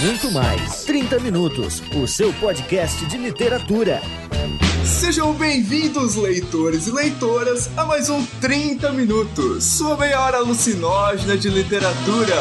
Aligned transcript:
muito 0.00 0.30
mais. 0.30 0.84
30 0.84 1.18
Minutos, 1.18 1.82
o 1.94 2.06
seu 2.06 2.32
podcast 2.34 3.04
de 3.06 3.18
literatura. 3.18 4.00
Sejam 4.84 5.32
bem-vindos, 5.34 6.14
leitores 6.14 6.86
e 6.86 6.92
leitoras, 6.92 7.68
a 7.76 7.84
mais 7.84 8.08
um 8.08 8.24
30 8.40 8.92
Minutos, 8.92 9.64
sua 9.64 9.96
meia 9.96 10.20
hora 10.20 10.38
alucinógena 10.38 11.36
de 11.36 11.48
literatura. 11.48 12.36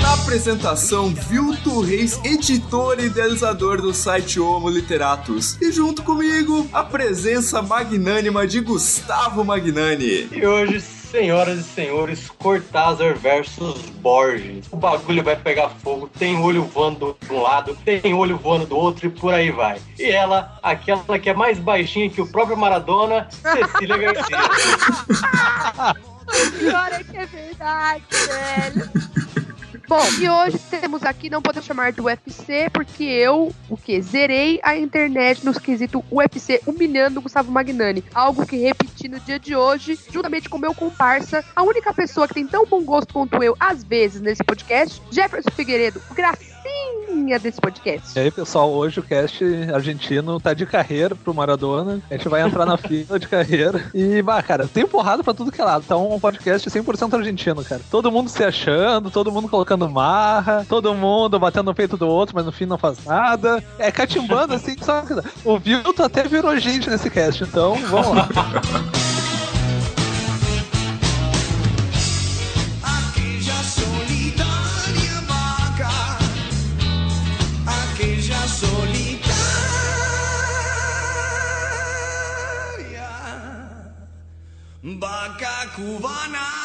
Na 0.00 0.14
apresentação, 0.14 1.14
Vilto 1.14 1.80
Reis, 1.80 2.18
editor 2.24 2.98
e 2.98 3.06
idealizador 3.06 3.80
do 3.80 3.94
site 3.94 4.40
Homo 4.40 4.68
Literatus. 4.68 5.56
E 5.60 5.70
junto 5.70 6.02
comigo, 6.02 6.68
a 6.72 6.82
presença 6.82 7.62
magnânima 7.62 8.46
de 8.46 8.60
Gustavo 8.60 9.44
Magnani. 9.44 10.28
E 10.32 10.44
hoje, 10.44 10.82
senhoras 11.12 11.58
e 11.58 11.62
senhores, 11.62 12.30
Cortázar 12.30 13.14
versus 13.14 13.82
Borges. 14.00 14.66
O 14.72 14.76
bagulho 14.78 15.22
vai 15.22 15.36
pegar 15.36 15.68
fogo, 15.68 16.08
tem 16.08 16.38
olho 16.38 16.62
voando 16.64 17.14
de 17.20 17.30
um 17.30 17.42
lado, 17.42 17.76
tem 17.84 18.14
olho 18.14 18.38
voando 18.38 18.64
do 18.64 18.76
outro 18.76 19.06
e 19.06 19.10
por 19.10 19.34
aí 19.34 19.50
vai. 19.50 19.78
E 19.98 20.06
ela, 20.06 20.58
aquela 20.62 21.18
que 21.18 21.28
é 21.28 21.34
mais 21.34 21.58
baixinha 21.58 22.08
que 22.08 22.22
o 22.22 22.26
próprio 22.26 22.56
Maradona, 22.56 23.28
Cecília 23.30 23.98
Garcia. 23.98 24.38
pior 26.58 26.92
é 26.92 27.04
que 27.04 27.16
é 27.18 27.26
verdade, 27.26 28.04
velho. 28.10 29.51
Bom, 29.92 30.08
e 30.18 30.26
hoje 30.26 30.58
temos 30.70 31.02
aqui, 31.02 31.28
não 31.28 31.42
podemos 31.42 31.66
chamar 31.66 31.92
de 31.92 32.00
UFC, 32.00 32.70
porque 32.72 33.04
eu, 33.04 33.54
o 33.68 33.76
que? 33.76 34.00
Zerei 34.00 34.58
a 34.62 34.74
internet 34.74 35.44
nos 35.44 35.58
quesitos 35.58 36.02
UFC, 36.10 36.62
humilhando 36.66 37.20
o 37.20 37.22
Gustavo 37.22 37.52
Magnani. 37.52 38.02
Algo 38.14 38.46
que 38.46 38.56
repeti 38.56 39.06
no 39.06 39.20
dia 39.20 39.38
de 39.38 39.54
hoje, 39.54 39.98
juntamente 40.10 40.48
com 40.48 40.56
meu 40.56 40.74
comparsa, 40.74 41.44
a 41.54 41.62
única 41.62 41.92
pessoa 41.92 42.26
que 42.26 42.32
tem 42.32 42.46
tão 42.46 42.64
bom 42.64 42.82
gosto 42.82 43.12
quanto 43.12 43.42
eu, 43.42 43.54
às 43.60 43.84
vezes, 43.84 44.22
nesse 44.22 44.42
podcast, 44.42 45.02
Jefferson 45.10 45.50
Figueiredo, 45.50 46.00
gracinha 46.62 47.38
desse 47.38 47.60
podcast. 47.60 48.18
E 48.18 48.22
aí, 48.22 48.30
pessoal, 48.30 48.70
hoje 48.70 49.00
o 49.00 49.02
cast 49.02 49.44
argentino 49.72 50.40
tá 50.40 50.52
de 50.54 50.66
carreira 50.66 51.14
pro 51.14 51.34
Maradona. 51.34 52.00
A 52.10 52.16
gente 52.16 52.28
vai 52.28 52.42
entrar 52.42 52.66
na 52.66 52.76
fila 52.78 53.18
de 53.18 53.28
carreira. 53.28 53.84
E, 53.94 54.20
bah, 54.22 54.42
cara, 54.42 54.66
tem 54.66 54.86
porrada 54.86 55.22
pra 55.22 55.34
tudo 55.34 55.52
que 55.52 55.60
é 55.60 55.64
lado. 55.64 55.84
Tá 55.86 55.96
um 55.96 56.18
podcast 56.18 56.68
100% 56.68 57.14
argentino, 57.14 57.64
cara. 57.64 57.80
Todo 57.90 58.10
mundo 58.10 58.28
se 58.28 58.42
achando, 58.42 59.10
todo 59.10 59.32
mundo 59.32 59.48
colocando 59.48 59.88
marra, 59.88 60.66
todo 60.68 60.94
mundo 60.94 61.38
batendo 61.38 61.66
no 61.66 61.74
peito 61.74 61.96
do 61.96 62.06
outro, 62.06 62.34
mas 62.34 62.44
no 62.44 62.52
fim 62.52 62.66
não 62.66 62.78
faz 62.78 63.04
nada. 63.04 63.62
É 63.78 63.90
catimbando 63.90 64.54
assim, 64.54 64.76
só 64.80 65.04
o 65.44 65.58
Vilto 65.58 66.02
até 66.02 66.24
virou 66.24 66.56
gente 66.58 66.90
nesse 66.90 67.10
cast, 67.10 67.44
então 67.44 67.74
vamos 67.88 68.16
lá. 68.16 68.28
Vaca 84.98 85.68
cubana. 85.74 86.62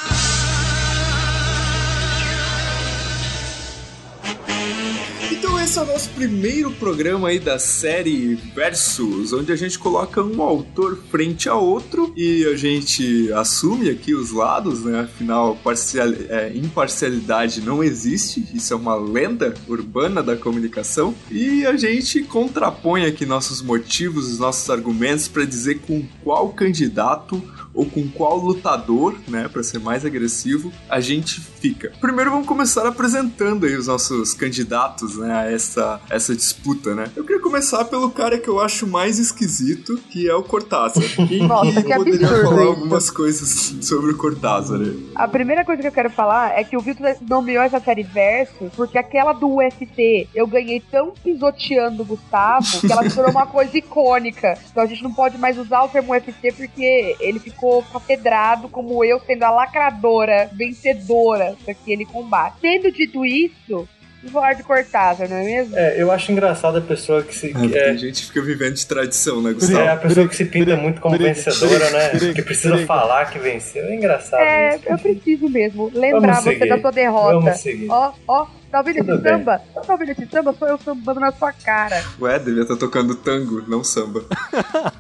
Então 5.31 5.59
esse 5.59 5.77
é 5.77 5.81
o 5.81 5.85
nosso 5.85 6.09
primeiro 6.09 6.71
programa 6.71 7.27
aí 7.27 7.39
da 7.39 7.59
série 7.59 8.35
Versus, 8.55 9.33
onde 9.33 9.51
a 9.51 9.55
gente 9.55 9.77
coloca 9.77 10.23
um 10.23 10.41
autor 10.41 10.97
frente 11.11 11.47
a 11.47 11.55
outro 11.55 12.11
e 12.15 12.45
a 12.45 12.55
gente 12.55 13.31
assume 13.33 13.89
aqui 13.89 14.15
os 14.15 14.31
lados, 14.31 14.83
né? 14.83 15.01
Afinal, 15.01 15.55
parcial, 15.57 16.07
é, 16.29 16.51
imparcialidade 16.55 17.61
não 17.61 17.83
existe, 17.83 18.47
isso 18.53 18.73
é 18.73 18.75
uma 18.75 18.95
lenda 18.95 19.53
urbana 19.67 20.23
da 20.23 20.35
comunicação 20.35 21.13
e 21.29 21.65
a 21.65 21.77
gente 21.77 22.23
contrapõe 22.23 23.05
aqui 23.05 23.25
nossos 23.25 23.61
motivos, 23.61 24.31
os 24.31 24.39
nossos 24.39 24.69
argumentos 24.69 25.27
para 25.27 25.45
dizer 25.45 25.81
com 25.81 26.03
qual 26.23 26.49
candidato 26.49 27.43
ou 27.77 27.85
com 27.85 28.09
qual 28.09 28.37
lutador, 28.37 29.15
né, 29.27 29.47
para 29.47 29.61
ser 29.61 29.79
mais 29.79 30.03
agressivo, 30.03 30.73
a 30.89 30.99
gente 30.99 31.39
fica. 31.39 31.93
Primeiro 32.01 32.31
vamos 32.31 32.47
começar 32.47 32.87
apresentando 32.87 33.67
aí 33.67 33.75
os 33.77 33.85
nossos 33.85 34.33
candidatos, 34.33 35.17
né, 35.17 35.31
a 35.31 35.51
essa, 35.51 36.01
essa 36.09 36.35
disputa, 36.35 36.95
né. 36.95 37.11
Eu 37.15 37.23
queria 37.23 37.41
começar 37.41 37.85
pelo 37.85 38.09
cara 38.09 38.39
que 38.39 38.47
eu 38.47 38.59
acho 38.59 38.87
mais 38.87 39.19
esquisito, 39.19 39.97
que 40.09 40.27
é 40.27 40.33
o 40.33 40.41
Cortázar. 40.41 41.03
E 41.31 41.37
Nossa, 41.45 41.83
que 41.83 41.93
eu 41.93 41.97
poderia 41.97 42.27
absurdo 42.27 42.49
falar 42.49 42.61
isso. 42.61 42.69
algumas 42.71 43.11
coisas 43.11 43.75
sobre 43.81 44.11
o 44.11 44.17
Cortázar. 44.17 44.79
A 45.13 45.27
primeira 45.27 45.63
coisa 45.63 45.81
que 45.81 45.87
eu 45.87 45.91
quero 45.91 46.09
falar 46.09 46.57
é 46.57 46.63
que 46.63 46.75
o 46.75 46.81
Vitor 46.81 47.15
nomeou 47.29 47.63
essa 47.63 47.79
série 47.79 48.03
Versus 48.03 48.71
porque 48.75 48.97
aquela 48.97 49.33
do 49.33 49.55
UFC 49.55 50.27
eu 50.33 50.47
ganhei 50.47 50.81
tão 50.91 51.13
pisoteando 51.23 52.01
o 52.01 52.05
Gustavo 52.05 52.65
que 52.81 52.91
ela 52.91 53.07
se 53.07 53.13
tornou 53.13 53.31
uma 53.31 53.45
coisa 53.45 53.77
icônica. 53.77 54.57
Então 54.71 54.81
a 54.81 54.87
gente 54.87 55.03
não 55.03 55.13
pode 55.13 55.37
mais 55.37 55.59
usar 55.59 55.83
o 55.83 55.89
termo 55.89 56.11
UFC 56.11 56.51
porque 56.51 57.15
ele 57.19 57.39
ficou 57.39 57.66
ficou 57.67 57.83
catedrado 57.83 58.69
como 58.69 59.03
eu 59.03 59.19
sendo 59.19 59.43
a 59.43 59.51
lacradora 59.51 60.49
vencedora 60.53 61.55
daquele 61.65 62.05
combate. 62.05 62.57
Tendo 62.61 62.91
dito 62.91 63.25
isso, 63.25 63.87
vou 64.23 64.55
de 64.55 64.63
Cortázar, 64.63 65.29
não 65.29 65.37
é 65.37 65.43
mesmo? 65.43 65.77
É, 65.77 66.01
eu 66.01 66.11
acho 66.11 66.31
engraçado 66.31 66.77
a 66.77 66.81
pessoa 66.81 67.23
que 67.23 67.35
se. 67.35 67.53
É, 67.73 67.77
é, 67.77 67.89
a 67.89 67.95
gente 67.95 68.25
fica 68.25 68.41
vivendo 68.41 68.75
de 68.75 68.85
tradição, 68.85 69.41
né, 69.41 69.53
Gustavo? 69.53 69.79
É, 69.79 69.89
a 69.89 69.97
pessoa 69.97 70.27
que 70.27 70.35
se 70.35 70.45
pinta 70.45 70.75
muito 70.75 71.01
como 71.01 71.17
vencedora, 71.17 71.89
né? 71.91 72.33
Que 72.33 72.41
precisa 72.41 72.77
falar 72.85 73.29
que 73.31 73.39
venceu. 73.39 73.85
É 73.85 73.95
engraçado. 73.95 74.41
É, 74.41 74.75
isso. 74.75 74.85
eu 74.87 74.97
preciso 74.97 75.49
mesmo 75.49 75.91
lembrar 75.93 76.41
você 76.41 76.65
da 76.65 76.79
sua 76.79 76.91
derrota. 76.91 77.39
Vamos 77.39 77.59
seguir. 77.59 77.87
Ó, 77.89 78.13
ó, 78.27 78.47
Tá 78.71 78.79
ouvindo 78.79 78.97
Tudo 78.97 79.13
esse 79.13 79.21
bem. 79.21 79.33
samba? 79.33 79.61
Tá 79.73 79.93
ouvindo 79.93 80.11
esse 80.11 80.27
samba? 80.27 80.55
Sou 80.57 80.67
eu 80.67 80.77
sambando 80.77 81.19
na 81.19 81.31
sua 81.31 81.53
cara. 81.53 82.03
Ué, 82.19 82.39
devia 82.39 82.63
estar 82.63 82.73
tá 82.73 82.79
tocando 82.79 83.15
tango, 83.15 83.63
não 83.67 83.83
samba. 83.83 84.25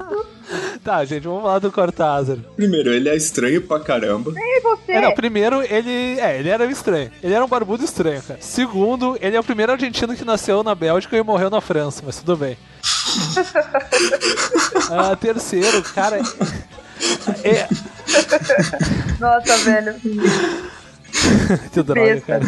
tá, 0.83 1.03
gente, 1.03 1.23
vamos 1.23 1.41
falar 1.41 1.59
do 1.59 1.71
Cortázar. 1.71 2.37
Primeiro, 2.55 2.93
ele 2.93 3.09
é 3.09 3.15
estranho 3.15 3.61
pra 3.61 3.79
caramba. 3.79 4.31
E 4.35 4.61
você? 4.61 4.93
É, 4.93 5.01
não, 5.01 5.13
primeiro, 5.13 5.61
ele. 5.61 6.19
É, 6.19 6.39
ele 6.39 6.49
era 6.49 6.65
estranho. 6.65 7.11
Ele 7.21 7.33
era 7.33 7.43
um 7.43 7.49
barbudo 7.49 7.83
estranho, 7.83 8.21
cara. 8.21 8.39
Segundo, 8.41 9.17
ele 9.21 9.35
é 9.35 9.39
o 9.39 9.43
primeiro 9.43 9.73
argentino 9.73 10.15
que 10.15 10.23
nasceu 10.23 10.63
na 10.63 10.73
Bélgica 10.73 11.17
e 11.17 11.23
morreu 11.23 11.49
na 11.49 11.59
França, 11.59 12.01
mas 12.05 12.17
tudo 12.17 12.37
bem. 12.37 12.57
ah, 14.91 15.15
terceiro, 15.17 15.83
cara. 15.93 16.21
É... 17.43 17.67
Nossa, 19.19 19.57
velho. 19.57 19.95
que 21.71 21.83
droga, 21.83 22.21
cara. 22.21 22.45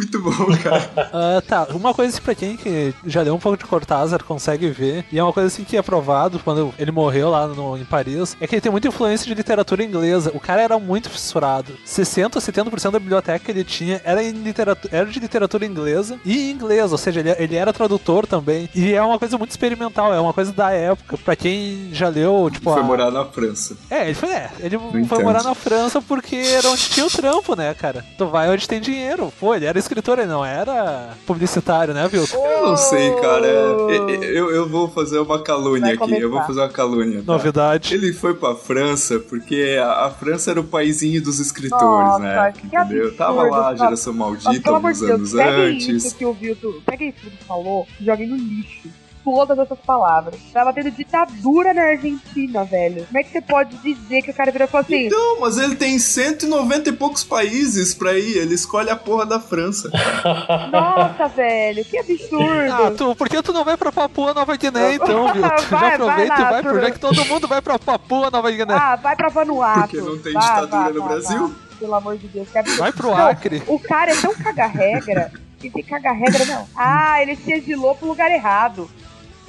Muito 0.00 0.18
bom, 0.18 0.46
cara. 0.62 0.90
Uh, 1.12 1.42
tá, 1.46 1.68
uma 1.74 1.92
coisa 1.92 2.14
assim, 2.14 2.22
pra 2.22 2.34
quem 2.34 2.56
que 2.56 2.94
já 3.04 3.22
deu 3.22 3.34
um 3.34 3.38
pouco 3.38 3.58
de 3.58 3.66
Cortázar 3.66 4.24
consegue 4.24 4.70
ver, 4.70 5.04
e 5.12 5.18
é 5.18 5.22
uma 5.22 5.32
coisa 5.32 5.48
assim 5.48 5.62
que 5.62 5.76
é 5.76 5.82
provado 5.82 6.38
quando 6.38 6.72
ele 6.78 6.90
morreu 6.90 7.28
lá 7.28 7.46
no, 7.46 7.76
em 7.76 7.84
Paris, 7.84 8.34
é 8.40 8.46
que 8.46 8.54
ele 8.54 8.62
tem 8.62 8.72
muita 8.72 8.88
influência 8.88 9.26
de 9.26 9.34
literatura 9.34 9.84
inglesa. 9.84 10.32
O 10.34 10.40
cara 10.40 10.62
era 10.62 10.78
muito 10.78 11.10
fissurado. 11.10 11.74
60 11.84 12.38
ou 12.38 12.42
70% 12.42 12.90
da 12.92 12.98
biblioteca 12.98 13.44
que 13.44 13.50
ele 13.50 13.62
tinha 13.62 14.00
era, 14.02 14.22
em 14.22 14.30
literatura, 14.30 14.96
era 14.96 15.06
de 15.06 15.20
literatura 15.20 15.66
inglesa 15.66 16.18
e 16.24 16.50
inglês, 16.50 16.92
ou 16.92 16.98
seja, 16.98 17.20
ele, 17.20 17.30
ele 17.38 17.56
era 17.56 17.72
tradutor 17.72 18.26
também. 18.26 18.70
E 18.74 18.94
é 18.94 19.02
uma 19.02 19.18
coisa 19.18 19.36
muito 19.36 19.50
experimental, 19.50 20.14
é 20.14 20.20
uma 20.20 20.32
coisa 20.32 20.52
da 20.52 20.70
época. 20.70 21.18
Pra 21.18 21.36
quem 21.36 21.90
já 21.92 22.08
leu, 22.08 22.48
tipo. 22.50 22.72
Foi 22.72 22.80
a... 22.80 22.84
morar 22.84 23.10
na 23.10 23.26
França. 23.26 23.76
É, 23.90 24.06
ele 24.06 24.14
foi, 24.14 24.30
é, 24.30 24.50
ele 24.60 24.78
foi 25.06 25.22
morar 25.22 25.42
na 25.42 25.54
França 25.54 26.00
porque 26.00 26.36
era 26.36 26.70
onde 26.70 26.88
tinha 26.88 27.04
o 27.04 27.10
trampo, 27.10 27.54
né, 27.54 27.74
cara? 27.74 28.02
Tu 28.16 28.26
vai 28.26 28.48
onde 28.48 28.66
tem 28.66 28.80
dinheiro. 28.80 29.30
Pô, 29.38 29.54
ele 29.54 29.66
era 29.66 29.78
escritor, 29.90 30.20
ele 30.20 30.28
não 30.28 30.44
era 30.44 31.16
publicitário, 31.26 31.92
né, 31.92 32.06
viu? 32.06 32.24
Eu 32.32 32.66
não 32.68 32.76
sei, 32.76 33.12
cara. 33.16 33.46
Eu, 33.46 33.90
eu, 34.22 34.50
eu 34.50 34.68
vou 34.68 34.88
fazer 34.88 35.18
uma 35.18 35.42
calúnia 35.42 35.94
aqui. 35.94 36.14
Eu 36.14 36.30
vou 36.30 36.40
fazer 36.42 36.60
uma 36.60 36.68
calúnia. 36.68 37.18
Tá? 37.18 37.32
Novidade. 37.32 37.94
Ele 37.94 38.12
foi 38.12 38.34
pra 38.34 38.54
França 38.54 39.18
porque 39.18 39.76
a, 39.82 40.06
a 40.06 40.10
França 40.10 40.52
era 40.52 40.60
o 40.60 40.64
paizinho 40.64 41.20
dos 41.20 41.40
escritores, 41.40 41.82
Nossa, 41.82 42.18
né? 42.20 42.52
Entendeu? 42.56 42.80
Absurdo, 42.80 43.16
Tava 43.16 43.42
lá 43.42 43.68
a 43.68 43.74
geração 43.74 44.12
maldita 44.12 44.70
alguns 44.70 45.02
anos 45.02 45.32
pega 45.32 45.50
antes. 45.50 46.04
Isso 46.04 46.16
que 46.16 46.24
o 46.24 46.32
Vilto, 46.32 46.82
pega 46.86 47.04
isso 47.04 47.18
que 47.20 47.26
o 47.26 47.46
falou, 47.46 47.86
joguei 48.00 48.26
no 48.26 48.36
lixo 48.36 48.88
todas 49.24 49.58
essas 49.58 49.78
palavras. 49.80 50.40
Tava 50.52 50.72
tendo 50.72 50.90
ditadura 50.90 51.72
na 51.72 51.82
Argentina, 51.82 52.64
velho. 52.64 53.06
Como 53.06 53.18
é 53.18 53.22
que 53.22 53.30
você 53.30 53.40
pode 53.40 53.76
dizer 53.78 54.22
que 54.22 54.30
o 54.30 54.34
cara 54.34 54.50
virou 54.50 54.66
e 54.66 54.70
falou 54.70 54.84
assim? 54.84 55.06
Então, 55.06 55.40
mas 55.40 55.58
ele 55.58 55.76
tem 55.76 55.98
190 55.98 56.90
e 56.90 56.92
poucos 56.92 57.24
países 57.24 57.94
pra 57.94 58.14
ir. 58.18 58.36
Ele 58.36 58.54
escolhe 58.54 58.90
a 58.90 58.96
porra 58.96 59.26
da 59.26 59.40
França. 59.40 59.90
Nossa, 60.72 61.28
velho, 61.28 61.84
que 61.84 61.98
absurdo. 61.98 62.72
Ah, 62.72 62.92
tu, 62.96 63.14
por 63.14 63.28
que 63.28 63.42
tu 63.42 63.52
não 63.52 63.64
vai 63.64 63.76
pra 63.76 63.92
Papua 63.92 64.34
Nova 64.34 64.56
Guiné, 64.56 64.94
então, 64.94 65.32
viu? 65.32 65.42
Tu 65.60 65.66
vai, 65.70 65.80
já 65.80 65.94
aproveita 65.94 66.34
vai 66.34 66.46
e 66.46 66.50
vai, 66.50 66.62
pro... 66.62 66.80
já 66.80 66.90
que 66.90 66.98
todo 66.98 67.24
mundo 67.26 67.48
vai 67.48 67.60
pra 67.60 67.78
Papua 67.78 68.30
Nova 68.30 68.50
Guiné. 68.50 68.74
Ah, 68.74 68.96
vai 68.96 69.16
pra 69.16 69.28
Vanuatu. 69.28 69.80
Porque 69.80 70.00
não 70.00 70.18
tem 70.18 70.32
vai, 70.32 70.42
ditadura 70.42 70.82
vai, 70.82 70.92
no 70.92 71.00
vai, 71.00 71.08
Brasil. 71.08 71.48
Vai. 71.48 71.56
Pelo 71.78 71.94
amor 71.94 72.18
de 72.18 72.28
Deus. 72.28 72.48
Que. 72.50 72.62
Vai 72.76 72.92
pro 72.92 73.08
não, 73.08 73.16
Acre. 73.16 73.62
O 73.66 73.78
cara 73.78 74.12
é 74.12 74.16
tão 74.16 74.34
caga-regra 74.34 75.32
que 75.60 75.70
tem 75.70 75.82
caga-regra, 75.82 76.44
não. 76.46 76.66
Ah, 76.74 77.22
ele 77.22 77.36
se 77.36 77.52
exilou 77.52 77.94
pro 77.94 78.08
lugar 78.08 78.30
errado. 78.30 78.90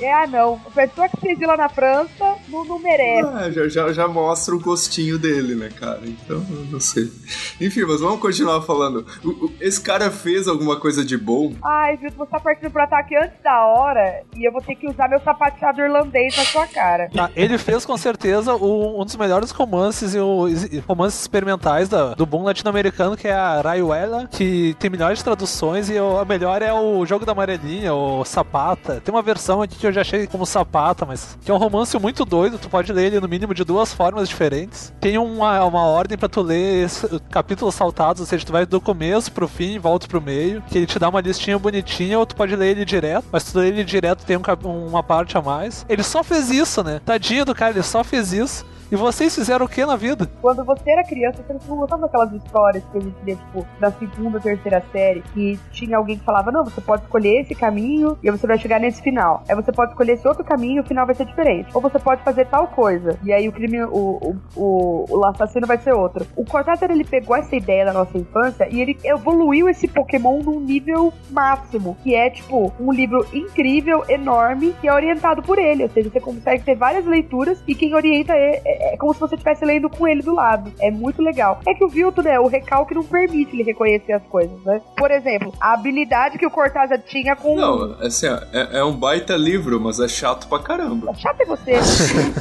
É, 0.01 0.11
ah, 0.11 0.25
não. 0.27 0.59
A 0.65 0.71
pessoa 0.71 1.07
que 1.07 1.19
se 1.19 1.29
exila 1.31 1.55
na 1.55 1.69
França 1.69 2.30
não, 2.49 2.65
não 2.65 2.79
merece. 2.79 3.27
Ah, 3.33 3.49
já, 3.51 3.67
já, 3.67 3.93
já 3.93 4.07
mostra 4.07 4.55
o 4.55 4.59
gostinho 4.59 5.17
dele, 5.17 5.55
né, 5.55 5.69
cara? 5.69 6.01
Então, 6.05 6.39
não 6.69 6.79
sei. 6.79 7.11
Enfim, 7.59 7.81
mas 7.87 7.99
vamos 8.01 8.19
continuar 8.19 8.61
falando. 8.61 9.05
O- 9.23 9.45
o- 9.45 9.53
esse 9.59 9.79
cara 9.81 10.09
fez 10.11 10.47
alguma 10.47 10.75
coisa 10.79 11.03
de 11.03 11.17
bom? 11.17 11.53
Ai, 11.63 11.97
viu, 11.97 12.11
você 12.11 12.29
tá 12.31 12.39
partindo 12.39 12.71
pro 12.71 12.83
ataque 12.83 13.15
antes 13.15 13.41
da 13.43 13.65
hora 13.65 14.21
e 14.35 14.47
eu 14.47 14.51
vou 14.51 14.61
ter 14.61 14.75
que 14.75 14.87
usar 14.87 15.07
meu 15.09 15.19
sapateado 15.21 15.81
irlandês 15.81 16.35
na 16.37 16.43
sua 16.45 16.67
cara. 16.67 17.09
Tá, 17.13 17.29
ele 17.35 17.57
fez 17.57 17.85
com 17.85 17.97
certeza 17.97 18.55
o- 18.55 19.01
um 19.01 19.05
dos 19.05 19.15
melhores 19.15 19.51
romances 19.51 20.13
e 20.13 20.19
o- 20.19 20.45
romances 20.87 21.19
experimentais 21.21 21.89
da- 21.89 22.13
do 22.13 22.25
boom 22.25 22.43
latino-americano, 22.43 23.17
que 23.17 23.27
é 23.27 23.33
a 23.33 23.61
Rayuela, 23.61 24.27
que 24.31 24.75
tem 24.79 24.89
de 24.91 25.23
traduções 25.23 25.89
e 25.89 25.99
o- 25.99 26.17
a 26.19 26.25
melhor 26.25 26.61
é 26.61 26.71
o 26.73 27.05
Jogo 27.05 27.25
da 27.25 27.31
Amarelinha, 27.31 27.93
o 27.93 28.23
Sapata. 28.25 29.01
Tem 29.03 29.13
uma 29.13 29.21
versão 29.21 29.61
aqui 29.61 29.75
que 29.77 29.87
eu 29.87 29.91
já 29.91 30.01
achei 30.01 30.27
como 30.27 30.45
Sapata, 30.45 31.05
mas 31.05 31.37
que 31.43 31.49
é 31.49 31.53
um 31.53 31.57
romance 31.57 31.97
muito 31.97 32.23
doido, 32.31 32.57
tu 32.57 32.69
pode 32.69 32.93
ler 32.93 33.07
ele 33.07 33.19
no 33.19 33.27
mínimo 33.27 33.53
de 33.53 33.65
duas 33.65 33.93
formas 33.93 34.29
diferentes. 34.29 34.93
Tem 35.01 35.17
uma, 35.17 35.65
uma 35.65 35.85
ordem 35.85 36.17
pra 36.17 36.29
tu 36.29 36.41
ler 36.41 36.89
capítulos 37.29 37.75
saltados, 37.75 38.21
ou 38.21 38.25
seja, 38.25 38.45
tu 38.45 38.53
vai 38.53 38.65
do 38.65 38.79
começo 38.79 39.29
pro 39.33 39.49
fim 39.49 39.77
volta 39.77 40.07
pro 40.07 40.21
meio, 40.21 40.61
que 40.61 40.77
ele 40.77 40.85
te 40.87 40.97
dá 40.97 41.09
uma 41.09 41.19
listinha 41.19 41.59
bonitinha, 41.59 42.17
ou 42.17 42.25
tu 42.25 42.35
pode 42.35 42.55
ler 42.55 42.69
ele 42.69 42.85
direto, 42.85 43.25
mas 43.29 43.43
tu 43.43 43.59
lê 43.59 43.67
ele 43.67 43.83
direto 43.83 44.23
tem 44.25 44.37
um 44.37 44.41
uma 44.87 45.03
parte 45.03 45.37
a 45.37 45.41
mais. 45.41 45.85
Ele 45.89 46.03
só 46.03 46.23
fez 46.23 46.49
isso, 46.49 46.81
né? 46.83 47.01
Tadinho 47.03 47.43
do 47.43 47.53
cara, 47.53 47.73
ele 47.73 47.83
só 47.83 48.03
fez 48.03 48.31
isso. 48.31 48.65
E 48.91 48.95
vocês 48.97 49.33
fizeram 49.33 49.65
o 49.65 49.69
que 49.69 49.85
na 49.85 49.95
vida? 49.95 50.29
Quando 50.41 50.65
você 50.65 50.91
era 50.91 51.01
criança, 51.05 51.41
você 51.47 51.69
não 51.69 51.77
gostava 51.77 52.01
daquelas 52.01 52.33
histórias 52.33 52.83
que 52.91 52.97
a 52.97 53.01
gente 53.01 53.15
lia, 53.23 53.35
tipo, 53.37 53.65
na 53.79 53.89
segunda, 53.89 54.37
terceira 54.37 54.83
série, 54.91 55.21
que 55.33 55.57
tinha 55.71 55.95
alguém 55.95 56.17
que 56.17 56.25
falava, 56.25 56.51
não, 56.51 56.65
você 56.65 56.81
pode 56.81 57.03
escolher 57.03 57.39
esse 57.39 57.55
caminho 57.55 58.17
e 58.21 58.29
você 58.29 58.45
vai 58.45 58.57
chegar 58.57 58.81
nesse 58.81 59.01
final. 59.01 59.43
Aí 59.47 59.55
você 59.55 59.71
pode 59.71 59.91
escolher 59.91 60.13
esse 60.13 60.27
outro 60.27 60.43
caminho 60.43 60.77
e 60.77 60.79
o 60.81 60.83
final 60.83 61.05
vai 61.05 61.15
ser 61.15 61.25
diferente. 61.25 61.69
Ou 61.73 61.79
você 61.81 61.97
pode 61.99 62.21
fazer 62.23 62.45
tal 62.47 62.67
coisa. 62.67 63.17
E 63.23 63.31
aí 63.31 63.47
o 63.47 63.53
crime, 63.53 63.81
o, 63.85 63.87
o, 63.95 64.35
o, 64.57 65.05
o 65.09 65.25
assassino 65.25 65.65
vai 65.65 65.77
ser 65.77 65.93
outro. 65.93 66.27
O 66.35 66.43
Cortázar, 66.43 66.91
ele 66.91 67.05
pegou 67.05 67.37
essa 67.37 67.55
ideia 67.55 67.85
da 67.85 67.93
nossa 67.93 68.17
infância 68.17 68.67
e 68.69 68.81
ele 68.81 68.97
evoluiu 69.05 69.69
esse 69.69 69.87
Pokémon 69.87 70.41
num 70.43 70.59
nível 70.59 71.13
máximo. 71.29 71.95
Que 72.03 72.13
é, 72.13 72.29
tipo, 72.29 72.73
um 72.77 72.91
livro 72.91 73.25
incrível, 73.31 74.03
enorme, 74.09 74.75
que 74.81 74.87
é 74.89 74.93
orientado 74.93 75.41
por 75.41 75.57
ele. 75.57 75.83
Ou 75.83 75.89
seja, 75.89 76.09
você 76.09 76.19
consegue 76.19 76.65
ter 76.65 76.75
várias 76.75 77.05
leituras 77.05 77.63
e 77.65 77.73
quem 77.73 77.95
orienta 77.95 78.33
é, 78.33 78.61
é- 78.65 78.80
é 78.81 78.97
como 78.97 79.13
se 79.13 79.19
você 79.19 79.35
estivesse 79.35 79.63
lendo 79.65 79.89
com 79.89 80.07
ele 80.07 80.21
do 80.21 80.33
lado. 80.33 80.71
É 80.79 80.89
muito 80.91 81.21
legal. 81.21 81.59
É 81.67 81.73
que 81.73 81.83
o 81.83 81.87
Vilto, 81.89 82.21
né, 82.21 82.39
o 82.39 82.47
recalque 82.47 82.93
não 82.93 83.03
permite 83.03 83.55
ele 83.55 83.63
reconhecer 83.63 84.13
as 84.13 84.23
coisas, 84.23 84.59
né? 84.63 84.81
Por 84.97 85.11
exemplo, 85.11 85.53
a 85.59 85.73
habilidade 85.73 86.37
que 86.37 86.45
o 86.45 86.51
Cortázar 86.51 86.99
tinha 86.99 87.35
com... 87.35 87.55
Não, 87.55 87.95
assim, 88.01 88.27
ó, 88.27 88.37
é, 88.53 88.79
é 88.79 88.83
um 88.83 88.93
baita 88.95 89.35
livro, 89.35 89.79
mas 89.79 89.99
é 89.99 90.07
chato 90.07 90.47
pra 90.47 90.59
caramba. 90.59 91.13
Chato 91.15 91.41
é 91.41 91.45
você. 91.45 91.71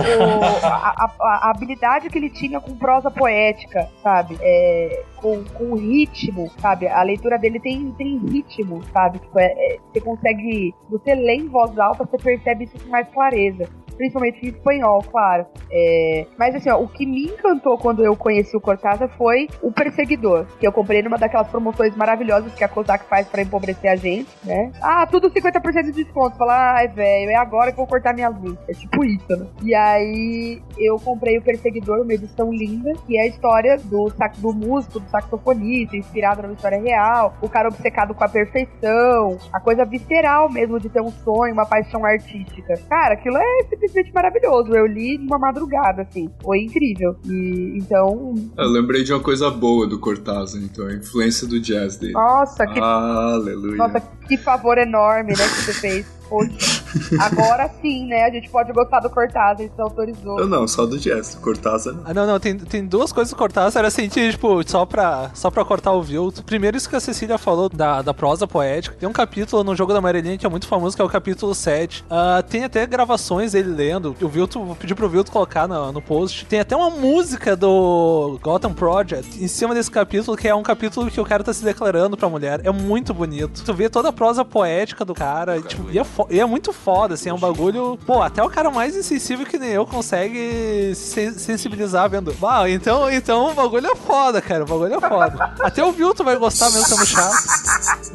O- 0.00 0.66
a, 0.66 1.04
a- 1.04 1.14
a 1.46 1.50
habilidade 1.50 2.08
que 2.08 2.18
ele 2.18 2.30
tinha 2.30 2.60
com 2.60 2.74
prosa 2.76 3.10
poética, 3.10 3.88
sabe? 4.02 4.36
É, 4.40 5.02
com, 5.16 5.42
com 5.54 5.74
ritmo, 5.74 6.50
sabe? 6.60 6.88
A 6.88 7.02
leitura 7.02 7.38
dele 7.38 7.60
tem, 7.60 7.90
tem 7.92 8.18
ritmo, 8.18 8.82
sabe? 8.92 9.18
Tipo, 9.18 9.38
é- 9.38 9.52
é- 9.52 9.78
você 9.92 10.00
consegue. 10.00 10.74
Você 10.90 11.14
lê 11.14 11.34
em 11.36 11.48
voz 11.48 11.78
alta, 11.78 12.04
você 12.04 12.16
percebe 12.16 12.64
isso 12.64 12.78
com 12.82 12.90
mais 12.90 13.06
clareza. 13.08 13.68
Principalmente 14.00 14.46
em 14.46 14.48
espanhol, 14.48 15.04
claro. 15.12 15.44
É, 15.70 16.24
mas 16.38 16.54
assim, 16.54 16.70
ó, 16.70 16.80
o 16.80 16.88
que 16.88 17.04
me 17.04 17.24
encantou 17.24 17.76
quando 17.76 18.02
eu 18.02 18.16
conheci 18.16 18.56
o 18.56 18.60
Cortázar 18.60 19.10
foi 19.10 19.46
o 19.60 19.70
Perseguidor, 19.70 20.46
que 20.58 20.66
eu 20.66 20.72
comprei 20.72 21.02
numa 21.02 21.18
daquelas 21.18 21.48
promoções 21.48 21.94
maravilhosas 21.94 22.54
que 22.54 22.64
a 22.64 22.68
Kozak 22.68 23.04
faz 23.04 23.28
pra 23.28 23.42
empobrecer 23.42 23.90
a 23.90 23.96
gente, 23.96 24.30
né? 24.42 24.72
Ah, 24.80 25.06
tudo 25.06 25.30
50% 25.30 25.82
de 25.82 25.92
desconto. 25.92 26.34
Fala, 26.38 26.76
ai, 26.76 26.88
velho, 26.88 27.30
é 27.30 27.34
agora 27.34 27.72
que 27.72 27.74
eu 27.74 27.84
vou 27.84 27.86
cortar 27.86 28.14
minha 28.14 28.30
luz. 28.30 28.56
É 28.66 28.72
tipo 28.72 29.04
isso, 29.04 29.36
né? 29.36 29.46
E 29.62 29.74
aí 29.74 30.62
eu 30.78 30.96
comprei 30.98 31.36
o 31.36 31.42
Perseguidor, 31.42 32.00
uma 32.00 32.14
edição 32.14 32.50
linda, 32.50 32.94
que 33.06 33.18
é 33.18 33.24
a 33.24 33.26
história 33.26 33.76
do, 33.76 34.08
sax, 34.16 34.38
do 34.38 34.50
músico, 34.54 34.98
do 34.98 35.10
saxofonista, 35.10 35.94
inspirado 35.94 36.40
numa 36.40 36.54
história 36.54 36.80
real, 36.80 37.34
o 37.42 37.50
cara 37.50 37.68
obcecado 37.68 38.14
com 38.14 38.24
a 38.24 38.28
perfeição, 38.30 39.36
a 39.52 39.60
coisa 39.60 39.84
visceral 39.84 40.50
mesmo 40.50 40.80
de 40.80 40.88
ter 40.88 41.02
um 41.02 41.10
sonho, 41.10 41.52
uma 41.52 41.66
paixão 41.66 42.02
artística. 42.02 42.80
Cara, 42.88 43.12
aquilo 43.12 43.36
é 43.36 43.62
simplesmente 43.68 43.89
maravilhoso. 44.12 44.74
Eu 44.74 44.86
li 44.86 45.18
numa 45.18 45.38
madrugada, 45.38 46.02
assim. 46.02 46.30
Foi 46.42 46.60
incrível. 46.60 47.16
E 47.24 47.74
então. 47.76 48.34
Eu 48.56 48.68
lembrei 48.68 49.02
de 49.02 49.12
uma 49.12 49.20
coisa 49.20 49.50
boa 49.50 49.86
do 49.86 49.98
Cortázar, 49.98 50.60
então, 50.62 50.86
a 50.86 50.94
influência 50.94 51.46
do 51.46 51.60
jazz 51.60 51.96
dele. 51.96 52.12
Nossa, 52.12 52.66
que 52.66 52.78
Aleluia. 52.78 53.76
Nossa, 53.76 54.00
que 54.26 54.36
favor 54.36 54.78
enorme, 54.78 55.32
né, 55.32 55.44
que 55.44 55.64
você 55.64 55.72
fez. 55.74 56.19
Poxa. 56.30 56.80
Agora 57.20 57.68
sim, 57.82 58.06
né? 58.06 58.24
A 58.24 58.30
gente 58.30 58.48
pode 58.48 58.72
gostar 58.72 59.00
do 59.00 59.10
Cortázar, 59.10 59.68
você 59.68 59.82
autorizou. 59.82 60.38
Eu 60.38 60.46
não, 60.48 60.66
só 60.66 60.86
do 60.86 60.98
jazz, 60.98 61.34
do 61.34 61.40
Cortázar. 61.40 61.92
não. 61.92 62.02
Ah, 62.06 62.14
não, 62.14 62.26
não, 62.26 62.40
tem, 62.40 62.56
tem 62.56 62.86
duas 62.86 63.12
coisas 63.12 63.32
que 63.34 63.38
Cortázar, 63.38 63.84
assim, 63.84 64.08
tipo, 64.08 64.62
só 64.68 64.86
pra, 64.86 65.30
só 65.34 65.50
pra 65.50 65.64
cortar 65.64 65.92
o 65.92 66.02
Vilto. 66.02 66.42
Primeiro, 66.44 66.76
isso 66.76 66.88
que 66.88 66.96
a 66.96 67.00
Cecília 67.00 67.36
falou 67.36 67.68
da, 67.68 68.00
da 68.02 68.14
prosa 68.14 68.46
poética. 68.46 68.96
Tem 68.98 69.08
um 69.08 69.12
capítulo 69.12 69.64
no 69.64 69.74
Jogo 69.74 69.92
da 69.92 69.98
Amarelinha 69.98 70.38
que 70.38 70.46
é 70.46 70.48
muito 70.48 70.66
famoso, 70.68 70.94
que 70.96 71.02
é 71.02 71.04
o 71.04 71.08
capítulo 71.08 71.54
7. 71.54 72.04
Ah, 72.08 72.42
tem 72.48 72.64
até 72.64 72.86
gravações 72.86 73.52
dele 73.52 73.70
lendo. 73.74 74.14
O 74.20 74.28
Vilto, 74.28 74.64
vou 74.64 74.76
pedir 74.76 74.94
pro 74.94 75.08
Vilto 75.08 75.32
colocar 75.32 75.66
no, 75.66 75.90
no 75.92 76.00
post. 76.00 76.44
Tem 76.46 76.60
até 76.60 76.76
uma 76.76 76.90
música 76.90 77.56
do 77.56 78.38
Gotham 78.42 78.72
Project 78.72 79.42
em 79.42 79.48
cima 79.48 79.74
desse 79.74 79.90
capítulo, 79.90 80.36
que 80.36 80.46
é 80.48 80.54
um 80.54 80.62
capítulo 80.62 81.10
que 81.10 81.20
o 81.20 81.24
cara 81.24 81.42
tá 81.42 81.52
se 81.52 81.64
declarando 81.64 82.16
pra 82.16 82.28
mulher. 82.28 82.60
É 82.64 82.70
muito 82.70 83.12
bonito. 83.14 83.62
Tu 83.64 83.74
vê 83.74 83.88
toda 83.88 84.08
a 84.10 84.12
prosa 84.12 84.44
poética 84.44 85.04
do 85.04 85.14
cara, 85.14 85.56
e, 85.58 85.62
tipo, 85.62 85.90
e 85.90 85.98
é, 85.98 86.04
fo- 86.04 86.19
e 86.28 86.40
é 86.40 86.44
muito 86.44 86.72
foda, 86.72 87.14
assim, 87.14 87.28
é 87.28 87.34
um 87.34 87.38
bagulho. 87.38 87.98
Pô, 88.06 88.20
até 88.22 88.42
o 88.42 88.50
cara 88.50 88.70
mais 88.70 88.96
insensível 88.96 89.46
que 89.46 89.58
nem 89.58 89.70
eu 89.70 89.86
consegue 89.86 90.92
se 90.94 91.38
sensibilizar 91.38 92.08
vendo. 92.10 92.34
Uau, 92.40 92.68
então, 92.68 93.10
então 93.10 93.50
o 93.50 93.54
bagulho 93.54 93.86
é 93.86 93.96
foda, 93.96 94.40
cara. 94.40 94.64
O 94.64 94.66
bagulho 94.66 94.94
é 94.94 95.00
foda. 95.00 95.54
Até 95.60 95.84
o 95.84 95.92
Vilto 95.92 96.24
vai 96.24 96.36
gostar 96.36 96.70
mesmo 96.70 96.86
sendo 96.86 97.06
chato. 97.06 97.36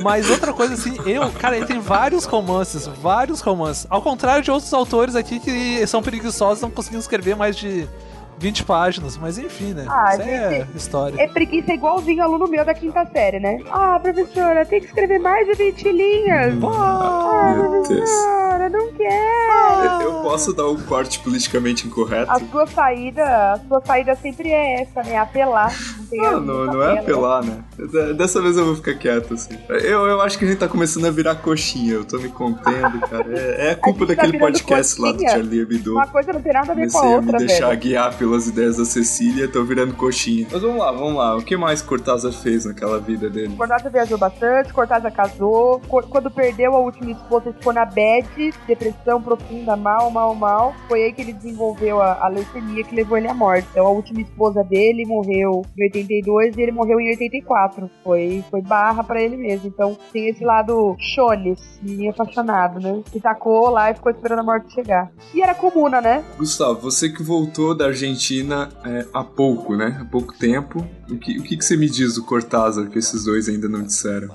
Mas 0.01 0.29
outra 0.29 0.53
coisa 0.53 0.73
assim, 0.73 0.97
eu, 1.05 1.31
cara, 1.31 1.57
ele 1.57 1.65
tem 1.65 1.79
vários 1.79 2.25
romances, 2.25 2.87
vários 3.01 3.41
romances. 3.41 3.87
Ao 3.89 4.01
contrário 4.01 4.43
de 4.43 4.51
outros 4.51 4.73
autores 4.73 5.15
aqui 5.15 5.39
que 5.39 5.85
são 5.87 6.01
preguiçosos, 6.01 6.61
não 6.61 6.69
conseguindo 6.69 7.01
escrever 7.01 7.35
mais 7.35 7.55
de 7.55 7.87
20 8.37 8.63
páginas. 8.65 9.17
Mas 9.17 9.37
enfim, 9.37 9.73
né? 9.73 9.85
Ah, 9.87 10.09
Isso 10.13 10.21
é 10.21 10.49
gente, 10.65 10.77
história. 10.77 11.21
É 11.21 11.27
preguiça 11.27 11.73
igualzinho 11.73 12.21
aluno 12.23 12.47
meu 12.47 12.65
da 12.65 12.73
quinta 12.73 13.05
série, 13.11 13.39
né? 13.39 13.59
Ah, 13.71 13.99
professora, 13.99 14.65
tem 14.65 14.79
que 14.81 14.87
escrever 14.87 15.19
mais 15.19 15.45
de 15.47 15.53
20 15.53 15.91
linhas. 15.91 16.53
Ah, 16.63 17.53
Meu 17.55 17.71
Deus. 17.71 17.87
professora, 17.87 18.69
não 18.69 18.91
quero. 18.93 20.01
Eu, 20.01 20.01
eu 20.01 20.13
posso 20.21 20.53
dar 20.53 20.67
um 20.67 20.77
corte 20.81 21.19
politicamente 21.19 21.87
incorreto? 21.87 22.31
A 22.31 22.39
sua 22.39 22.67
saída, 22.67 23.23
a 23.53 23.59
sua 23.67 23.81
saída 23.85 24.15
sempre 24.15 24.49
é 24.51 24.81
essa, 24.81 25.01
né? 25.03 25.17
Apelar. 25.17 25.73
Não, 26.11 26.39
Não, 26.39 26.65
não, 26.65 26.81
é 26.83 26.99
apela. 26.99 27.39
apelar, 27.39 27.43
né? 27.43 27.63
Dessa 28.15 28.41
vez 28.41 28.57
eu 28.57 28.65
vou 28.65 28.75
ficar 28.75 28.93
quieto, 28.95 29.33
assim. 29.33 29.57
Eu, 29.69 30.05
eu 30.07 30.21
acho 30.21 30.37
que 30.37 30.45
a 30.45 30.47
gente 30.47 30.57
tá 30.59 30.67
começando 30.67 31.05
a 31.05 31.11
virar 31.11 31.35
coxinha, 31.35 31.93
eu 31.93 32.05
tô 32.05 32.17
me 32.17 32.29
contendo, 32.29 32.99
cara. 33.01 33.25
É, 33.37 33.71
é 33.71 33.75
culpa 33.79 34.01
tá 34.01 34.13
daquele 34.13 34.33
virando 34.33 34.51
podcast 34.53 35.01
lá 35.01 35.07
do 35.11 35.13
coxinha? 35.17 35.31
Charlie 35.31 35.59
Hebdo. 35.61 35.93
Uma 35.93 36.07
coisa 36.07 36.33
não 36.33 36.41
tem 36.41 36.53
nada 36.53 36.71
a 36.71 36.75
ver 36.75 36.91
com 36.91 36.97
a 36.97 37.01
Comecei 37.01 37.17
a 37.17 37.21
me 37.21 37.25
outra, 37.25 37.37
deixar 37.39 37.67
velho. 37.67 37.79
guiar 37.79 38.13
pelas 38.25 38.47
ideias 38.47 38.77
da 38.77 38.85
Cecília, 38.85 39.47
tô 39.47 39.63
virando 39.63 39.93
coxinha. 39.93 40.47
Mas 40.51 40.59
vamos 40.59 40.79
lá, 40.79 40.91
vamos 40.91 41.15
lá. 41.15 41.37
O 41.37 41.43
que 41.43 41.55
mais 41.55 41.83
Cortázar 41.83 42.31
fez 42.31 42.65
naquela 42.65 42.99
vida 42.99 43.29
dele? 43.29 43.55
Cortázar 43.55 43.91
viajou 43.91 44.17
bastante, 44.17 44.73
Cortázar 44.73 45.13
casou. 45.13 45.79
Quando 46.09 46.31
perdeu 46.31 46.73
a 46.73 46.79
última 46.79 47.11
esposa, 47.11 47.49
ele 47.49 47.57
ficou 47.59 47.71
na 47.71 47.85
bad, 47.85 48.51
depressão 48.65 49.21
profunda, 49.21 49.75
mal, 49.75 50.09
mal, 50.09 50.33
mal. 50.33 50.73
Foi 50.87 51.03
aí 51.03 51.13
que 51.13 51.21
ele 51.21 51.33
desenvolveu 51.33 52.01
a, 52.01 52.25
a 52.25 52.27
leucemia 52.27 52.83
que 52.83 52.95
levou 52.95 53.15
ele 53.15 53.27
à 53.27 53.33
morte. 53.33 53.67
Então 53.69 53.85
a 53.85 53.91
última 53.91 54.21
esposa 54.21 54.63
dele 54.63 55.05
morreu 55.05 55.61
em 55.77 55.83
82 55.83 56.57
e 56.57 56.61
ele 56.61 56.71
morreu 56.71 56.99
em 56.99 57.09
84. 57.09 57.87
Foi, 58.03 58.43
foi 58.49 58.61
barra 58.63 59.03
pra 59.03 59.21
ele 59.21 59.37
mesmo. 59.37 59.67
Então 59.67 59.95
tem 60.11 60.29
esse 60.29 60.43
lado 60.43 60.95
chones, 60.97 61.59
menino 61.83 62.09
apaixonado, 62.09 62.79
né? 62.79 63.03
Que 63.11 63.19
tacou 63.19 63.69
lá 63.69 63.91
e 63.91 63.93
ficou 63.93 64.11
esperando 64.11 64.39
a 64.39 64.43
morte 64.43 64.73
chegar. 64.73 65.11
E 65.31 65.43
era 65.43 65.53
comuna, 65.53 66.01
né? 66.01 66.23
Gustavo, 66.39 66.81
você 66.81 67.07
que 67.07 67.21
voltou 67.21 67.77
da 67.77 67.85
Argentina 67.85 68.14
é, 68.85 69.05
há 69.13 69.23
pouco, 69.23 69.75
né? 69.75 69.97
Há 70.01 70.05
pouco 70.05 70.33
tempo. 70.37 70.85
O 71.09 71.17
que, 71.17 71.37
o 71.37 71.43
que, 71.43 71.55
você 71.61 71.77
me 71.77 71.89
diz 71.89 72.15
do 72.15 72.23
Cortázar 72.23 72.89
que 72.89 72.97
esses 72.97 73.25
dois 73.25 73.47
ainda 73.47 73.69
não 73.69 73.83
disseram? 73.83 74.29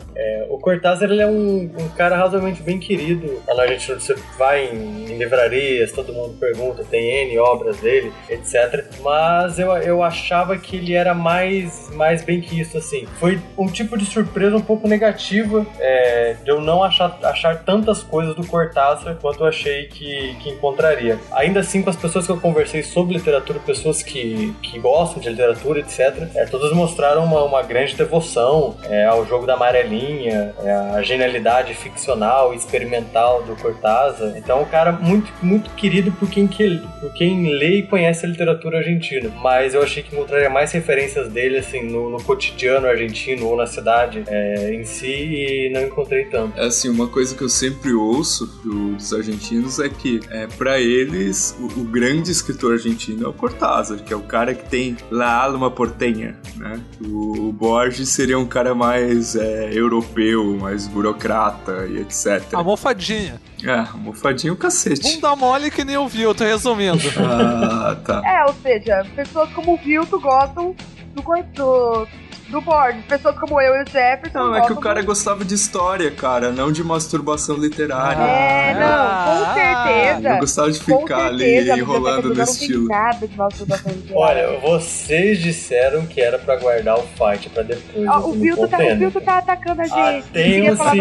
O 0.50 0.58
Cortázar 0.58 1.10
ele 1.10 1.22
é 1.22 1.26
um, 1.26 1.70
um 1.78 1.88
cara 1.96 2.16
razoavelmente 2.16 2.60
bem 2.62 2.78
querido. 2.78 3.40
Lá 3.46 3.54
na 3.54 3.62
Argentina 3.62 3.99
você 3.99 4.14
vai 4.37 4.66
em, 4.66 5.12
em 5.12 5.16
livrarias, 5.16 5.92
todo 5.92 6.12
mundo 6.12 6.34
pergunta, 6.38 6.84
tem 6.84 7.28
N 7.28 7.38
obras 7.38 7.78
dele, 7.78 8.12
etc. 8.28 8.84
Mas 9.00 9.58
eu, 9.58 9.70
eu 9.76 10.02
achava 10.02 10.58
que 10.58 10.76
ele 10.76 10.92
era 10.92 11.14
mais, 11.14 11.88
mais 11.94 12.25
bem 12.25 12.40
que 12.40 12.60
isso, 12.60 12.76
assim. 12.76 13.06
Foi 13.18 13.40
um 13.56 13.68
tipo 13.68 13.96
de 13.96 14.04
surpresa 14.04 14.56
um 14.56 14.60
pouco 14.60 14.88
negativa 14.88 15.64
é, 15.78 16.37
de 16.42 16.50
eu 16.50 16.60
não 16.60 16.82
achar, 16.82 17.18
achar 17.22 17.64
tantas 17.64 18.02
coisas 18.02 18.34
do 18.34 18.44
Cortázar 18.46 19.16
quanto 19.16 19.44
eu 19.44 19.46
achei 19.46 19.87
que, 19.87 20.34
que 20.40 20.50
encontraria. 20.50 21.18
Ainda 21.32 21.60
assim, 21.60 21.80
com 21.80 21.90
as 21.90 21.96
pessoas 21.96 22.26
que 22.26 22.32
eu 22.32 22.40
conversei 22.40 22.82
sobre 22.82 23.14
literatura, 23.14 23.60
pessoas 23.71 24.03
que, 24.03 24.55
que 24.62 24.79
gostam 24.79 25.23
de 25.23 25.29
literatura, 25.29 25.81
etc., 25.81 26.29
é, 26.35 26.45
todas 26.45 26.73
mostraram 26.73 27.25
uma, 27.25 27.45
uma 27.45 27.62
grande 27.62 27.95
devoção 27.95 28.77
é, 28.85 29.07
ao 29.07 29.25
jogo 29.27 29.47
da 29.47 29.55
amarelinha, 29.55 30.55
é, 30.62 30.73
a 30.73 31.03
genialidade 31.03 31.73
ficcional 31.75 32.53
e 32.53 32.57
experimental 32.57 33.43
do 33.45 33.55
Cortázar. 33.57 34.37
Então 34.37 34.59
é 34.59 34.62
um 34.62 34.67
cara 34.67 34.93
muito, 34.93 35.33
muito 35.43 35.71
querido 35.71 36.11
por 36.12 36.29
quem, 36.29 36.47
que, 36.47 36.83
por 37.00 37.12
quem 37.15 37.50
lê 37.50 37.79
e 37.79 37.83
conhece 37.83 38.27
a 38.27 38.29
literatura 38.29 38.79
argentina. 38.79 39.31
Mas 39.41 39.75
eu 39.75 39.83
achei 39.83 40.03
que 40.03 40.15
encontraria 40.15 40.50
mais 40.50 40.73
referências 40.73 41.29
dele, 41.29 41.59
assim, 41.59 41.83
no, 41.83 42.11
no 42.11 42.23
cotidiano 42.23 42.87
argentino 42.87 43.47
ou 43.47 43.57
na 43.57 43.67
cidade 43.67 44.25
é, 44.27 44.75
em 44.75 44.85
si, 44.85 45.07
e 45.07 45.71
não 45.73 45.83
encontrei 45.83 46.25
tanto. 46.25 46.59
É 46.59 46.67
assim, 46.67 46.89
uma 46.89 47.07
coisa 47.07 47.37
que 47.37 47.43
eu 47.43 47.49
sempre 47.49 47.93
ouço 47.93 48.47
do, 48.65 48.97
dos 48.97 49.12
argentinos 49.12 49.79
é 49.79 49.89
que, 49.89 50.21
é, 50.31 50.47
para 50.47 50.81
eles, 50.81 51.57
o, 51.59 51.81
o, 51.81 51.85
grande 51.85 52.31
escritor 52.31 52.73
argentino 52.73 53.25
é 53.25 53.29
o 53.29 53.33
Cortázar, 53.33 53.60
que 54.05 54.12
é 54.12 54.17
o 54.17 54.23
cara 54.23 54.55
que 54.55 54.69
tem 54.69 54.97
La 55.11 55.45
Alma 55.45 55.71
Portenha, 55.71 56.37
né? 56.57 56.81
O, 57.05 57.49
o 57.49 57.52
Borges 57.52 58.09
seria 58.09 58.38
um 58.38 58.47
cara 58.47 58.75
mais 58.75 59.37
é, 59.37 59.71
europeu, 59.73 60.57
mais 60.59 60.87
burocrata 60.87 61.87
e 61.87 61.99
etc. 61.99 62.55
Almofadinha. 62.55 63.40
É, 63.62 63.79
almofadinha 63.79 64.52
o 64.52 64.57
cacete. 64.57 65.02
Bunda 65.02 65.37
mole 65.37 65.71
que 65.71 65.85
nem 65.85 65.99
o 65.99 66.09
Vilto, 66.09 66.43
resumindo. 66.43 67.02
ah, 67.19 67.97
tá. 68.05 68.23
É, 68.25 68.45
ou 68.47 68.55
seja, 68.62 69.07
pessoas 69.14 69.50
como 69.52 69.75
o 69.75 69.76
Vilto 69.76 70.19
gostam 70.19 70.75
do, 71.14 71.23
do, 71.55 72.09
do 72.50 72.61
Borges. 72.61 73.04
Pessoas 73.07 73.38
como 73.38 73.61
eu 73.61 73.75
e 73.76 73.83
o 73.83 73.87
Jefferson. 73.87 74.38
Não, 74.38 74.54
é 74.54 74.66
que 74.66 74.73
o 74.73 74.76
cara 74.76 75.00
do... 75.00 75.07
gostava 75.07 75.45
de 75.45 75.54
história, 75.54 76.11
cara, 76.11 76.50
não 76.50 76.71
de 76.73 76.83
masturbação 76.83 77.57
literária. 77.57 78.23
É, 78.23 78.75
não, 78.75 78.80
com 78.80 79.50
ah. 79.50 79.54
certeza. 79.54 80.28
Eu 80.28 80.38
gostava 80.38 80.73
de 80.73 80.80
ficar 80.80 81.26
ali 81.26 81.71
enrolando 81.71 82.35
no 82.35 82.42
estilo. 82.42 82.88
nada 82.88 83.26
de 83.26 83.37
masturbação 83.37 83.92
literária. 83.92 84.49
Olha, 84.49 84.61
vocês 84.61 85.38
disseram 85.38 86.07
que 86.07 86.21
era 86.21 86.38
pra 86.38 86.57
guardar 86.57 86.99
o 86.99 87.02
fight 87.02 87.49
pra 87.50 87.62
depois. 87.62 88.07
Ah, 88.07 88.19
o 88.19 88.33
Vilto 88.33 88.69
tá, 88.69 88.78
o 88.78 89.21
tá 89.21 89.38
atacando 89.38 89.83
a 89.83 89.85
gente. 89.85 90.28
Atenham-se 90.28 91.00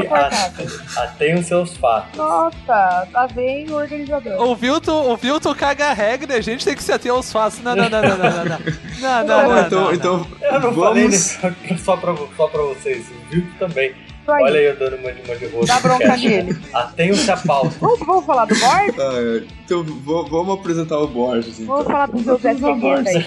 atenham 0.98 1.44
seus 1.44 1.76
fatos. 1.78 2.18
Nossa, 2.18 3.08
tá 3.12 3.28
bem 3.34 3.72
organizador. 3.72 4.42
O 4.42 4.56
Vilto, 4.56 4.92
o 4.92 5.18
Vilto 5.18 5.54
caga 5.56 5.88
a 5.88 5.94
regra, 5.94 6.36
a 6.36 6.42
gente 6.42 6.64
tem 6.64 6.76
que 6.76 6.84
se 6.84 6.92
ater 6.92 7.12
aos 7.12 7.32
fatos. 7.32 7.60
Não, 7.60 7.76
não, 7.76 7.90
não, 7.90 8.02
não, 8.02 8.18
não, 8.18 8.46
não. 8.46 8.60
Não, 9.00 9.26
não, 9.26 9.26
não, 9.26 9.50
não, 9.50 9.62
então, 9.62 9.94
então, 9.94 10.28
eu 10.42 10.60
não 10.60 10.72
vamos... 10.72 11.34
falei 11.34 11.39
só 11.78 11.98
pra, 11.98 12.16
só 12.36 12.48
pra 12.48 12.62
vocês, 12.62 13.08
viu 13.30 13.46
também. 13.58 13.94
Olha 14.28 14.60
aí 14.60 14.66
eu 14.66 14.76
dando 14.78 14.98
uma 14.98 15.12
de, 15.12 15.22
uma 15.24 15.36
de 15.36 15.46
rosto. 15.48 15.68
Dá 15.68 15.80
bronca 15.80 16.18
nele. 16.18 16.58
Atenha-se 16.72 17.32
a 17.32 17.38
pauta. 17.38 17.76
Vamos, 17.80 18.00
vamos 18.00 18.26
falar 18.26 18.46
do 18.46 18.56
Borges? 18.60 19.59
Ah, 19.70 19.84
então 19.84 19.84
vamos 20.30 20.60
apresentar 20.60 20.98
o 20.98 21.08
Borges. 21.08 21.60
Então. 21.60 21.76
Vamos 21.76 21.92
falar 21.92 22.08
do 22.08 22.24
seu 22.24 22.38
Zé 22.40 22.56
Segueta 22.56 23.10
aí. 23.10 23.26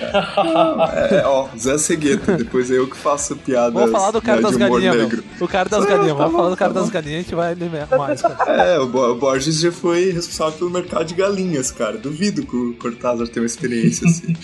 É, 1.12 1.22
ó, 1.24 1.48
Zé 1.56 1.78
Segueta. 1.78 2.36
Depois 2.36 2.70
é 2.70 2.78
eu 2.78 2.88
que 2.88 2.96
faço 2.96 3.36
piada. 3.36 3.70
Vamos 3.70 3.92
falar 3.92 4.10
do 4.10 4.20
cara 4.20 4.40
né, 4.40 4.42
das 4.42 4.56
galinhas, 4.56 5.22
O 5.40 5.48
cara 5.48 5.68
das 5.68 5.84
galinhas. 5.84 6.16
Vamos 6.16 6.32
falar 6.32 6.50
do 6.50 6.56
cara 6.56 6.72
das 6.72 6.90
galinhas, 6.90 7.20
a 7.20 7.22
gente 7.22 7.34
vai 7.34 7.54
ler 7.54 7.70
mais, 7.96 8.22
cara. 8.22 8.52
É, 8.52 8.78
o 8.78 9.14
Borges 9.14 9.60
já 9.60 9.70
foi 9.70 10.10
responsável 10.10 10.58
pelo 10.58 10.70
mercado 10.70 11.04
de 11.04 11.14
galinhas, 11.14 11.70
cara. 11.70 11.96
Duvido 11.96 12.44
que 12.44 12.56
o 12.56 12.74
Cortázar 12.74 13.28
tenha 13.28 13.42
uma 13.42 13.46
experiência 13.46 14.06
assim. 14.08 14.34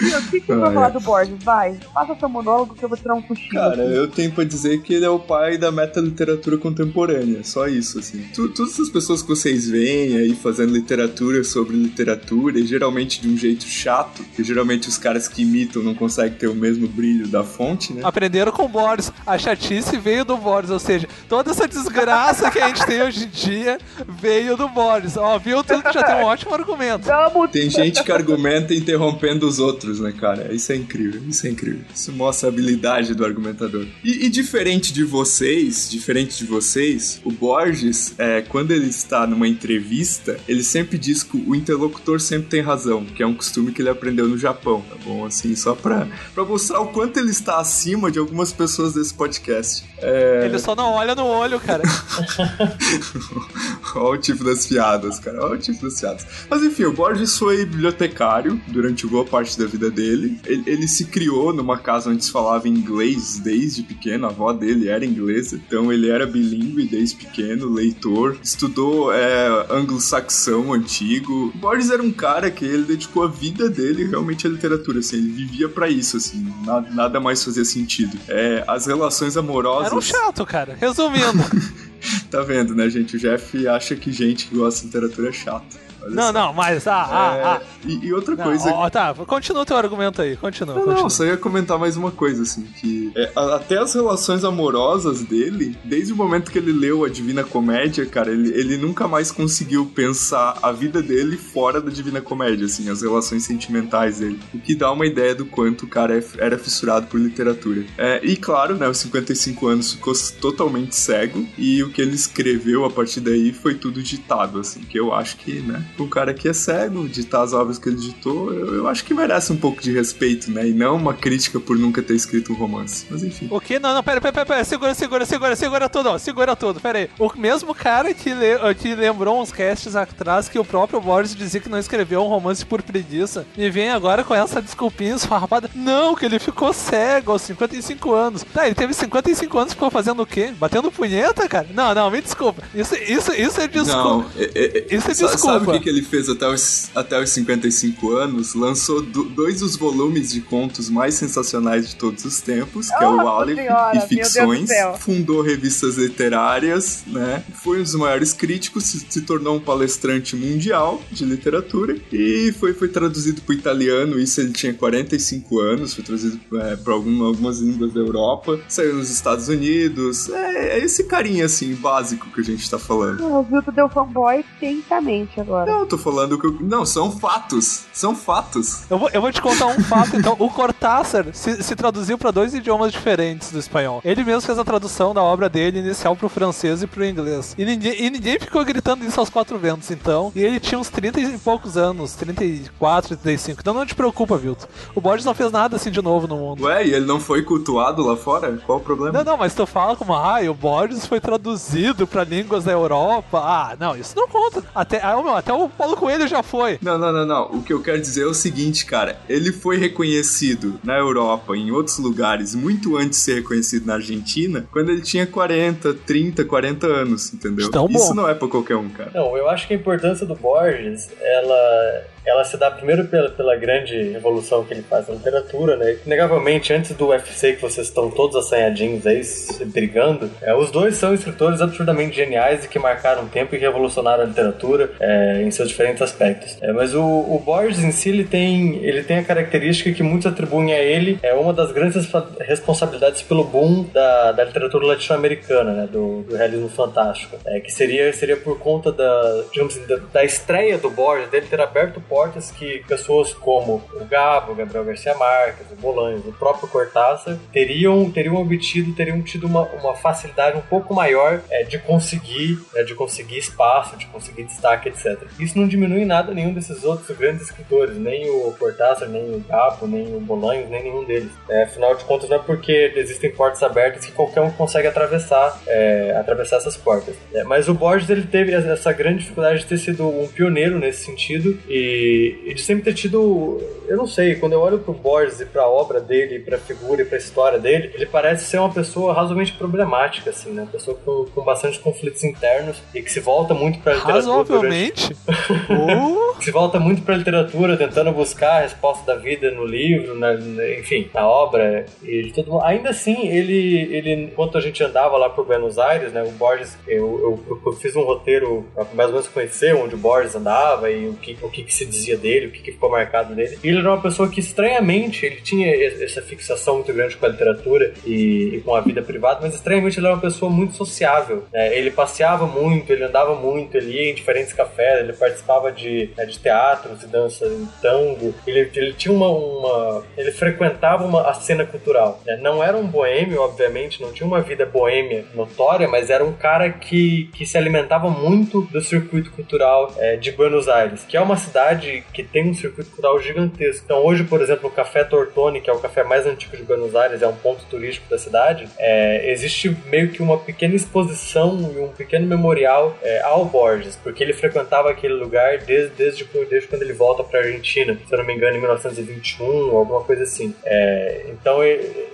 O 0.00 0.30
que, 0.30 0.40
que 0.40 0.46
você 0.46 0.56
vai 0.56 0.72
falar 0.72 0.88
do 0.88 1.00
Borges? 1.00 1.34
Vai, 1.44 1.78
faça 1.92 2.16
seu 2.18 2.28
monólogo 2.28 2.74
que 2.74 2.82
eu 2.82 2.88
vou 2.88 2.96
tirar 2.96 3.14
um 3.14 3.22
cochilo. 3.22 3.50
Cara, 3.50 3.82
eu 3.82 4.08
tenho 4.08 4.32
pra 4.32 4.44
dizer 4.44 4.80
que 4.82 4.94
ele 4.94 5.04
é 5.04 5.10
o 5.10 5.18
pai 5.18 5.58
da 5.58 5.70
meta-literatura 5.70 6.56
contemporânea. 6.56 7.44
Só 7.44 7.68
isso, 7.68 7.98
assim. 7.98 8.24
Tu, 8.34 8.48
todas 8.48 8.80
as 8.80 8.88
pessoas 8.88 9.20
que 9.20 9.28
vocês 9.28 9.68
veem 9.68 10.16
aí 10.16 10.34
fazendo 10.34 10.69
literatura 10.70 11.42
sobre 11.44 11.76
literatura, 11.76 12.58
e 12.58 12.66
geralmente 12.66 13.20
de 13.20 13.28
um 13.28 13.36
jeito 13.36 13.64
chato, 13.64 14.24
que 14.34 14.42
geralmente 14.42 14.88
os 14.88 14.96
caras 14.98 15.28
que 15.28 15.42
imitam 15.42 15.82
não 15.82 15.94
conseguem 15.94 16.38
ter 16.38 16.48
o 16.48 16.54
mesmo 16.54 16.88
brilho 16.88 17.28
da 17.28 17.44
fonte, 17.44 17.92
né? 17.92 18.02
Aprenderam 18.04 18.52
com 18.52 18.64
o 18.64 18.68
Boris. 18.68 19.12
A 19.26 19.38
chatice 19.38 19.98
veio 19.98 20.24
do 20.24 20.36
Boris, 20.36 20.70
ou 20.70 20.78
seja, 20.78 21.08
toda 21.28 21.50
essa 21.50 21.66
desgraça 21.66 22.50
que 22.50 22.58
a 22.58 22.68
gente 22.68 22.86
tem 22.86 23.02
hoje 23.02 23.24
em 23.24 23.28
dia 23.28 23.78
veio 24.20 24.56
do 24.56 24.68
Boris. 24.68 25.16
Ó, 25.16 25.38
viu? 25.38 25.62
Tu 25.62 25.74
já 25.92 26.02
tem 26.02 26.16
um 26.16 26.24
ótimo 26.24 26.54
argumento. 26.54 27.08
Tem 27.52 27.68
gente 27.70 28.02
que 28.02 28.12
argumenta 28.12 28.74
interrompendo 28.74 29.46
os 29.46 29.58
outros, 29.58 30.00
né, 30.00 30.12
cara? 30.12 30.52
Isso 30.54 30.72
é 30.72 30.76
incrível, 30.76 31.22
isso 31.28 31.46
é 31.46 31.50
incrível. 31.50 31.82
Isso 31.94 32.12
mostra 32.12 32.48
a 32.48 32.52
habilidade 32.52 33.14
do 33.14 33.24
argumentador. 33.24 33.86
E, 34.04 34.26
e 34.26 34.28
diferente 34.28 34.92
de 34.92 35.04
vocês, 35.04 35.88
diferente 35.90 36.38
de 36.38 36.44
vocês, 36.44 37.20
o 37.24 37.30
Borges, 37.30 38.14
é, 38.18 38.42
quando 38.42 38.70
ele 38.70 38.88
está 38.88 39.26
numa 39.26 39.48
entrevista, 39.48 40.38
ele 40.48 40.59
sempre 40.62 40.98
diz 40.98 41.22
que 41.22 41.36
o 41.36 41.54
interlocutor 41.54 42.20
sempre 42.20 42.48
tem 42.48 42.60
razão, 42.60 43.04
que 43.04 43.22
é 43.22 43.26
um 43.26 43.34
costume 43.34 43.72
que 43.72 43.82
ele 43.82 43.88
aprendeu 43.88 44.26
no 44.26 44.38
Japão, 44.38 44.82
tá 44.88 44.96
bom? 45.04 45.24
Assim, 45.24 45.54
só 45.54 45.74
pra, 45.74 46.06
pra 46.34 46.44
mostrar 46.44 46.80
o 46.80 46.88
quanto 46.88 47.18
ele 47.18 47.30
está 47.30 47.58
acima 47.58 48.10
de 48.10 48.18
algumas 48.18 48.52
pessoas 48.52 48.94
desse 48.94 49.14
podcast. 49.14 49.84
É... 49.98 50.46
Ele 50.46 50.58
só 50.58 50.74
não 50.74 50.92
olha 50.92 51.14
no 51.14 51.26
olho, 51.26 51.60
cara. 51.60 51.82
Olha 53.98 54.18
o 54.18 54.18
tipo 54.18 54.44
das 54.44 54.66
piadas, 54.66 55.18
cara. 55.18 55.44
Olha 55.44 55.54
o 55.54 55.58
tipo 55.58 55.82
das 55.82 56.00
piadas. 56.00 56.26
Mas 56.48 56.62
enfim, 56.62 56.84
o 56.84 56.92
Borges 56.92 57.36
foi 57.36 57.64
bibliotecário 57.64 58.60
durante 58.68 59.06
boa 59.06 59.24
parte 59.24 59.58
da 59.58 59.66
vida 59.66 59.90
dele. 59.90 60.38
Ele, 60.44 60.62
ele 60.66 60.88
se 60.88 61.06
criou 61.06 61.52
numa 61.52 61.78
casa 61.78 62.10
onde 62.10 62.24
se 62.24 62.30
falava 62.30 62.68
inglês 62.68 63.38
desde 63.38 63.82
pequeno. 63.82 64.26
A 64.26 64.30
avó 64.30 64.52
dele 64.52 64.88
era 64.88 65.04
inglesa, 65.04 65.56
então 65.56 65.92
ele 65.92 66.08
era 66.08 66.26
bilíngue 66.26 66.86
desde 66.86 67.16
pequeno, 67.16 67.68
leitor. 67.68 68.36
Estudou 68.42 69.12
é, 69.12 69.66
anglo-saxão 69.70 70.72
antigo. 70.72 71.52
O 71.54 71.58
Borges 71.58 71.90
era 71.90 72.02
um 72.02 72.12
cara 72.12 72.50
que 72.50 72.64
ele 72.64 72.84
dedicou 72.84 73.24
a 73.24 73.28
vida 73.28 73.68
dele 73.68 74.04
realmente 74.04 74.46
à 74.46 74.50
literatura. 74.50 75.00
Assim, 75.00 75.16
ele 75.16 75.32
vivia 75.32 75.68
para 75.68 75.88
isso, 75.88 76.16
assim. 76.16 76.46
Nada, 76.64 76.90
nada, 76.90 77.20
mais 77.20 77.42
fazia 77.44 77.64
sentido. 77.64 78.18
É, 78.28 78.64
as 78.66 78.86
relações 78.86 79.36
amorosas. 79.36 79.86
Era 79.86 79.96
um 79.96 80.00
chato, 80.00 80.46
cara. 80.46 80.76
Resumindo. 80.78 81.40
tá 82.30 82.42
vendo, 82.42 82.74
né, 82.74 82.88
gente? 82.88 83.16
O 83.16 83.18
Jeff 83.18 83.66
acha 83.68 83.96
que 83.96 84.12
gente 84.12 84.48
que 84.48 84.56
gosta 84.56 84.80
de 84.80 84.86
literatura 84.86 85.28
é 85.28 85.32
chato. 85.32 85.89
Não, 86.08 86.24
só. 86.24 86.32
não, 86.32 86.52
mas 86.52 86.86
ah, 86.86 87.08
ah, 87.10 87.36
é, 87.36 87.42
ah. 87.44 87.60
E, 87.84 88.06
e, 88.06 88.12
outra 88.12 88.34
não, 88.34 88.44
coisa. 88.44 88.70
Ó, 88.72 88.88
tá, 88.90 89.14
continua 89.14 89.62
o 89.62 89.66
teu 89.66 89.76
argumento 89.76 90.22
aí, 90.22 90.36
continua. 90.36 90.74
Não, 90.74 90.82
continua. 90.82 91.02
não, 91.02 91.10
só 91.10 91.24
ia 91.24 91.36
comentar 91.36 91.78
mais 91.78 91.96
uma 91.96 92.10
coisa, 92.10 92.42
assim, 92.42 92.62
que 92.80 93.12
é, 93.14 93.30
até 93.36 93.78
as 93.78 93.94
relações 93.94 94.44
amorosas 94.44 95.22
dele, 95.22 95.76
desde 95.84 96.12
o 96.12 96.16
momento 96.16 96.50
que 96.50 96.58
ele 96.58 96.72
leu 96.72 97.04
a 97.04 97.08
Divina 97.08 97.44
Comédia, 97.44 98.04
cara, 98.06 98.30
ele, 98.30 98.48
ele 98.50 98.76
nunca 98.76 99.06
mais 99.06 99.30
conseguiu 99.30 99.86
pensar 99.86 100.58
a 100.62 100.72
vida 100.72 101.02
dele 101.02 101.36
fora 101.36 101.80
da 101.80 101.90
Divina 101.90 102.20
Comédia, 102.20 102.66
assim, 102.66 102.88
as 102.88 103.02
relações 103.02 103.44
sentimentais 103.44 104.18
dele. 104.18 104.38
O 104.54 104.58
que 104.58 104.74
dá 104.74 104.90
uma 104.90 105.06
ideia 105.06 105.34
do 105.34 105.46
quanto 105.46 105.84
o 105.84 105.88
cara 105.88 106.18
é, 106.18 106.22
era 106.38 106.58
fissurado 106.58 107.06
por 107.06 107.20
literatura. 107.20 107.84
É, 107.96 108.20
e 108.22 108.36
claro, 108.36 108.76
né, 108.76 108.86
aos 108.86 108.98
55 108.98 109.66
anos 109.66 109.92
ficou 109.92 110.14
totalmente 110.40 110.94
cego, 110.96 111.46
e 111.56 111.82
o 111.82 111.90
que 111.90 112.00
ele 112.00 112.14
escreveu 112.14 112.84
a 112.84 112.90
partir 112.90 113.20
daí 113.20 113.52
foi 113.52 113.74
tudo 113.74 114.02
ditado, 114.02 114.58
assim, 114.58 114.80
que 114.80 114.98
eu 114.98 115.12
acho 115.12 115.36
que, 115.36 115.60
né, 115.60 115.84
um 115.98 116.08
cara 116.08 116.32
que 116.34 116.48
é 116.48 116.52
cego, 116.52 117.08
ditar 117.08 117.42
as 117.42 117.52
obras 117.52 117.78
que 117.78 117.88
ele 117.88 117.96
ditou, 117.96 118.52
eu, 118.52 118.74
eu, 118.74 118.88
acho 118.88 119.04
que 119.04 119.14
merece 119.14 119.52
um 119.52 119.56
pouco 119.56 119.82
de 119.82 119.92
respeito, 119.92 120.50
né? 120.50 120.68
E 120.68 120.72
não 120.72 120.96
uma 120.96 121.14
crítica 121.14 121.58
por 121.58 121.78
nunca 121.78 122.02
ter 122.02 122.14
escrito 122.14 122.52
um 122.52 122.56
romance. 122.56 123.06
Mas 123.10 123.22
enfim. 123.22 123.48
O 123.50 123.60
que? 123.60 123.78
Não, 123.78 123.94
não, 123.94 124.02
pera, 124.02 124.20
pera, 124.20 124.32
pera, 124.32 124.46
pera. 124.46 124.64
segura, 124.64 124.94
segura, 124.94 125.26
segura, 125.26 125.56
segura 125.56 125.88
tudo, 125.88 126.10
ó, 126.10 126.18
segura 126.18 126.56
tudo, 126.56 126.80
pera 126.80 126.98
aí. 126.98 127.10
O 127.18 127.30
mesmo 127.36 127.74
cara 127.74 128.12
que, 128.14 128.32
le 128.32 128.74
que 128.78 128.94
lembrou 128.94 129.40
uns 129.40 129.52
casts 129.52 129.96
atrás 129.96 130.48
que 130.48 130.58
o 130.58 130.64
próprio 130.64 131.00
Boris 131.00 131.34
dizia 131.34 131.60
que 131.60 131.68
não 131.68 131.78
escreveu 131.78 132.22
um 132.22 132.28
romance 132.28 132.64
por 132.64 132.82
preguiça, 132.82 133.46
e 133.56 133.70
vem 133.70 133.90
agora 133.90 134.24
com 134.24 134.34
essa 134.34 134.60
desculpinha 134.60 135.14
esfarrapada. 135.14 135.70
Não, 135.74 136.14
que 136.14 136.24
ele 136.24 136.38
ficou 136.38 136.72
cego 136.72 137.32
aos 137.32 137.42
55 137.42 138.12
anos. 138.12 138.44
Tá, 138.52 138.66
ele 138.66 138.74
teve 138.74 138.94
55 138.94 139.58
anos 139.58 139.72
e 139.72 139.74
ficou 139.74 139.90
fazendo 139.90 140.22
o 140.22 140.26
quê? 140.26 140.52
Batendo 140.58 140.90
punheta, 140.90 141.48
cara? 141.48 141.66
Não, 141.72 141.94
não, 141.94 142.10
me 142.10 142.20
desculpa. 142.20 142.62
Isso, 142.74 142.94
isso, 142.96 143.32
isso 143.32 143.60
é 143.60 143.68
desculpa. 143.68 144.02
Não, 144.02 144.26
é, 144.36 144.44
é, 144.54 144.94
isso 144.94 145.10
é 145.10 145.14
desculpa. 145.14 145.79
Que, 145.80 145.88
ele 145.88 146.02
fez 146.02 146.28
até 146.28 146.46
os, 146.48 146.90
até 146.94 147.20
os 147.20 147.30
55 147.30 148.12
anos? 148.12 148.54
Lançou 148.54 149.02
do, 149.02 149.24
dois 149.24 149.60
dos 149.60 149.76
volumes 149.76 150.30
de 150.30 150.40
contos 150.40 150.88
mais 150.88 151.14
sensacionais 151.14 151.88
de 151.88 151.96
todos 151.96 152.24
os 152.24 152.40
tempos, 152.40 152.88
que 152.88 153.04
oh, 153.04 153.20
é 153.20 153.24
o 153.24 153.28
Aleph 153.28 153.58
e 153.94 154.08
Ficções. 154.08 154.70
Fundou 154.98 155.42
revistas 155.42 155.96
literárias, 155.96 157.04
né? 157.06 157.42
Foi 157.54 157.80
um 157.80 157.82
dos 157.82 157.94
maiores 157.94 158.32
críticos, 158.32 158.84
se, 158.84 159.06
se 159.08 159.20
tornou 159.22 159.56
um 159.56 159.60
palestrante 159.60 160.36
mundial 160.36 161.02
de 161.10 161.24
literatura 161.24 161.96
e 162.12 162.52
foi, 162.58 162.72
foi 162.72 162.88
traduzido 162.88 163.40
para 163.42 163.52
o 163.52 163.56
italiano. 163.56 164.18
Isso 164.18 164.40
ele 164.40 164.52
tinha 164.52 164.74
45 164.74 165.60
anos, 165.60 165.94
foi 165.94 166.04
traduzido 166.04 166.40
é, 166.58 166.76
para 166.76 166.92
algum, 166.92 167.24
algumas 167.24 167.60
línguas 167.60 167.92
da 167.92 168.00
Europa, 168.00 168.60
saiu 168.68 168.96
nos 168.96 169.10
Estados 169.10 169.48
Unidos. 169.48 170.28
É, 170.28 170.78
é 170.78 170.84
esse 170.84 171.04
carinha 171.04 171.46
assim, 171.46 171.74
básico 171.74 172.30
que 172.30 172.40
a 172.40 172.44
gente 172.44 172.68
tá 172.70 172.78
falando. 172.78 173.24
O 173.24 173.42
Vilto 173.42 173.72
deu 173.72 173.88
fanboy 173.88 174.44
tentamente 174.58 175.40
agora. 175.40 175.69
Não, 175.70 175.80
eu 175.80 175.86
tô 175.86 175.98
falando 175.98 176.38
que. 176.38 176.46
eu- 176.46 176.56
Não, 176.60 176.84
são 176.86 177.10
fatos. 177.12 177.84
São 177.92 178.14
fatos. 178.14 178.82
Eu 178.90 178.98
vou, 178.98 179.08
eu 179.12 179.20
vou 179.20 179.32
te 179.32 179.40
contar 179.40 179.66
um 179.66 179.80
fato, 179.84 180.16
então. 180.16 180.36
O 180.38 180.48
Cortázar 180.50 181.26
se, 181.32 181.62
se 181.62 181.76
traduziu 181.76 182.16
pra 182.18 182.30
dois 182.30 182.54
idiomas 182.54 182.92
diferentes 182.92 183.50
do 183.52 183.58
espanhol. 183.58 184.00
Ele 184.04 184.24
mesmo 184.24 184.40
fez 184.42 184.58
a 184.58 184.64
tradução 184.64 185.12
da 185.14 185.22
obra 185.22 185.48
dele 185.48 185.78
inicial 185.80 186.14
pro 186.16 186.28
francês 186.28 186.82
e 186.82 186.86
pro 186.86 187.04
inglês. 187.04 187.54
E 187.58 187.64
ninguém, 187.64 188.02
e 188.02 188.10
ninguém 188.10 188.38
ficou 188.38 188.64
gritando 188.64 189.04
isso 189.04 189.18
aos 189.20 189.30
quatro 189.30 189.58
ventos, 189.58 189.90
então. 189.90 190.32
E 190.34 190.42
ele 190.42 190.58
tinha 190.60 190.78
uns 190.78 190.88
30 190.88 191.20
e 191.20 191.38
poucos 191.38 191.76
anos, 191.76 192.14
34, 192.14 193.16
35. 193.16 193.60
Então 193.60 193.74
não 193.74 193.86
te 193.86 193.94
preocupa, 193.94 194.36
Vilto. 194.36 194.68
O 194.94 195.00
Borges 195.00 195.24
não 195.24 195.34
fez 195.34 195.50
nada 195.52 195.76
assim 195.76 195.90
de 195.90 196.02
novo 196.02 196.26
no 196.26 196.36
mundo. 196.36 196.64
Ué, 196.64 196.86
e 196.86 196.92
ele 196.94 197.06
não 197.06 197.20
foi 197.20 197.42
cultuado 197.42 198.04
lá 198.06 198.16
fora? 198.16 198.58
Qual 198.66 198.78
o 198.78 198.80
problema? 198.80 199.18
Não, 199.18 199.24
não, 199.24 199.36
mas 199.36 199.54
tu 199.54 199.66
fala 199.66 199.96
como, 199.96 200.14
ah, 200.14 200.38
o 200.48 200.54
Borges 200.54 201.06
foi 201.06 201.20
traduzido 201.20 202.06
pra 202.06 202.24
línguas 202.24 202.64
da 202.64 202.72
Europa. 202.72 203.38
Ah, 203.38 203.76
não, 203.78 203.96
isso 203.96 204.14
não 204.16 204.28
conta. 204.28 204.62
Até, 204.74 205.00
ah, 205.02 205.16
meu, 205.22 205.34
até 205.36 205.52
o 205.52 205.59
Paulo 205.68 205.96
Coelho 205.96 206.26
já 206.26 206.42
foi. 206.42 206.78
Não, 206.82 206.98
não, 206.98 207.12
não, 207.12 207.26
não. 207.26 207.42
O 207.52 207.62
que 207.62 207.72
eu 207.72 207.82
quero 207.82 208.00
dizer 208.00 208.22
é 208.22 208.26
o 208.26 208.34
seguinte, 208.34 208.84
cara. 208.86 209.18
Ele 209.28 209.52
foi 209.52 209.76
reconhecido 209.76 210.80
na 210.82 210.96
Europa, 210.96 211.56
em 211.56 211.70
outros 211.70 211.98
lugares, 211.98 212.54
muito 212.54 212.96
antes 212.96 213.18
de 213.18 213.24
ser 213.24 213.34
reconhecido 213.36 213.86
na 213.86 213.94
Argentina, 213.94 214.66
quando 214.72 214.90
ele 214.90 215.02
tinha 215.02 215.26
40, 215.26 215.94
30, 215.94 216.44
40 216.44 216.86
anos, 216.86 217.32
entendeu? 217.32 217.66
Então, 217.66 217.86
bom. 217.86 217.98
Isso 217.98 218.14
não 218.14 218.28
é 218.28 218.34
pra 218.34 218.48
qualquer 218.48 218.76
um, 218.76 218.88
cara. 218.88 219.10
Não, 219.14 219.36
eu 219.36 219.48
acho 219.48 219.66
que 219.66 219.74
a 219.74 219.76
importância 219.76 220.26
do 220.26 220.34
Borges, 220.34 221.08
ela, 221.20 222.04
ela 222.24 222.44
se 222.44 222.56
dá 222.56 222.70
primeiro 222.70 223.06
pela, 223.06 223.30
pela 223.30 223.56
grande 223.56 224.10
revolução 224.10 224.64
que 224.64 224.74
ele 224.74 224.82
faz 224.82 225.08
na 225.08 225.14
literatura, 225.14 225.76
né? 225.76 225.96
Inegavelmente, 226.06 226.72
antes 226.72 226.92
do 226.92 227.08
UFC, 227.08 227.54
que 227.54 227.62
vocês 227.62 227.86
estão 227.86 228.10
todos 228.10 228.36
assanhadinhos 228.36 229.06
aí, 229.06 229.20
brigando, 229.66 230.30
é, 230.40 230.54
os 230.54 230.70
dois 230.70 230.96
são 230.96 231.14
escritores 231.14 231.60
absurdamente 231.60 232.16
geniais 232.16 232.64
e 232.64 232.68
que 232.68 232.78
marcaram 232.78 233.24
o 233.24 233.28
tempo 233.28 233.54
e 233.54 233.58
revolucionaram 233.58 234.24
a 234.24 234.26
literatura 234.26 234.90
é, 235.00 235.42
em 235.42 235.50
seus 235.50 235.68
diferentes 235.68 236.02
aspectos. 236.02 236.56
É, 236.60 236.72
mas 236.72 236.94
o, 236.94 237.02
o 237.02 237.42
Borges 237.44 237.82
em 237.82 237.92
si, 237.92 238.08
ele 238.08 238.24
tem, 238.24 238.76
ele 238.84 239.02
tem 239.02 239.18
a 239.18 239.24
característica 239.24 239.92
que 239.92 240.02
muitos 240.02 240.26
atribuem 240.26 240.72
a 240.72 240.78
ele, 240.78 241.18
é 241.22 241.34
uma 241.34 241.52
das 241.52 241.72
grandes 241.72 242.10
responsabilidades 242.40 243.22
pelo 243.22 243.44
boom 243.44 243.84
da, 243.92 244.32
da 244.32 244.44
literatura 244.44 244.86
latino-americana, 244.86 245.72
né? 245.72 245.88
Do, 245.90 246.22
do 246.22 246.36
realismo 246.36 246.68
fantástico. 246.68 247.36
É, 247.46 247.60
que 247.60 247.72
seria, 247.72 248.12
seria 248.12 248.36
por 248.36 248.58
conta 248.58 248.92
da, 248.92 249.44
digamos 249.52 249.76
assim, 249.76 249.86
da, 249.86 249.96
da 250.12 250.24
estreia 250.24 250.78
do 250.78 250.90
Borges, 250.90 251.30
dele 251.30 251.46
ter 251.48 251.60
aberto 251.60 252.00
portas 252.10 252.50
que 252.50 252.82
pessoas 252.88 253.32
como 253.32 253.80
o 253.94 254.04
Gabo, 254.04 254.52
o 254.52 254.54
Gabriel 254.56 254.84
Garcia 254.84 255.14
Marques, 255.14 255.70
o 255.70 255.76
Bolanhos, 255.76 256.26
o 256.26 256.32
próprio 256.32 256.68
Cortázar 256.68 257.38
teriam, 257.52 258.10
teriam 258.10 258.34
obtido, 258.34 258.92
teriam 258.92 259.22
tido 259.22 259.46
uma, 259.46 259.62
uma 259.62 259.94
facilidade 259.94 260.58
um 260.58 260.62
pouco 260.62 260.92
maior 260.92 261.40
é, 261.48 261.62
de 261.62 261.78
conseguir, 261.78 262.58
né, 262.74 262.82
de 262.82 262.94
conseguir 262.94 263.38
espaço, 263.38 263.96
de 263.96 264.06
conseguir 264.06 264.42
destaque, 264.42 264.88
etc. 264.88 265.22
Isso 265.38 265.56
não 265.56 265.68
diminui 265.68 266.04
nada 266.04 266.34
nenhum 266.34 266.52
desses 266.52 266.82
outros 266.84 267.16
grandes 267.16 267.42
escritores, 267.42 267.96
nem 267.96 268.28
o 268.28 268.52
Cortázar, 268.58 269.08
nem 269.08 269.34
o 269.34 269.44
Gabo, 269.48 269.86
nem 269.86 270.16
o 270.16 270.20
Bolanhos, 270.20 270.68
nem 270.68 270.82
nenhum 270.82 271.04
deles. 271.04 271.30
É, 271.48 271.62
afinal 271.62 271.94
de 271.94 272.04
contas, 272.04 272.28
não 272.28 272.38
é 272.38 272.40
porque 272.40 272.92
existem 272.96 273.30
portas 273.30 273.62
abertas 273.62 274.04
que 274.04 274.12
qualquer 274.12 274.40
um 274.40 274.50
consegue 274.50 274.88
atravessar, 274.88 275.60
é, 275.66 276.16
atravessar 276.18 276.56
essas 276.56 276.76
portas. 276.76 277.14
É, 277.32 277.44
mas 277.44 277.68
o 277.68 277.74
Borges 277.74 278.10
ele 278.10 278.26
teve 278.26 278.52
essa 278.52 278.92
grande 278.92 279.20
dificuldade 279.20 279.60
de 279.60 279.66
ter 279.66 279.78
sido 279.78 280.08
um 280.08 280.26
pioneiro 280.26 280.78
nesse 280.78 281.04
sentido 281.04 281.58
e, 281.68 281.99
e 282.46 282.54
de 282.54 282.62
sempre 282.62 282.84
ter 282.84 282.94
tido, 282.94 283.60
eu 283.88 283.96
não 283.96 284.06
sei, 284.06 284.34
quando 284.36 284.52
eu 284.54 284.60
olho 284.60 284.78
pro 284.78 284.92
Borges 284.92 285.40
e 285.40 285.46
pra 285.46 285.66
obra 285.68 286.00
dele, 286.00 286.38
pra 286.40 286.58
figura 286.58 287.02
e 287.02 287.04
pra 287.04 287.18
história 287.18 287.58
dele, 287.58 287.90
ele 287.94 288.06
parece 288.06 288.44
ser 288.46 288.58
uma 288.58 288.72
pessoa 288.72 289.12
razoavelmente 289.12 289.52
problemática, 289.52 290.30
assim, 290.30 290.50
né? 290.50 290.62
Uma 290.62 290.70
pessoa 290.70 290.96
com, 291.04 291.26
com 291.34 291.42
bastante 291.42 291.78
conflitos 291.80 292.22
internos 292.24 292.76
e 292.94 293.02
que 293.02 293.10
se 293.10 293.20
volta 293.20 293.54
muito 293.54 293.78
pra 293.80 293.94
literatura. 293.94 294.44
durante- 294.44 294.50
Razoavelmente. 294.50 295.16
Uh, 295.70 296.42
se 296.42 296.50
volta 296.50 296.78
muito 296.80 297.02
pra 297.02 297.16
literatura, 297.16 297.76
tentando 297.76 298.12
buscar 298.12 298.58
a 298.58 298.60
resposta 298.60 299.04
da 299.06 299.16
vida 299.18 299.50
no 299.50 299.64
livro, 299.64 300.14
na- 300.18 300.34
enfim, 300.78 301.08
na 301.12 301.28
obra. 301.28 301.86
E 302.02 302.30
tudo. 302.34 302.60
Ainda 302.62 302.90
assim, 302.90 303.28
ele, 303.28 303.88
ele, 303.94 304.12
enquanto 304.24 304.56
a 304.58 304.60
gente 304.60 304.82
andava 304.82 305.16
lá 305.16 305.28
por 305.30 305.44
Buenos 305.46 305.78
Aires, 305.78 306.12
né, 306.12 306.22
o 306.22 306.30
Borges, 306.32 306.76
eu, 306.86 307.40
eu, 307.46 307.58
eu 307.66 307.72
fiz 307.72 307.94
um 307.96 308.02
roteiro 308.02 308.64
mais 308.94 309.08
ou 309.08 309.14
menos 309.16 309.28
conhecer 309.28 309.74
onde 309.74 309.94
o 309.94 309.98
Borges 309.98 310.34
andava 310.34 310.90
e 310.90 311.08
o 311.08 311.14
que, 311.14 311.36
o 311.42 311.48
que, 311.50 311.62
que 311.62 311.74
se 311.74 311.84
dizia 311.90 312.16
dele, 312.16 312.46
o 312.46 312.50
que, 312.50 312.62
que 312.62 312.72
ficou 312.72 312.90
marcado 312.90 313.34
dele. 313.34 313.58
E 313.62 313.68
ele 313.68 313.78
era 313.78 313.88
uma 313.92 314.00
pessoa 314.00 314.28
que, 314.28 314.40
estranhamente, 314.40 315.26
ele 315.26 315.36
tinha 315.42 315.74
e- 315.74 316.02
essa 316.04 316.22
fixação 316.22 316.76
muito 316.76 316.92
grande 316.92 317.16
com 317.16 317.26
a 317.26 317.28
literatura 317.28 317.92
e, 318.06 318.54
e 318.56 318.60
com 318.64 318.74
a 318.74 318.80
vida 318.80 319.02
privada, 319.02 319.40
mas 319.42 319.54
estranhamente 319.54 319.98
ele 319.98 320.06
era 320.06 320.14
uma 320.14 320.20
pessoa 320.20 320.50
muito 320.50 320.74
sociável. 320.74 321.44
né? 321.52 321.76
Ele 321.76 321.90
passeava 321.90 322.46
muito, 322.46 322.92
ele 322.92 323.04
andava 323.04 323.34
muito, 323.34 323.76
ele 323.76 323.90
ia 323.92 324.10
em 324.10 324.14
diferentes 324.14 324.52
cafés, 324.52 325.00
ele 325.00 325.12
participava 325.12 325.70
de, 325.72 326.10
né, 326.16 326.24
de 326.26 326.38
teatros, 326.38 327.00
de 327.00 327.06
dança 327.06 327.46
em 327.46 327.68
tango. 327.82 328.34
Ele, 328.46 328.70
ele 328.74 328.92
tinha 328.94 329.12
uma, 329.12 329.28
uma- 329.28 330.04
Ele 330.16 330.30
frequentava 330.32 331.04
uma, 331.04 331.28
a 331.28 331.34
cena 331.34 331.64
cultural. 331.64 332.20
né? 332.26 332.36
Não 332.40 332.62
era 332.62 332.76
um 332.76 332.86
boêmio, 332.86 333.40
obviamente, 333.40 334.00
não 334.02 334.12
tinha 334.12 334.26
uma 334.26 334.40
vida 334.40 334.64
boêmia 334.66 335.24
notória, 335.34 335.88
mas 335.88 336.10
era 336.10 336.24
um 336.24 336.32
cara 336.32 336.70
que, 336.70 337.30
que 337.34 337.44
se 337.46 337.56
alimentava 337.58 338.08
muito 338.10 338.62
do 338.72 338.80
circuito 338.80 339.30
cultural 339.32 339.92
é, 339.98 340.16
de 340.16 340.30
Buenos 340.32 340.68
Aires, 340.68 341.04
que 341.08 341.16
é 341.16 341.20
uma 341.20 341.36
cidade 341.36 341.79
que 342.12 342.22
tem 342.22 342.50
um 342.50 342.54
circuito 342.54 342.90
cultural 342.90 343.20
gigantesco. 343.20 343.82
Então, 343.84 344.04
hoje, 344.04 344.24
por 344.24 344.40
exemplo, 344.40 344.68
o 344.68 344.72
Café 344.72 345.04
Tortoni, 345.04 345.60
que 345.60 345.70
é 345.70 345.72
o 345.72 345.78
café 345.78 346.02
mais 346.04 346.26
antigo 346.26 346.56
de 346.56 346.62
Buenos 346.62 346.94
Aires, 346.94 347.22
é 347.22 347.28
um 347.28 347.34
ponto 347.34 347.64
turístico 347.66 348.08
da 348.08 348.18
cidade, 348.18 348.68
é, 348.78 349.30
existe 349.30 349.76
meio 349.86 350.10
que 350.10 350.22
uma 350.22 350.38
pequena 350.38 350.74
exposição 350.74 351.72
e 351.74 351.78
um 351.78 351.88
pequeno 351.88 352.26
memorial 352.26 352.96
é, 353.02 353.22
ao 353.22 353.44
Borges, 353.44 353.96
porque 353.96 354.22
ele 354.22 354.32
frequentava 354.32 354.90
aquele 354.90 355.14
lugar 355.14 355.58
desde, 355.58 355.94
desde, 355.96 356.24
desde 356.48 356.68
quando 356.68 356.82
ele 356.82 356.92
volta 356.92 357.22
para 357.22 357.40
a 357.40 357.42
Argentina, 357.42 357.98
se 358.06 358.12
eu 358.12 358.18
não 358.18 358.26
me 358.26 358.34
engano, 358.34 358.56
em 358.56 358.60
1921, 358.60 359.76
alguma 359.76 360.02
coisa 360.02 360.22
assim. 360.22 360.54
É, 360.64 361.26
então, 361.28 361.60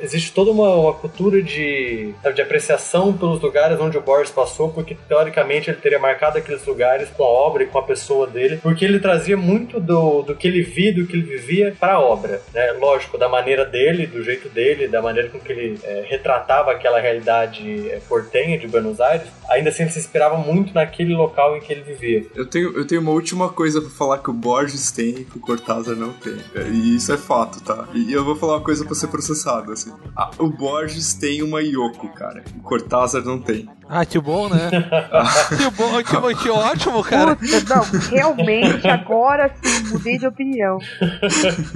existe 0.01 0.33
toda 0.33 0.51
uma, 0.51 0.75
uma 0.75 0.93
cultura 0.93 1.43
de, 1.43 2.15
de 2.35 2.43
apreciação 2.43 3.13
pelos 3.13 3.41
lugares 3.41 3.81
onde 3.81 3.97
o 3.97 4.01
Borges 4.01 4.31
passou, 4.31 4.69
porque 4.69 4.97
teoricamente 5.09 5.71
ele 5.71 5.79
teria 5.79 5.99
marcado 5.99 6.39
aqueles 6.39 6.65
lugares 6.67 7.09
com 7.11 7.25
a 7.25 7.27
obra 7.27 7.63
e 7.63 7.67
com 7.67 7.79
a 7.79 7.83
pessoa 7.83 8.27
dele, 8.27 8.59
porque 8.63 8.85
ele 8.85 8.99
trazia 8.99 9.37
muito 9.37 9.56
do, 9.59 10.23
do 10.23 10.35
que 10.35 10.47
ele 10.47 10.63
via, 10.63 10.93
do 10.93 11.07
que 11.07 11.15
ele 11.15 11.23
vivia 11.23 11.75
para 11.79 11.95
a 11.95 12.01
obra, 12.01 12.43
né? 12.53 12.73
Lógico, 12.73 13.19
da 13.19 13.29
maneira 13.29 13.65
dele, 13.65 14.07
do 14.07 14.23
jeito 14.23 14.49
dele, 14.49 14.89
da 14.89 15.01
maneira 15.03 15.29
com 15.29 15.39
que 15.39 15.53
ele 15.53 15.79
é, 15.83 16.05
retratava 16.09 16.73
aquela 16.73 17.01
realidade 17.01 17.89
é, 17.91 18.01
portenha 18.09 18.59
de 18.59 18.67
Buenos 18.67 19.01
Aires, 19.01 19.27
ainda 19.49 19.71
assim 19.71 19.83
ele 19.85 19.93
se 19.93 19.99
inspirava 19.99 20.37
muito 20.37 20.75
naquele 20.75 21.15
local 21.15 21.57
em 21.57 21.61
que 21.61 21.73
ele 21.73 21.83
vivia. 21.83 22.27
Eu 22.35 22.47
tenho, 22.47 22.77
eu 22.77 22.87
tenho 22.87 23.01
uma 23.01 23.13
última 23.13 23.49
coisa 23.49 23.81
pra 23.81 23.91
falar 23.91 24.19
que 24.19 24.31
o 24.31 24.33
Borges 24.33 24.91
tem 24.91 25.11
e 25.11 25.25
que 25.25 25.39
o 25.39 25.41
Cortázar 25.41 25.97
não 25.97 26.13
tem. 26.13 26.37
E 26.73 26.97
isso 26.97 27.13
é 27.13 27.17
fato, 27.17 27.63
tá? 27.63 27.89
E 27.95 28.13
eu 28.13 28.25
vou 28.25 28.37
falar 28.37 28.55
uma 28.55 28.65
coisa 28.65 28.85
pra 28.85 28.95
ser 28.95 29.09
processado, 29.09 29.73
assim. 29.73 29.93
Ah, 30.17 30.31
o 30.39 30.49
Borges 30.49 31.15
tem 31.15 31.43
uma 31.43 31.63
Yoko, 31.63 32.09
cara. 32.09 32.45
O 32.59 32.63
Cortázar 32.63 33.25
não 33.25 33.39
tem. 33.39 33.69
Ah, 33.89 34.05
que 34.05 34.19
bom, 34.19 34.49
né? 34.49 34.69
que 35.57 35.71
bom, 35.77 36.03
que, 36.03 36.17
bom, 36.17 36.35
que 36.43 36.51
ótimo, 36.51 37.03
cara. 37.05 37.37
Puta, 37.37 37.75
não, 37.75 38.01
realmente, 38.11 38.87
agora 38.89 39.51
sim, 39.63 39.89
mudei 39.93 40.19
de 40.19 40.27
opinião. 40.27 40.79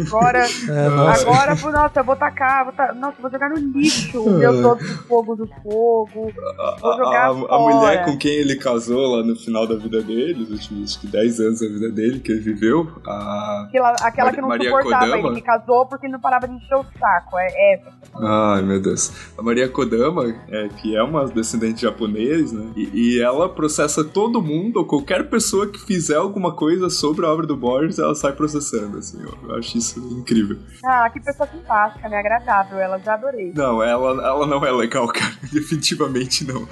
Agora, 0.06 0.40
É, 0.68 0.88
nossa. 0.88 1.22
agora, 1.22 1.54
nossa, 1.54 2.00
eu 2.00 2.04
vou 2.04 2.16
tacar, 2.16 2.64
vou 2.64 2.72
ta- 2.72 2.92
nossa, 2.94 3.16
vou 3.20 3.30
jogar 3.30 3.48
no 3.50 3.56
lixo 3.56 4.20
o 4.22 4.30
meu 4.38 4.60
todo 4.62 4.78
do 4.78 4.94
fogo 5.06 5.36
do 5.36 5.46
fogo. 5.62 6.32
A, 6.58 6.76
Vou 6.80 6.96
jogar 6.96 7.26
a- 7.26 7.30
a 7.30 7.34
fora. 7.34 7.58
mulher 7.76 8.04
com 8.04 8.16
quem 8.18 8.32
ele 8.32 8.56
casou 8.56 9.16
lá 9.16 9.22
no 9.24 9.36
final 9.36 9.66
da 9.66 9.76
vida 9.76 10.02
dele, 10.02 10.42
os 10.42 10.50
últimos 10.50 10.90
acho 10.90 11.00
que 11.00 11.06
10 11.06 11.40
anos 11.40 11.60
da 11.60 11.68
vida 11.68 11.90
dele 11.90 12.20
que 12.20 12.32
ele 12.32 12.40
viveu, 12.40 12.90
a. 13.06 13.66
Aquela, 13.68 13.90
aquela 14.02 14.32
que 14.32 14.40
não 14.40 14.48
Maria 14.48 14.70
suportava 14.70 15.06
Kodama? 15.06 15.28
ele, 15.28 15.34
que 15.36 15.42
casou 15.42 15.86
porque 15.86 16.08
não 16.08 16.20
parava 16.20 16.48
de 16.48 16.54
encher 16.54 16.74
o 16.76 16.84
saco. 16.98 17.38
É 17.38 17.74
essa. 17.74 17.92
Ai, 18.22 18.62
meu 18.62 18.80
Deus. 18.80 19.12
A 19.38 19.42
Maria 19.42 19.68
Kodama, 19.68 20.24
é, 20.48 20.68
que 20.80 20.96
é 20.96 21.02
uma 21.02 21.26
descendente 21.26 21.86
japonês, 22.00 22.52
né? 22.52 22.72
E, 22.74 22.90
e 22.92 23.22
ela 23.22 23.48
processa 23.48 24.02
todo 24.02 24.40
mundo, 24.40 24.78
ou 24.78 24.84
qualquer 24.84 25.28
pessoa 25.28 25.66
que 25.66 25.78
fizer 25.78 26.16
alguma 26.16 26.52
coisa 26.52 26.88
sobre 26.88 27.26
a 27.26 27.28
obra 27.28 27.46
do 27.46 27.56
Borges, 27.56 27.98
ela 27.98 28.14
sai 28.14 28.32
processando, 28.32 28.98
assim. 28.98 29.22
Eu, 29.22 29.36
eu 29.48 29.56
acho 29.56 29.76
isso 29.76 29.98
incrível. 30.12 30.56
Ah, 30.84 31.08
que 31.10 31.20
pessoa 31.20 31.48
simpática, 31.48 32.08
né? 32.08 32.18
Agradável, 32.18 32.78
ela 32.78 32.98
já 32.98 33.14
adorei. 33.14 33.52
Não, 33.54 33.82
ela, 33.82 34.26
ela 34.26 34.46
não 34.46 34.64
é 34.64 34.72
legal, 34.72 35.06
cara. 35.12 35.34
Definitivamente 35.52 36.44
não. 36.44 36.66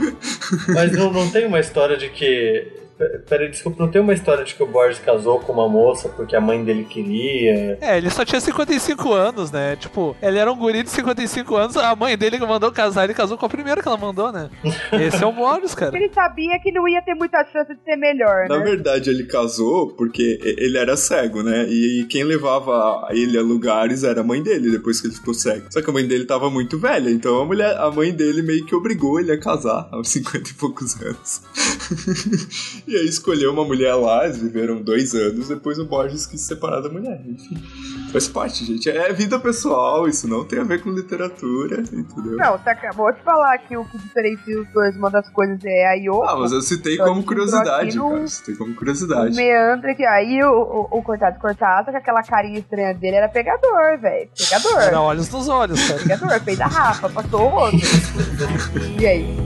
Mas 0.74 0.92
não, 0.92 1.12
não 1.12 1.30
tem 1.30 1.46
uma 1.46 1.60
história 1.60 1.96
de 1.96 2.08
que. 2.08 2.87
Peraí, 3.28 3.48
desculpa, 3.48 3.82
não 3.82 3.90
tem 3.90 4.00
uma 4.00 4.12
história 4.12 4.44
de 4.44 4.54
que 4.54 4.62
o 4.62 4.66
Borges 4.66 4.98
casou 4.98 5.38
com 5.40 5.52
uma 5.52 5.68
moça 5.68 6.08
porque 6.08 6.34
a 6.34 6.40
mãe 6.40 6.64
dele 6.64 6.84
queria. 6.84 7.78
É, 7.80 7.96
ele 7.96 8.10
só 8.10 8.24
tinha 8.24 8.40
55 8.40 9.12
anos, 9.12 9.50
né? 9.52 9.76
Tipo, 9.76 10.16
ele 10.20 10.38
era 10.38 10.50
um 10.50 10.56
guri 10.56 10.82
de 10.82 10.90
55 10.90 11.56
anos, 11.56 11.76
a 11.76 11.94
mãe 11.94 12.16
dele 12.18 12.38
que 12.38 12.46
mandou 12.46 12.72
casar, 12.72 13.04
ele 13.04 13.14
casou 13.14 13.38
com 13.38 13.46
a 13.46 13.48
primeira 13.48 13.80
que 13.80 13.88
ela 13.88 13.96
mandou, 13.96 14.32
né? 14.32 14.50
Esse 14.92 15.22
é 15.22 15.26
o 15.26 15.32
Borges, 15.32 15.74
cara. 15.74 15.96
Ele 15.96 16.10
sabia 16.12 16.58
que 16.60 16.72
não 16.72 16.88
ia 16.88 17.00
ter 17.02 17.14
muita 17.14 17.44
chance 17.52 17.72
de 17.72 17.80
ser 17.84 17.96
melhor, 17.96 18.48
Na 18.48 18.58
né? 18.58 18.64
verdade, 18.64 19.10
ele 19.10 19.24
casou 19.24 19.94
porque 19.94 20.40
ele 20.42 20.76
era 20.76 20.96
cego, 20.96 21.42
né? 21.42 21.66
E 21.68 22.04
quem 22.08 22.24
levava 22.24 23.08
ele 23.10 23.38
a 23.38 23.42
lugares 23.42 24.02
era 24.02 24.20
a 24.20 24.24
mãe 24.24 24.42
dele, 24.42 24.70
depois 24.70 25.00
que 25.00 25.06
ele 25.06 25.14
ficou 25.14 25.34
cego. 25.34 25.66
Só 25.70 25.80
que 25.80 25.88
a 25.88 25.92
mãe 25.92 26.06
dele 26.06 26.24
tava 26.24 26.50
muito 26.50 26.78
velha, 26.78 27.10
então 27.10 27.40
a 27.40 27.44
mulher, 27.44 27.76
a 27.78 27.90
mãe 27.90 28.12
dele 28.12 28.42
meio 28.42 28.64
que 28.66 28.74
obrigou 28.74 29.20
ele 29.20 29.30
a 29.32 29.38
casar 29.38 29.88
aos 29.92 30.08
50 30.08 30.50
e 30.50 30.54
poucos 30.54 31.00
anos. 31.00 31.42
E 32.88 32.96
aí 32.96 33.04
escolheu 33.04 33.52
uma 33.52 33.64
mulher 33.64 33.94
lá, 33.94 34.24
eles 34.24 34.38
viveram 34.40 34.80
dois 34.80 35.12
anos, 35.14 35.48
depois 35.48 35.78
o 35.78 35.84
Borges 35.84 36.26
quis 36.26 36.40
se 36.40 36.46
separar 36.46 36.80
da 36.80 36.88
mulher. 36.88 37.20
Enfim, 37.26 37.54
faz 38.10 38.26
parte, 38.28 38.64
gente. 38.64 38.88
É 38.88 39.12
vida 39.12 39.38
pessoal, 39.38 40.08
isso 40.08 40.26
não 40.26 40.42
tem 40.42 40.58
a 40.60 40.64
ver 40.64 40.82
com 40.82 40.88
literatura, 40.90 41.82
entendeu? 41.82 42.36
Não, 42.38 42.56
você 42.56 42.70
acabou 42.70 43.12
de 43.12 43.20
falar 43.22 43.58
que 43.58 43.76
o 43.76 43.84
que 43.84 43.98
diferencia 43.98 44.58
os 44.58 44.66
dois, 44.72 44.96
uma 44.96 45.10
das 45.10 45.28
coisas 45.30 45.58
é 45.66 45.86
a 45.86 45.92
Yoko. 45.92 46.22
Ah, 46.22 46.36
mas 46.38 46.50
eu 46.50 46.62
citei 46.62 46.94
Então, 46.94 47.08
como 47.08 47.18
a 47.18 47.20
gente 47.20 47.30
entrou 47.30 47.46
curiosidade, 47.46 47.88
aqui 47.90 47.96
num- 47.98 48.10
cara. 48.14 48.28
Citei 48.28 48.54
como 48.56 48.72
O 48.72 48.74
curiosidade. 48.74 49.36
meandro 49.36 49.90
aqui, 49.90 50.06
aí 50.06 50.42
o, 50.42 50.50
o, 50.90 50.98
o 50.98 51.02
Cortado 51.02 51.38
Cortado, 51.38 51.90
com 51.90 51.96
aquela 51.98 52.22
carinha 52.22 52.58
estranha 52.58 52.94
dele, 52.94 53.16
era 53.16 53.28
pegador, 53.28 53.98
velho. 54.00 54.30
Pegador. 54.34 54.80
Era 54.80 55.00
olhos 55.02 55.28
nos 55.28 55.46
olhos, 55.46 55.86
cara. 55.88 56.00
Pegador, 56.00 56.40
fez 56.40 56.58
a 56.58 56.66
Rafa, 56.66 57.10
passou 57.10 57.50
o 57.50 57.54
outro. 57.54 57.78
e 58.98 59.06
aí? 59.06 59.36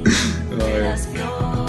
Ah, 0.61 1.62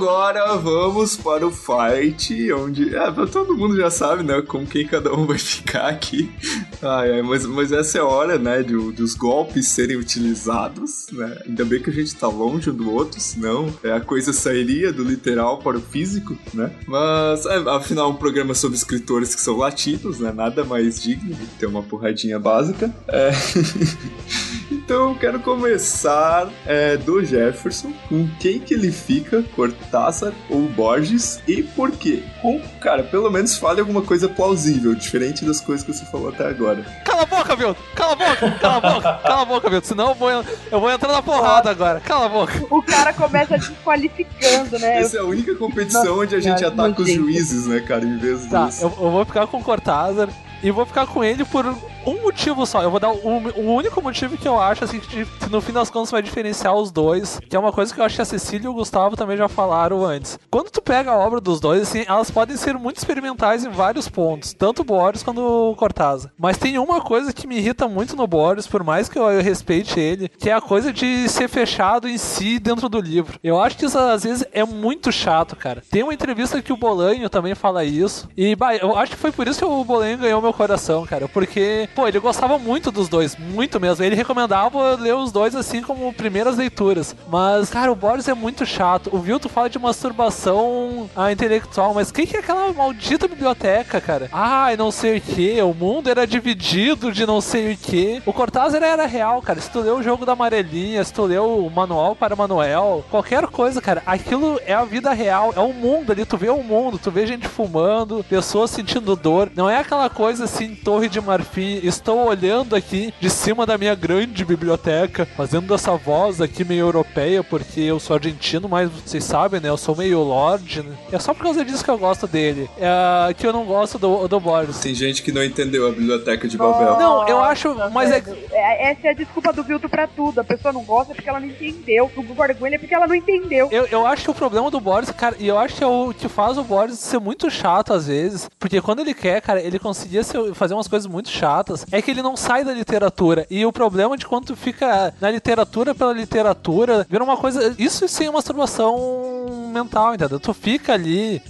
agora 0.00 0.56
vamos 0.56 1.14
para 1.14 1.46
o 1.46 1.50
fight, 1.50 2.50
onde 2.54 2.96
é, 2.96 3.12
todo 3.30 3.54
mundo 3.54 3.76
já 3.76 3.90
sabe, 3.90 4.22
né, 4.22 4.40
com 4.40 4.64
quem 4.66 4.86
cada 4.86 5.12
um 5.12 5.26
vai 5.26 5.36
ficar 5.36 5.88
aqui. 5.88 6.32
Ai, 6.80 7.12
ai, 7.12 7.22
mas, 7.22 7.44
mas 7.44 7.70
essa 7.70 7.98
é 7.98 8.00
a 8.00 8.06
hora, 8.06 8.38
né, 8.38 8.62
de, 8.62 8.72
dos 8.92 9.14
golpes 9.14 9.68
serem 9.68 9.98
utilizados, 9.98 11.08
né? 11.12 11.42
Ainda 11.46 11.66
bem 11.66 11.82
que 11.82 11.90
a 11.90 11.92
gente 11.92 12.14
tá 12.16 12.28
longe 12.28 12.70
um 12.70 12.74
do 12.74 12.90
outro, 12.90 13.20
senão 13.20 13.70
é, 13.84 13.92
a 13.92 14.00
coisa 14.00 14.32
sairia 14.32 14.90
do 14.90 15.04
literal 15.04 15.58
para 15.58 15.76
o 15.76 15.82
físico, 15.82 16.34
né? 16.54 16.72
Mas, 16.86 17.44
é, 17.44 17.56
afinal, 17.68 18.10
um 18.10 18.16
programa 18.16 18.54
sobre 18.54 18.78
escritores 18.78 19.34
que 19.34 19.40
são 19.42 19.58
latinos, 19.58 20.18
né? 20.18 20.32
Nada 20.32 20.64
mais 20.64 20.98
digno 20.98 21.34
de 21.34 21.46
ter 21.58 21.66
uma 21.66 21.82
porradinha 21.82 22.38
básica. 22.38 22.90
É... 23.06 23.32
Então 24.90 25.10
eu 25.10 25.14
quero 25.14 25.38
começar 25.38 26.48
é, 26.66 26.96
do 26.96 27.24
Jefferson, 27.24 27.92
com 28.08 28.28
quem 28.40 28.58
que 28.58 28.74
ele 28.74 28.90
fica, 28.90 29.40
Cortázar 29.54 30.32
ou 30.48 30.62
Borges, 30.62 31.40
e 31.46 31.62
por 31.62 31.92
quê? 31.92 32.24
Com, 32.42 32.60
cara, 32.80 33.04
pelo 33.04 33.30
menos 33.30 33.56
fale 33.56 33.78
alguma 33.78 34.02
coisa 34.02 34.28
plausível, 34.28 34.92
diferente 34.92 35.44
das 35.44 35.60
coisas 35.60 35.86
que 35.86 35.92
você 35.92 36.04
falou 36.06 36.30
até 36.30 36.44
agora. 36.44 36.84
Cala 37.04 37.22
a 37.22 37.26
boca, 37.26 37.54
Vildo! 37.54 37.76
Cala 37.94 38.14
a 38.14 38.16
boca! 38.16 38.50
Cala 38.58 38.76
a 38.78 38.80
boca! 38.80 39.20
Cala 39.22 39.42
a 39.42 39.44
boca, 39.44 39.70
Vildo! 39.70 39.86
Senão 39.86 40.08
eu 40.08 40.14
vou, 40.16 40.28
eu 40.28 40.80
vou 40.80 40.90
entrar 40.90 41.12
na 41.12 41.22
porrada 41.22 41.70
agora. 41.70 42.00
Cala 42.00 42.26
a 42.26 42.28
boca! 42.28 42.52
O 42.68 42.82
cara 42.82 43.12
começa 43.12 43.56
desqualificando, 43.58 44.76
né? 44.76 45.02
Essa 45.02 45.18
é 45.18 45.20
a 45.20 45.24
única 45.24 45.54
competição 45.54 46.18
onde 46.18 46.34
a 46.34 46.40
gente 46.40 46.58
Senhora, 46.58 46.74
ataca 46.74 47.02
os 47.02 47.12
juízes, 47.12 47.68
né, 47.68 47.78
cara, 47.78 48.04
em 48.04 48.18
vez 48.18 48.44
Tá, 48.46 48.66
disso. 48.66 48.82
eu, 48.86 48.88
eu 48.88 49.10
vou 49.12 49.24
ficar 49.24 49.46
com 49.46 49.58
o 49.58 49.62
Cortázar 49.62 50.28
e 50.64 50.70
vou 50.72 50.84
ficar 50.84 51.06
com 51.06 51.22
ele 51.22 51.44
por 51.44 51.64
um 52.06 52.22
motivo 52.22 52.66
só. 52.66 52.82
Eu 52.82 52.90
vou 52.90 53.00
dar 53.00 53.10
o, 53.10 53.16
o 53.16 53.74
único 53.74 54.02
motivo 54.02 54.36
que 54.36 54.48
eu 54.48 54.58
acho, 54.58 54.84
assim, 54.84 55.00
que 55.00 55.26
no 55.50 55.60
fim 55.60 55.72
das 55.72 55.90
contas 55.90 56.10
vai 56.10 56.22
diferenciar 56.22 56.74
os 56.74 56.90
dois, 56.90 57.40
que 57.48 57.56
é 57.56 57.58
uma 57.58 57.72
coisa 57.72 57.92
que 57.92 58.00
eu 58.00 58.04
acho 58.04 58.16
que 58.16 58.22
a 58.22 58.26
Cecília 58.26 58.66
e 58.66 58.68
o 58.68 58.74
Gustavo 58.74 59.16
também 59.16 59.36
já 59.36 59.48
falaram 59.48 60.04
antes. 60.04 60.38
Quando 60.50 60.70
tu 60.70 60.80
pega 60.80 61.10
a 61.10 61.18
obra 61.18 61.40
dos 61.40 61.60
dois, 61.60 61.82
assim, 61.82 62.04
elas 62.06 62.30
podem 62.30 62.56
ser 62.56 62.74
muito 62.74 62.98
experimentais 62.98 63.64
em 63.64 63.70
vários 63.70 64.08
pontos, 64.08 64.52
tanto 64.52 64.82
o 64.82 64.84
Boris 64.84 65.22
quanto 65.22 65.40
o 65.40 65.76
Cortázar. 65.76 66.32
Mas 66.38 66.58
tem 66.58 66.78
uma 66.78 67.00
coisa 67.00 67.32
que 67.32 67.46
me 67.46 67.58
irrita 67.58 67.88
muito 67.88 68.16
no 68.16 68.26
Boris, 68.26 68.66
por 68.66 68.82
mais 68.82 69.08
que 69.08 69.18
eu, 69.18 69.24
eu 69.30 69.42
respeite 69.42 69.98
ele, 69.98 70.28
que 70.28 70.48
é 70.48 70.52
a 70.52 70.60
coisa 70.60 70.92
de 70.92 71.28
ser 71.28 71.48
fechado 71.48 72.08
em 72.08 72.18
si 72.18 72.58
dentro 72.58 72.88
do 72.88 73.00
livro. 73.00 73.38
Eu 73.42 73.60
acho 73.60 73.76
que 73.76 73.84
isso 73.84 73.98
às 73.98 74.24
vezes 74.24 74.44
é 74.52 74.64
muito 74.64 75.12
chato, 75.12 75.56
cara. 75.56 75.82
Tem 75.90 76.02
uma 76.02 76.14
entrevista 76.14 76.62
que 76.62 76.72
o 76.72 76.76
Bolanho 76.76 77.28
também 77.28 77.54
fala 77.54 77.84
isso, 77.84 78.28
e 78.36 78.54
bah, 78.54 78.74
eu 78.76 78.96
acho 78.96 79.12
que 79.12 79.18
foi 79.18 79.32
por 79.32 79.46
isso 79.46 79.58
que 79.58 79.64
o 79.64 79.84
Bolanho 79.84 80.18
ganhou 80.18 80.40
meu 80.40 80.52
coração, 80.52 81.06
cara, 81.06 81.28
porque, 81.28 81.88
pô, 81.94 82.06
ele 82.06 82.18
gostava 82.18 82.58
muito 82.58 82.90
dos 82.90 83.08
dois, 83.08 83.36
muito 83.36 83.80
mesmo. 83.80 84.04
Ele 84.04 84.14
recomendava 84.14 84.94
ler 84.94 85.14
os 85.14 85.32
dois 85.32 85.54
assim 85.54 85.82
como 85.82 86.12
primeiras 86.12 86.56
leituras. 86.56 87.14
Mas, 87.28 87.70
cara, 87.70 87.90
o 87.90 87.94
Boris 87.94 88.28
é 88.28 88.34
muito 88.34 88.64
chato. 88.66 89.10
O 89.12 89.18
Vilto 89.18 89.48
fala 89.48 89.68
de 89.68 89.78
masturbação 89.78 91.08
ah, 91.16 91.32
intelectual, 91.32 91.94
mas 91.94 92.10
quem 92.10 92.26
que 92.26 92.36
é 92.36 92.40
aquela 92.40 92.72
maldita 92.72 93.28
biblioteca, 93.28 94.00
cara? 94.00 94.28
Ai, 94.32 94.76
não 94.76 94.90
sei 94.90 95.18
o 95.18 95.20
que, 95.20 95.60
o 95.62 95.74
mundo 95.74 96.08
era 96.08 96.26
dividido 96.26 97.12
de 97.12 97.26
não 97.26 97.40
sei 97.40 97.72
o 97.72 97.76
que. 97.76 98.22
O 98.24 98.32
Cortázar 98.32 98.82
era 98.82 99.06
real, 99.06 99.42
cara. 99.42 99.60
Se 99.60 99.70
tu 99.70 99.80
leu 99.80 99.98
o 99.98 100.02
jogo 100.02 100.24
da 100.24 100.32
amarelinha, 100.32 101.02
se 101.04 101.12
tu 101.12 101.24
leu 101.24 101.66
o 101.66 101.70
manual 101.70 102.14
para 102.14 102.36
Manuel, 102.36 103.04
qualquer 103.10 103.46
coisa, 103.46 103.80
cara, 103.80 104.02
aquilo 104.06 104.60
é 104.64 104.72
a 104.72 104.84
vida 104.84 105.12
real, 105.12 105.52
é 105.56 105.60
o 105.60 105.72
mundo 105.72 106.12
ali. 106.12 106.24
Tu 106.24 106.36
vê 106.36 106.48
o 106.48 106.62
mundo, 106.62 106.98
tu 106.98 107.10
vê 107.10 107.26
gente 107.26 107.48
fumando, 107.48 108.24
pessoas 108.28 108.70
sentindo 108.70 109.16
dor. 109.16 109.50
Não 109.54 109.68
é 109.68 109.78
aquela 109.78 110.08
coisa 110.08 110.44
assim, 110.44 110.74
torre 110.74 111.08
de 111.08 111.20
marfim. 111.20 111.79
Estou 111.82 112.26
olhando 112.26 112.76
aqui 112.76 113.12
de 113.20 113.30
cima 113.30 113.66
da 113.66 113.76
minha 113.78 113.94
grande 113.94 114.44
biblioteca, 114.44 115.26
fazendo 115.36 115.74
essa 115.74 115.96
voz 115.96 116.40
aqui 116.40 116.64
meio 116.64 116.80
europeia, 116.80 117.42
porque 117.42 117.80
eu 117.80 117.98
sou 117.98 118.16
argentino, 118.16 118.68
mas 118.68 118.90
vocês 118.90 119.24
sabem, 119.24 119.60
né? 119.60 119.68
Eu 119.68 119.76
sou 119.76 119.96
meio 119.96 120.20
lord, 120.20 120.82
né? 120.82 120.96
É 121.12 121.18
só 121.18 121.34
por 121.34 121.42
causa 121.42 121.64
disso 121.64 121.84
que 121.84 121.90
eu 121.90 121.98
gosto 121.98 122.26
dele. 122.26 122.68
É 122.78 123.34
que 123.34 123.46
eu 123.46 123.52
não 123.52 123.64
gosto 123.64 123.98
do, 123.98 124.26
do 124.28 124.40
Boris. 124.40 124.78
Tem 124.80 124.94
gente 124.94 125.22
que 125.22 125.32
não 125.32 125.42
entendeu 125.42 125.88
a 125.88 125.90
biblioteca 125.90 126.48
de 126.48 126.56
Babel. 126.56 126.98
Não, 126.98 127.28
eu 127.28 127.40
acho, 127.40 127.74
mas 127.92 128.10
é. 128.10 128.22
É, 128.52 128.90
Essa 128.90 129.08
é 129.08 129.10
a 129.10 129.14
desculpa 129.14 129.52
do 129.52 129.62
Vilto 129.62 129.88
pra 129.88 130.06
tudo. 130.06 130.40
A 130.40 130.44
pessoa 130.44 130.72
não 130.72 130.82
gosta 130.82 131.14
porque 131.14 131.28
ela 131.28 131.40
não 131.40 131.48
entendeu. 131.48 132.10
O 132.16 132.34
vergonha 132.34 132.74
é 132.74 132.78
porque 132.78 132.94
ela 132.94 133.06
não 133.06 133.14
entendeu. 133.14 133.68
Eu, 133.70 133.86
eu 133.86 134.06
acho 134.06 134.24
que 134.24 134.30
o 134.30 134.34
problema 134.34 134.70
do 134.70 134.80
Boris, 134.80 135.10
cara, 135.10 135.36
e 135.38 135.46
eu 135.46 135.58
acho 135.58 135.76
que 135.76 135.84
é 135.84 135.86
o 135.86 136.12
que 136.12 136.28
faz 136.28 136.58
o 136.58 136.64
Boris 136.64 136.98
ser 136.98 137.18
muito 137.18 137.50
chato 137.50 137.92
às 137.92 138.06
vezes, 138.06 138.48
porque 138.58 138.80
quando 138.80 139.00
ele 139.00 139.14
quer, 139.14 139.40
cara, 139.40 139.60
ele 139.60 139.78
conseguia 139.78 140.22
fazer 140.54 140.74
umas 140.74 140.88
coisas 140.88 141.06
muito 141.06 141.28
chatas, 141.28 141.69
é 141.90 142.02
que 142.02 142.10
ele 142.10 142.22
não 142.22 142.36
sai 142.36 142.64
da 142.64 142.72
literatura. 142.72 143.46
E 143.50 143.64
o 143.64 143.72
problema 143.72 144.16
de 144.16 144.26
quando 144.26 144.46
tu 144.46 144.56
fica 144.56 145.14
na 145.20 145.30
literatura 145.30 145.94
pela 145.94 146.12
literatura, 146.12 147.06
vira 147.08 147.24
uma 147.24 147.36
coisa. 147.36 147.74
Isso 147.78 148.08
sem 148.08 148.28
uma 148.28 148.40
masturbação 148.40 149.70
mental, 149.72 150.14
entendeu? 150.14 150.40
Tu 150.40 150.52
fica 150.52 150.92
ali 150.92 151.42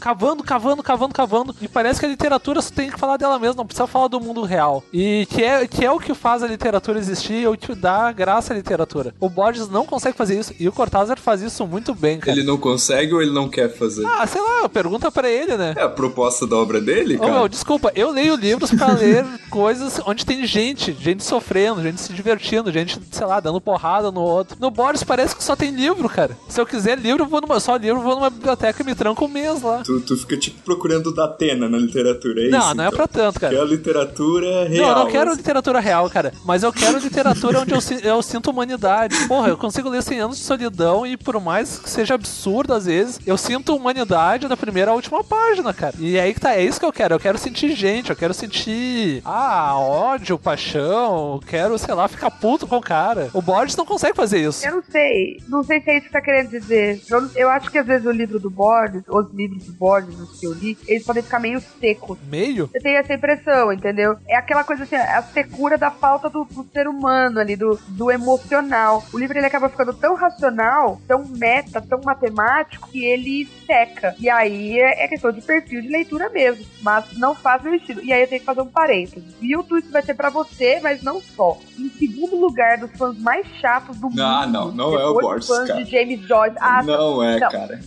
cavando, 0.00 0.42
cavando, 0.42 0.82
cavando, 0.82 1.14
cavando, 1.14 1.56
e 1.60 1.68
parece 1.68 2.00
que 2.00 2.06
a 2.06 2.08
literatura 2.08 2.60
só 2.60 2.70
tem 2.74 2.90
que 2.90 2.98
falar 2.98 3.16
dela 3.16 3.38
mesma, 3.38 3.56
não 3.56 3.66
precisa 3.66 3.86
falar 3.86 4.08
do 4.08 4.20
mundo 4.20 4.42
real. 4.42 4.82
E 4.92 5.26
que 5.30 5.42
é, 5.42 5.66
que 5.66 5.84
é 5.84 5.90
o 5.90 5.98
que 5.98 6.14
faz 6.14 6.42
a 6.42 6.46
literatura 6.46 6.98
existir, 6.98 7.44
é 7.44 7.48
o 7.48 7.56
que 7.56 7.74
dá 7.74 8.10
graça 8.12 8.52
à 8.52 8.56
literatura. 8.56 9.14
O 9.20 9.28
Borges 9.28 9.68
não 9.68 9.86
consegue 9.86 10.16
fazer 10.16 10.38
isso, 10.38 10.54
e 10.58 10.68
o 10.68 10.72
Cortázar 10.72 11.18
faz 11.18 11.42
isso 11.42 11.66
muito 11.66 11.94
bem, 11.94 12.18
cara. 12.18 12.32
Ele 12.36 12.46
não 12.46 12.56
consegue 12.58 13.14
ou 13.14 13.22
ele 13.22 13.32
não 13.32 13.48
quer 13.48 13.68
fazer? 13.76 14.04
Ah, 14.06 14.26
sei 14.26 14.40
lá, 14.40 14.68
pergunta 14.68 15.10
pra 15.10 15.28
ele, 15.30 15.56
né? 15.56 15.74
É 15.76 15.82
a 15.82 15.88
proposta 15.88 16.46
da 16.46 16.56
obra 16.56 16.80
dele, 16.80 17.18
cara. 17.18 17.32
meu, 17.32 17.48
desculpa, 17.48 17.92
eu 17.94 18.10
leio 18.10 18.34
livros 18.34 18.70
pra 18.70 18.88
ler 18.92 19.24
coisas 19.60 20.00
onde 20.06 20.24
tem 20.24 20.46
gente, 20.46 20.96
gente 20.98 21.22
sofrendo, 21.22 21.82
gente 21.82 22.00
se 22.00 22.14
divertindo, 22.14 22.72
gente, 22.72 22.98
sei 23.10 23.26
lá, 23.26 23.40
dando 23.40 23.60
porrada 23.60 24.10
no 24.10 24.22
outro. 24.22 24.56
No 24.58 24.70
Boris 24.70 25.04
parece 25.04 25.36
que 25.36 25.44
só 25.44 25.54
tem 25.54 25.70
livro, 25.70 26.08
cara. 26.08 26.34
Se 26.48 26.58
eu 26.58 26.64
quiser 26.64 26.98
livro, 26.98 27.24
eu 27.24 27.28
vou 27.28 27.42
numa, 27.42 27.60
só 27.60 27.76
livro, 27.76 27.98
eu 27.98 28.02
vou 28.02 28.14
numa 28.14 28.30
biblioteca 28.30 28.82
e 28.82 28.86
me 28.86 28.94
tranco 28.94 29.22
um 29.22 29.28
mês 29.28 29.60
lá. 29.60 29.82
Tu, 29.82 30.00
tu 30.00 30.16
fica 30.16 30.38
tipo 30.38 30.62
procurando 30.62 31.12
da 31.14 31.26
Atena 31.26 31.68
na 31.68 31.76
literatura, 31.76 32.40
é 32.40 32.44
isso? 32.44 32.52
Não, 32.52 32.74
não 32.74 32.84
é 32.84 32.86
então? 32.86 32.96
pra 32.96 33.06
tanto, 33.06 33.38
cara. 33.38 33.52
Que 33.52 33.58
é 33.58 33.62
a 33.62 33.66
literatura 33.66 34.66
real. 34.66 34.82
não, 34.82 34.88
eu 34.88 35.04
não 35.04 35.10
quero 35.10 35.28
assim. 35.28 35.36
literatura 35.36 35.78
real, 35.78 36.08
cara. 36.08 36.32
Mas 36.46 36.62
eu 36.62 36.72
quero 36.72 36.98
literatura 36.98 37.60
onde 37.60 37.74
eu, 37.74 37.80
eu 38.02 38.22
sinto 38.22 38.50
humanidade. 38.50 39.14
Porra, 39.28 39.48
eu 39.48 39.58
consigo 39.58 39.90
ler 39.90 40.02
100 40.02 40.20
anos 40.20 40.38
de 40.38 40.44
solidão 40.44 41.06
e 41.06 41.18
por 41.18 41.38
mais 41.38 41.78
que 41.78 41.90
seja 41.90 42.14
absurdo 42.14 42.72
às 42.72 42.86
vezes, 42.86 43.20
eu 43.26 43.36
sinto 43.36 43.76
humanidade 43.76 44.48
da 44.48 44.56
primeira 44.56 44.90
à 44.90 44.94
última 44.94 45.22
página, 45.22 45.74
cara. 45.74 45.94
E 45.98 46.16
é 46.16 46.22
aí 46.22 46.32
que 46.32 46.40
tá, 46.40 46.54
é 46.54 46.64
isso 46.64 46.80
que 46.80 46.86
eu 46.86 46.92
quero. 46.92 47.14
Eu 47.14 47.20
quero 47.20 47.36
sentir 47.36 47.74
gente, 47.74 48.08
eu 48.08 48.16
quero 48.16 48.32
sentir, 48.32 49.20
ah, 49.22 49.49
ódio, 49.50 50.38
paixão, 50.38 51.40
quero, 51.46 51.78
sei 51.78 51.94
lá, 51.94 52.08
ficar 52.08 52.30
puto 52.30 52.66
com 52.66 52.76
o 52.76 52.80
cara. 52.80 53.30
O 53.32 53.42
Borges 53.42 53.76
não 53.76 53.86
consegue 53.86 54.16
fazer 54.16 54.40
isso. 54.46 54.66
Eu 54.66 54.76
não 54.76 54.82
sei. 54.82 55.42
Não 55.48 55.64
sei 55.64 55.80
se 55.80 55.90
é 55.90 55.96
isso 55.96 56.06
que 56.06 56.12
tá 56.12 56.20
querendo 56.20 56.50
dizer. 56.50 57.00
Eu, 57.08 57.30
eu 57.34 57.48
acho 57.50 57.70
que 57.70 57.78
às 57.78 57.86
vezes 57.86 58.06
o 58.06 58.10
livro 58.10 58.38
do 58.38 58.50
Borges, 58.50 59.02
os 59.08 59.32
livros 59.32 59.64
do 59.64 59.72
Borges, 59.72 60.18
os 60.18 60.38
que 60.38 60.46
eu 60.46 60.52
li, 60.52 60.76
eles 60.86 61.04
podem 61.04 61.22
ficar 61.22 61.38
meio 61.38 61.60
secos. 61.80 62.18
Meio? 62.28 62.70
Eu 62.72 62.82
tenho 62.82 62.98
essa 62.98 63.14
impressão, 63.14 63.72
entendeu? 63.72 64.16
É 64.28 64.36
aquela 64.36 64.64
coisa 64.64 64.84
assim, 64.84 64.96
a 64.96 65.22
secura 65.22 65.76
da 65.76 65.90
falta 65.90 66.28
do, 66.28 66.44
do 66.44 66.66
ser 66.72 66.86
humano 66.88 67.40
ali, 67.40 67.56
do, 67.56 67.78
do 67.88 68.10
emocional. 68.10 69.04
O 69.12 69.18
livro 69.18 69.36
ele 69.36 69.46
acaba 69.46 69.68
ficando 69.68 69.92
tão 69.94 70.14
racional, 70.14 71.00
tão 71.06 71.24
meta, 71.26 71.80
tão 71.80 72.00
matemático, 72.04 72.88
que 72.88 73.04
ele 73.04 73.48
seca. 73.66 74.14
E 74.18 74.28
aí 74.28 74.78
é, 74.78 75.04
é 75.04 75.08
questão 75.08 75.32
de 75.32 75.40
perfil 75.40 75.82
de 75.82 75.88
leitura 75.88 76.28
mesmo. 76.28 76.64
Mas 76.82 77.16
não 77.16 77.34
faz 77.34 77.62
meu 77.62 77.74
estilo. 77.74 78.02
E 78.02 78.12
aí 78.12 78.22
eu 78.22 78.28
tenho 78.28 78.40
que 78.40 78.46
fazer 78.46 78.60
um 78.60 78.66
parênteses. 78.66 79.39
Vilto, 79.40 79.78
isso 79.78 79.90
vai 79.90 80.02
ser 80.02 80.14
pra 80.14 80.28
você, 80.30 80.78
mas 80.82 81.02
não 81.02 81.20
só. 81.36 81.58
Em 81.78 81.88
segundo 81.98 82.36
lugar 82.36 82.78
dos 82.78 82.90
fãs 82.96 83.18
mais 83.18 83.46
chatos 83.60 83.96
do 83.96 84.08
mundo. 84.10 84.20
Ah, 84.22 84.46
não, 84.46 84.70
não 84.72 84.98
é 84.98 85.04
o 85.06 85.14
Borges, 85.14 85.48
fãs 85.48 85.66
cara. 85.68 85.82
de 85.82 85.90
James 85.90 86.20
Joyce. 86.26 86.56
Ah, 86.60 86.82
não 86.82 87.22
é, 87.22 87.40
não. 87.40 87.48
cara. 87.50 87.80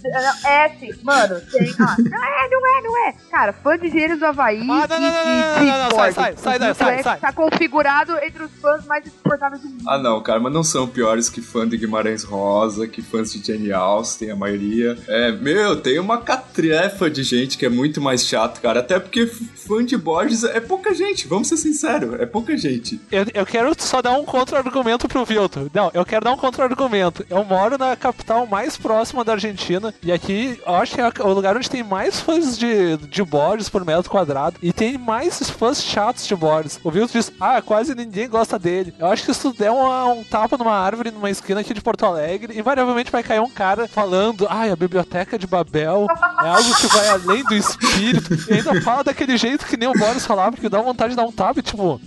É 0.46 0.70
sim, 0.80 0.90
mano, 1.04 1.40
tem. 1.52 1.74
Ah, 1.80 1.96
não 2.00 2.24
é, 2.24 2.50
não 2.50 2.78
é, 2.78 2.82
não 2.82 3.08
é. 3.08 3.14
Cara, 3.30 3.54
fã 3.54 3.78
de 3.78 3.90
Gênesis 3.90 4.20
do 4.20 4.26
Havaí 4.26 4.60
Ah, 4.62 4.64
não, 4.64 4.76
não, 4.88 4.98
e, 4.98 5.00
não, 5.00 5.64
e 5.64 5.66
não, 5.66 5.78
não, 5.78 5.84
não, 5.90 5.92
sai, 5.92 6.12
sai, 6.12 6.36
sai 6.38 6.60
sai, 6.74 7.04
sai. 7.04 7.16
é- 7.16 7.20
Tá 7.20 7.32
configurado 7.32 8.14
entre 8.24 8.44
os 8.44 8.52
fãs 8.62 8.86
mais 8.86 9.06
insuportáveis 9.06 9.62
do 9.62 9.70
mundo. 9.70 9.84
Ah, 9.88 9.98
não, 9.98 10.22
cara, 10.22 10.40
mas 10.40 10.52
não 10.54 10.64
são 10.64 10.88
piores 10.88 11.30
que 11.30 11.42
fã 11.42 11.68
de 11.68 11.78
Guimarães 11.78 12.24
Rosa, 12.24 12.88
que 12.88 13.02
fãs 13.02 13.32
de 13.32 13.46
Jane 13.46 13.72
Austen, 13.72 14.32
a 14.32 14.36
maioria. 14.36 14.98
É, 15.08 15.32
meu, 15.32 15.80
tem 15.82 16.00
uma 16.00 16.18
catrefa 16.18 17.10
de 17.10 17.24
gente 17.24 17.58
que 17.58 17.66
é 17.66 17.70
muito 17.70 18.02
mais 18.02 18.26
chato, 18.26 18.62
cara. 18.62 18.80
Até 18.80 19.00
porque 19.00 19.26
fã 19.28 19.84
de 19.86 19.96
Borges 19.98 20.44
é 20.44 20.60
pouca 20.60 20.94
gente, 20.94 21.28
vamos 21.28 21.43
ser 21.44 21.58
sinceros, 21.58 22.20
é 22.20 22.26
pouca 22.26 22.56
gente. 22.58 23.00
Eu, 23.12 23.26
eu 23.34 23.46
quero 23.46 23.74
só 23.78 24.02
dar 24.02 24.12
um 24.12 24.24
contra-argumento 24.26 25.08
pro 25.08 25.26
Vilto. 25.26 25.70
Não, 25.74 25.92
eu 25.94 26.06
quero 26.06 26.26
dar 26.26 26.32
um 26.32 26.38
contra-argumento. 26.38 27.26
Eu 27.30 27.44
moro 27.44 27.78
na 27.78 27.96
capital 27.96 28.46
mais 28.46 28.78
próxima 28.78 29.24
da 29.24 29.34
Argentina 29.34 29.94
e 30.04 30.12
aqui 30.12 30.60
eu 30.66 30.76
acho 30.76 30.96
que 30.96 31.02
é 31.02 31.12
o 31.24 31.34
lugar 31.34 31.56
onde 31.58 31.70
tem 31.70 31.84
mais 31.84 32.20
fãs 32.20 32.58
de, 32.58 32.98
de 32.98 33.24
Borges 33.24 33.70
por 33.70 33.84
metro 33.86 34.10
quadrado 34.10 34.58
e 34.62 34.72
tem 34.74 34.98
mais 34.98 35.50
fãs 35.50 35.84
chatos 35.84 36.26
de 36.26 36.36
Borges. 36.36 36.80
O 36.84 36.92
Vilto 36.92 37.14
diz, 37.14 37.32
ah, 37.40 37.62
quase 37.62 37.96
ninguém 37.96 38.28
gosta 38.30 38.58
dele. 38.60 38.94
Eu 39.00 39.08
acho 39.08 39.26
que 39.26 39.34
se 39.34 39.42
tu 39.42 39.54
der 39.54 39.72
uma- 39.72 40.06
um 40.06 40.24
tapa 40.24 40.58
numa 40.58 40.76
árvore 40.76 41.12
numa 41.12 41.30
esquina 41.30 41.62
aqui 41.62 41.74
de 41.74 41.82
Porto 41.82 42.06
Alegre, 42.06 42.58
invariavelmente 42.58 43.12
vai 43.12 43.24
cair 43.24 43.40
um 43.42 43.50
cara 43.50 43.88
falando, 43.88 44.48
ai, 44.50 44.70
a 44.72 44.76
biblioteca 44.76 45.38
de 45.38 45.48
Babel 45.48 46.08
é 46.44 46.48
algo 46.48 46.76
que 46.76 46.88
vai 46.88 47.08
além 47.10 47.44
do 47.44 47.54
espírito. 47.56 48.34
E 48.50 48.54
ainda 48.56 48.82
fala 48.82 49.04
daquele 49.04 49.38
jeito 49.38 49.66
que 49.66 49.78
nem 49.78 49.88
o 49.90 49.94
Boris 49.94 50.26
falava, 50.26 50.52
porque 50.52 50.70
dá 50.70 50.82
vontade 50.82 51.12
de 51.12 51.16
dar 51.18 51.24
um 51.24 51.32
tapa 51.36 51.60
e 51.60 51.64
tipo 51.64 52.00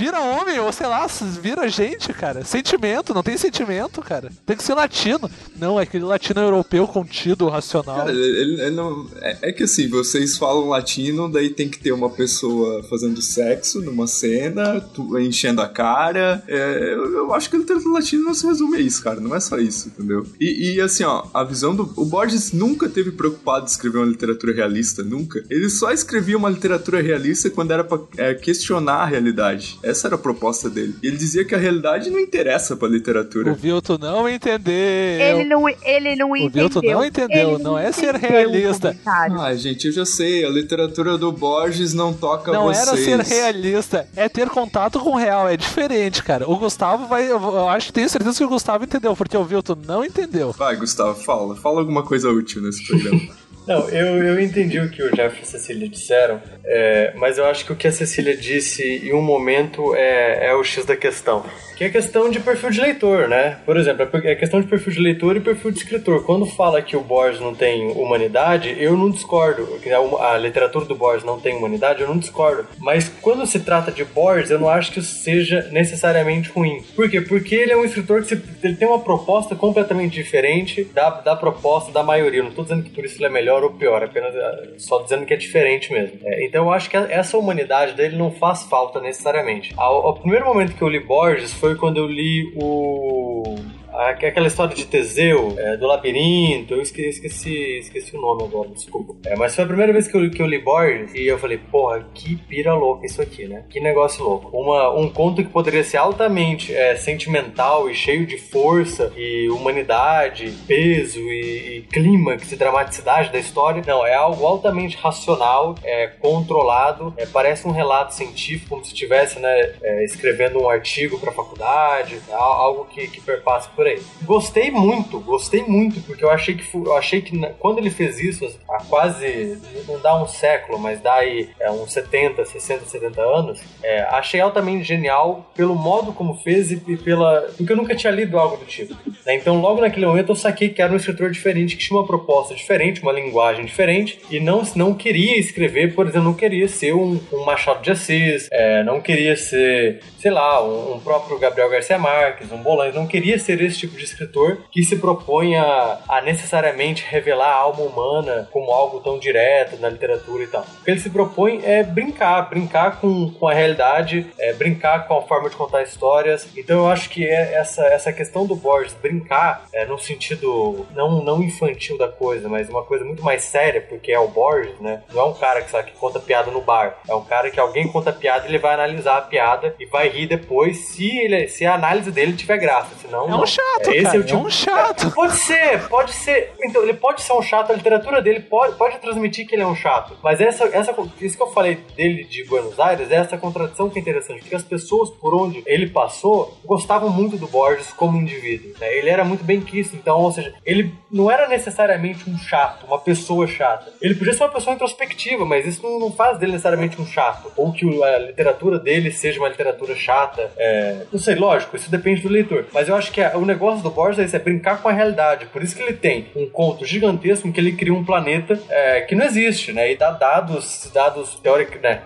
vira 0.00 0.18
homem, 0.20 0.58
ou 0.58 0.72
sei 0.72 0.86
lá, 0.86 1.06
vira 1.42 1.68
gente, 1.68 2.10
cara. 2.14 2.42
Sentimento, 2.42 3.12
não 3.12 3.22
tem 3.22 3.36
sentimento, 3.36 4.00
cara. 4.00 4.30
Tem 4.46 4.56
que 4.56 4.62
ser 4.64 4.72
latino. 4.74 5.30
Não, 5.58 5.78
é 5.78 5.82
aquele 5.82 6.04
latino 6.04 6.40
europeu 6.40 6.86
contido, 6.88 7.48
racional. 7.48 7.96
Cara, 7.96 8.10
ele, 8.10 8.62
ele- 8.62 8.70
não. 8.70 9.06
É, 9.20 9.50
é 9.50 9.52
que 9.52 9.64
assim, 9.64 9.88
vocês 9.88 10.38
falam 10.38 10.68
latino, 10.68 11.30
daí 11.30 11.50
tem 11.50 11.68
que 11.68 11.78
ter 11.78 11.92
uma 11.92 12.08
pessoa 12.08 12.82
fazendo 12.84 13.20
sexo 13.20 13.82
numa 13.82 14.06
cena, 14.06 14.80
tu- 14.80 15.18
enchendo 15.18 15.60
a 15.60 15.68
cara. 15.68 16.42
É, 16.48 16.94
eu, 16.94 17.12
eu 17.14 17.34
acho 17.34 17.50
que 17.50 17.56
a 17.56 17.58
literatura 17.58 17.94
latina 17.94 18.22
não 18.22 18.32
se 18.34 18.46
resume 18.46 18.78
a 18.78 18.80
isso, 18.80 19.02
cara. 19.02 19.20
Não 19.20 19.34
é 19.36 19.40
só 19.40 19.58
isso, 19.58 19.88
entendeu? 19.88 20.24
E, 20.40 20.76
e, 20.76 20.80
assim, 20.80 21.04
ó, 21.04 21.24
a 21.34 21.44
visão 21.44 21.74
do. 21.76 21.92
O 21.96 22.06
Borges 22.06 22.52
nunca 22.52 22.88
teve 22.88 23.10
preocupado 23.12 23.66
de 23.66 23.72
escrever 23.72 23.98
uma 23.98 24.06
literatura 24.06 24.54
realista, 24.54 25.02
nunca. 25.02 25.44
Ele 25.50 25.68
só 25.68 25.90
escrevia 25.92 26.36
uma 26.38 26.48
literatura 26.48 27.02
realista 27.02 27.50
quando 27.50 27.72
era 27.72 27.84
pra 27.84 27.98
é, 28.16 28.32
questionar 28.34 29.02
a 29.02 29.06
realidade. 29.06 29.78
Essa 29.90 30.08
era 30.08 30.14
a 30.14 30.18
proposta 30.18 30.70
dele. 30.70 30.96
E 31.02 31.06
ele 31.06 31.16
dizia 31.16 31.44
que 31.44 31.54
a 31.54 31.58
realidade 31.58 32.10
não 32.10 32.18
interessa 32.18 32.76
pra 32.76 32.88
literatura. 32.88 33.52
O 33.52 33.54
Vilto 33.54 33.98
não 33.98 34.28
entendeu. 34.28 34.72
Ele 34.74 35.44
não, 35.44 35.68
ele 35.68 36.16
não 36.16 36.36
entendeu. 36.36 36.68
Vilto 36.68 36.82
não 36.82 37.04
entendeu, 37.04 37.54
Ele 37.54 37.62
não 37.62 37.78
é 37.78 37.92
ser 37.92 38.14
realista. 38.14 38.96
o. 39.04 39.40
Ah, 39.40 39.54
gente, 39.54 39.86
eu 39.88 39.92
já 39.92 40.06
sei, 40.06 40.44
a 40.44 40.48
literatura 40.48 41.18
do 41.18 41.32
Borges 41.32 41.92
não 41.94 42.12
toca 42.12 42.52
Não 42.52 42.64
vocês. 42.64 42.88
era 42.88 43.24
ser 43.24 43.34
realista, 43.34 44.08
é 44.16 44.28
ter 44.28 44.48
contato 44.48 44.98
com 45.00 45.10
o 45.10 45.16
real, 45.16 45.48
é 45.48 45.56
diferente, 45.56 46.22
cara. 46.22 46.48
O 46.48 46.56
Gustavo 46.56 47.06
vai. 47.06 47.30
Eu 47.30 47.40
eu 47.40 47.68
acho 47.68 47.86
que 47.86 47.92
tenho 47.92 48.08
certeza 48.08 48.36
que 48.38 48.44
o 48.44 48.48
Gustavo 48.48 48.84
entendeu, 48.84 49.16
porque 49.16 49.36
o 49.36 49.44
Vilto 49.44 49.76
não 49.86 50.04
entendeu. 50.04 50.52
Vai, 50.52 50.76
Gustavo, 50.76 51.20
fala. 51.22 51.56
Fala 51.56 51.80
alguma 51.80 52.02
coisa 52.02 52.30
útil 52.30 52.62
nesse 52.62 52.86
programa. 52.86 53.20
Não, 53.70 53.88
eu, 53.88 54.22
eu 54.22 54.40
entendi 54.40 54.80
o 54.80 54.90
que 54.90 55.00
o 55.00 55.12
Jeff 55.12 55.38
e 55.38 55.42
a 55.42 55.46
Cecília 55.46 55.88
disseram, 55.88 56.42
é, 56.64 57.12
mas 57.16 57.38
eu 57.38 57.44
acho 57.46 57.64
que 57.64 57.72
o 57.72 57.76
que 57.76 57.86
a 57.86 57.92
Cecília 57.92 58.36
disse 58.36 58.82
em 58.82 59.12
um 59.14 59.22
momento 59.22 59.94
é, 59.94 60.48
é 60.48 60.54
o 60.54 60.64
X 60.64 60.84
da 60.84 60.96
questão. 60.96 61.44
Que 61.76 61.84
é 61.84 61.88
questão 61.88 62.28
de 62.28 62.38
perfil 62.40 62.68
de 62.70 62.78
leitor, 62.78 63.26
né? 63.26 63.56
Por 63.64 63.74
exemplo, 63.78 64.06
é 64.24 64.34
questão 64.34 64.60
de 64.60 64.66
perfil 64.66 64.92
de 64.92 65.00
leitor 65.00 65.34
e 65.36 65.40
perfil 65.40 65.70
de 65.70 65.78
escritor. 65.78 66.26
Quando 66.26 66.44
fala 66.44 66.82
que 66.82 66.94
o 66.94 67.00
Borges 67.00 67.40
não 67.40 67.54
tem 67.54 67.90
humanidade, 67.92 68.76
eu 68.78 68.94
não 68.98 69.08
discordo. 69.08 69.64
Que 69.82 69.88
a, 69.90 69.98
a 69.98 70.36
literatura 70.36 70.84
do 70.84 70.94
Borges 70.94 71.24
não 71.24 71.40
tem 71.40 71.56
humanidade, 71.56 72.02
eu 72.02 72.08
não 72.08 72.18
discordo. 72.18 72.66
Mas 72.78 73.10
quando 73.22 73.46
se 73.46 73.60
trata 73.60 73.90
de 73.90 74.04
Borges, 74.04 74.50
eu 74.50 74.58
não 74.58 74.68
acho 74.68 74.92
que 74.92 74.98
isso 74.98 75.22
seja 75.22 75.70
necessariamente 75.72 76.50
ruim. 76.50 76.82
Por 76.94 77.08
quê? 77.08 77.22
Porque 77.22 77.54
ele 77.54 77.72
é 77.72 77.76
um 77.78 77.84
escritor 77.86 78.20
que 78.20 78.28
se- 78.28 78.42
ele 78.62 78.74
tem 78.76 78.86
uma 78.86 79.00
proposta 79.00 79.54
completamente 79.54 80.12
diferente 80.12 80.84
da, 80.92 81.08
da 81.08 81.34
proposta 81.34 81.90
da 81.90 82.02
maioria. 82.02 82.40
Eu 82.40 82.44
não 82.44 82.50
estou 82.50 82.64
dizendo 82.64 82.82
que 82.82 82.90
por 82.90 83.06
isso 83.06 83.16
ele 83.16 83.24
é 83.24 83.30
melhor 83.30 83.59
ou 83.64 83.72
pior, 83.72 84.02
apenas 84.02 84.34
eh, 84.34 84.74
só 84.78 85.02
dizendo 85.02 85.26
que 85.26 85.34
é 85.34 85.36
diferente 85.36 85.92
mesmo. 85.92 86.18
É, 86.24 86.44
então 86.44 86.64
eu 86.64 86.72
acho 86.72 86.88
que 86.90 86.96
essa 86.96 87.38
humanidade 87.38 87.94
dele 87.94 88.16
não 88.16 88.30
faz 88.30 88.64
falta 88.64 89.00
necessariamente. 89.00 89.72
Ao, 89.76 90.06
ao 90.06 90.14
primeiro 90.14 90.46
momento 90.46 90.74
que 90.74 90.82
eu 90.82 90.88
li 90.88 91.00
Borges 91.00 91.52
foi 91.52 91.74
quando 91.74 91.98
eu 91.98 92.06
li 92.06 92.52
o 92.56 93.56
aquela 93.94 94.46
história 94.46 94.74
de 94.74 94.86
Teseu, 94.86 95.54
é, 95.58 95.76
do 95.76 95.86
labirinto, 95.86 96.74
eu 96.74 96.80
esque- 96.82 97.02
esqueci, 97.08 97.78
esqueci 97.78 98.16
o 98.16 98.20
nome 98.20 98.44
agora, 98.44 98.68
desculpa. 98.70 99.14
É, 99.26 99.36
mas 99.36 99.54
foi 99.54 99.64
a 99.64 99.66
primeira 99.66 99.92
vez 99.92 100.06
que 100.08 100.16
eu, 100.16 100.30
que 100.30 100.40
eu 100.42 100.46
li 100.46 100.58
Borges 100.58 101.14
e 101.14 101.26
eu 101.26 101.38
falei, 101.38 101.58
porra, 101.58 102.06
que 102.14 102.36
pira 102.36 102.74
louca 102.74 103.06
isso 103.06 103.20
aqui, 103.20 103.46
né? 103.46 103.64
Que 103.70 103.80
negócio 103.80 104.22
louco. 104.24 104.56
Uma, 104.56 104.90
um 104.94 105.08
conto 105.08 105.42
que 105.42 105.48
poderia 105.50 105.82
ser 105.84 105.96
altamente 105.98 106.74
é, 106.74 106.94
sentimental 106.96 107.88
e 107.90 107.94
cheio 107.94 108.26
de 108.26 108.38
força 108.38 109.12
e 109.16 109.48
humanidade, 109.50 110.50
peso 110.66 111.20
e, 111.20 111.78
e 111.78 111.82
clímax 111.92 112.50
e 112.52 112.56
dramaticidade 112.56 113.30
da 113.32 113.38
história. 113.38 113.82
Não, 113.86 114.06
é 114.06 114.14
algo 114.14 114.44
altamente 114.46 114.96
racional, 114.96 115.74
é 115.82 116.06
controlado, 116.06 117.12
é, 117.16 117.26
parece 117.26 117.66
um 117.66 117.70
relato 117.70 118.14
científico, 118.14 118.70
como 118.70 118.84
se 118.84 118.92
estivesse 118.92 119.38
né, 119.38 119.72
é, 119.82 120.04
escrevendo 120.04 120.60
um 120.60 120.68
artigo 120.68 121.18
para 121.18 121.32
faculdade, 121.32 122.20
é 122.28 122.32
al- 122.34 122.40
algo 122.54 122.84
que, 122.86 123.06
que 123.08 123.20
perpassa 123.20 123.68
por 123.74 123.79
aí. 123.86 124.00
Gostei 124.22 124.70
muito, 124.70 125.20
gostei 125.20 125.62
muito, 125.62 126.00
porque 126.02 126.24
eu 126.24 126.30
achei 126.30 126.54
que, 126.54 126.64
eu 126.74 126.96
achei 126.96 127.20
que 127.20 127.38
quando 127.58 127.78
ele 127.78 127.90
fez 127.90 128.18
isso, 128.18 128.46
há 128.68 128.82
quase, 128.84 129.58
não 129.86 130.00
dá 130.00 130.22
um 130.22 130.26
século, 130.26 130.78
mas 130.78 131.00
dá 131.00 131.14
aí 131.14 131.50
é, 131.60 131.70
uns 131.70 131.92
70, 131.92 132.44
60, 132.44 132.84
70 132.84 133.20
anos, 133.20 133.60
é, 133.82 134.02
achei 134.02 134.40
altamente 134.40 134.84
genial 134.84 135.50
pelo 135.54 135.74
modo 135.74 136.12
como 136.12 136.34
fez 136.34 136.70
e, 136.70 136.76
pela. 136.76 137.42
porque 137.56 137.72
eu 137.72 137.76
nunca 137.76 137.94
tinha 137.94 138.12
lido 138.12 138.38
algo 138.38 138.56
do 138.56 138.64
tipo. 138.64 138.94
né? 139.24 139.34
Então, 139.34 139.60
logo 139.60 139.80
naquele 139.80 140.06
momento, 140.06 140.30
eu 140.30 140.36
saquei 140.36 140.68
que 140.68 140.82
era 140.82 140.92
um 140.92 140.96
escritor 140.96 141.30
diferente, 141.30 141.76
que 141.76 141.84
tinha 141.84 141.98
uma 141.98 142.06
proposta 142.06 142.54
diferente, 142.54 143.02
uma 143.02 143.12
linguagem 143.12 143.64
diferente, 143.64 144.20
e 144.30 144.40
não, 144.40 144.62
não 144.74 144.94
queria 144.94 145.38
escrever, 145.38 145.94
por 145.94 146.06
exemplo, 146.06 146.28
não 146.28 146.34
queria 146.34 146.68
ser 146.68 146.94
um, 146.94 147.20
um 147.32 147.44
Machado 147.44 147.82
de 147.82 147.90
Assis, 147.90 148.48
é, 148.50 148.82
não 148.82 149.00
queria 149.00 149.36
ser, 149.36 150.00
sei 150.18 150.30
lá, 150.30 150.62
um, 150.64 150.94
um 150.94 151.00
próprio 151.00 151.38
Gabriel 151.38 151.70
Garcia 151.70 151.98
Marques, 151.98 152.50
um 152.52 152.62
Bolaños, 152.62 152.94
não 152.94 153.06
queria 153.06 153.38
ser 153.38 153.60
esse 153.60 153.69
tipo 153.78 153.96
de 153.96 154.04
escritor 154.04 154.58
que 154.70 154.82
se 154.82 154.96
propõe 154.96 155.56
a, 155.56 155.98
a 156.08 156.20
necessariamente 156.20 157.04
revelar 157.08 157.48
a 157.48 157.54
alma 157.54 157.82
humana 157.82 158.48
como 158.52 158.70
algo 158.70 159.00
tão 159.00 159.18
direto 159.18 159.76
na 159.80 159.88
literatura 159.88 160.44
e 160.44 160.46
tal. 160.46 160.62
O 160.80 160.84
que 160.84 160.90
ele 160.90 161.00
se 161.00 161.10
propõe 161.10 161.60
é 161.64 161.82
brincar, 161.82 162.42
brincar 162.48 163.00
com, 163.00 163.30
com 163.30 163.48
a 163.48 163.54
realidade, 163.54 164.26
é, 164.38 164.52
brincar 164.52 165.06
com 165.06 165.18
a 165.18 165.22
forma 165.22 165.48
de 165.48 165.56
contar 165.56 165.82
histórias. 165.82 166.48
Então 166.56 166.78
eu 166.78 166.88
acho 166.88 167.08
que 167.10 167.26
é 167.26 167.54
essa, 167.54 167.84
essa 167.86 168.12
questão 168.12 168.46
do 168.46 168.54
Borges 168.54 168.94
brincar, 168.94 169.66
é, 169.72 169.84
no 169.84 169.98
sentido 169.98 170.86
não, 170.94 171.22
não 171.22 171.42
infantil 171.42 171.98
da 171.98 172.08
coisa, 172.08 172.48
mas 172.48 172.68
uma 172.68 172.82
coisa 172.82 173.04
muito 173.04 173.22
mais 173.22 173.42
séria, 173.42 173.80
porque 173.80 174.12
é 174.12 174.18
o 174.18 174.28
Borges, 174.28 174.78
né? 174.80 175.02
Não 175.12 175.22
é 175.22 175.24
um 175.24 175.34
cara 175.34 175.62
que, 175.62 175.70
sabe, 175.70 175.90
que 175.90 175.98
conta 175.98 176.20
piada 176.20 176.50
no 176.50 176.60
bar. 176.60 176.98
É 177.08 177.14
um 177.14 177.24
cara 177.24 177.50
que 177.50 177.60
alguém 177.60 177.88
conta 177.88 178.12
piada 178.12 178.46
e 178.46 178.50
ele 178.50 178.58
vai 178.58 178.74
analisar 178.74 179.18
a 179.18 179.22
piada 179.22 179.74
e 179.78 179.86
vai 179.86 180.08
rir 180.08 180.26
depois 180.26 180.78
se, 180.78 181.08
ele, 181.18 181.48
se 181.48 181.64
a 181.64 181.74
análise 181.74 182.10
dele 182.10 182.32
tiver 182.32 182.58
graça. 182.58 182.94
Senão, 183.00 183.28
É 183.28 183.34
um 183.34 183.42
chato, 183.60 183.88
Esse 183.92 184.02
cara. 184.04 184.16
é 184.16 184.20
o 184.20 184.24
tipo 184.24 184.38
É 184.38 184.42
um 184.42 184.50
chato. 184.50 185.10
Pode 185.12 185.36
ser, 185.36 185.88
pode 185.88 186.12
ser. 186.12 186.52
Então, 186.62 186.82
ele 186.82 186.94
pode 186.94 187.22
ser 187.22 187.32
um 187.32 187.42
chato, 187.42 187.70
a 187.72 187.74
literatura 187.74 188.20
dele 188.22 188.40
pode, 188.40 188.76
pode 188.76 188.98
transmitir 188.98 189.46
que 189.46 189.54
ele 189.54 189.62
é 189.62 189.66
um 189.66 189.74
chato. 189.74 190.16
Mas 190.22 190.40
essa, 190.40 190.64
essa, 190.72 190.94
isso 191.20 191.36
que 191.36 191.42
eu 191.42 191.50
falei 191.50 191.76
dele 191.96 192.24
de 192.24 192.44
Buenos 192.44 192.78
Aires 192.78 193.10
é 193.10 193.16
essa 193.16 193.36
contradição 193.36 193.88
que 193.90 193.98
é 193.98 194.02
interessante, 194.02 194.40
porque 194.40 194.54
as 194.54 194.62
pessoas 194.62 195.10
por 195.10 195.34
onde 195.34 195.62
ele 195.66 195.88
passou 195.88 196.58
gostavam 196.64 197.10
muito 197.10 197.36
do 197.36 197.46
Borges 197.46 197.92
como 197.92 198.16
indivíduo. 198.18 198.72
né? 198.80 198.94
Ele 198.96 199.10
era 199.10 199.24
muito 199.24 199.44
bem 199.44 199.60
quisto, 199.60 199.94
então, 199.96 200.18
ou 200.20 200.32
seja, 200.32 200.54
ele 200.64 200.92
não 201.10 201.30
era 201.30 201.48
necessariamente 201.48 202.28
um 202.28 202.38
chato, 202.38 202.86
uma 202.86 202.98
pessoa 202.98 203.46
chata. 203.46 203.92
Ele 204.00 204.14
podia 204.14 204.32
ser 204.32 204.42
uma 204.44 204.48
pessoa 204.52 204.74
introspectiva, 204.74 205.44
mas 205.44 205.66
isso 205.66 205.82
não, 205.82 205.98
não 205.98 206.12
faz 206.12 206.38
dele 206.38 206.52
necessariamente 206.52 207.00
um 207.00 207.06
chato. 207.06 207.50
Ou 207.56 207.72
que 207.72 207.86
a 208.02 208.18
literatura 208.18 208.78
dele 208.78 209.10
seja 209.10 209.38
uma 209.40 209.48
literatura 209.48 209.94
chata. 209.94 210.50
É, 210.56 211.04
não 211.12 211.18
sei, 211.18 211.34
lógico, 211.34 211.76
isso 211.76 211.90
depende 211.90 212.20
do 212.22 212.28
leitor. 212.28 212.66
Mas 212.72 212.88
eu 212.88 212.94
acho 212.96 213.10
que 213.12 213.20
a- 213.20 213.36
o 213.36 213.44
negócio 213.50 213.82
do 213.82 213.90
Borges 213.90 214.32
é 214.34 214.40
é 214.40 214.42
brincar 214.42 214.80
com 214.80 214.88
a 214.88 214.92
realidade. 214.92 215.46
Por 215.46 215.62
isso 215.62 215.76
que 215.76 215.82
ele 215.82 215.92
tem 215.92 216.26
um 216.34 216.48
conto 216.48 216.84
gigantesco 216.84 217.46
em 217.46 217.52
que 217.52 217.60
ele 217.60 217.72
cria 217.72 217.92
um 217.92 218.04
planeta 218.04 218.58
é, 218.68 219.02
que 219.02 219.14
não 219.14 219.24
existe, 219.24 219.72
né? 219.72 219.92
E 219.92 219.96
dá 219.96 220.10
dados, 220.10 220.90
dados 220.92 221.36
teóricos, 221.36 221.80
né? 221.80 222.02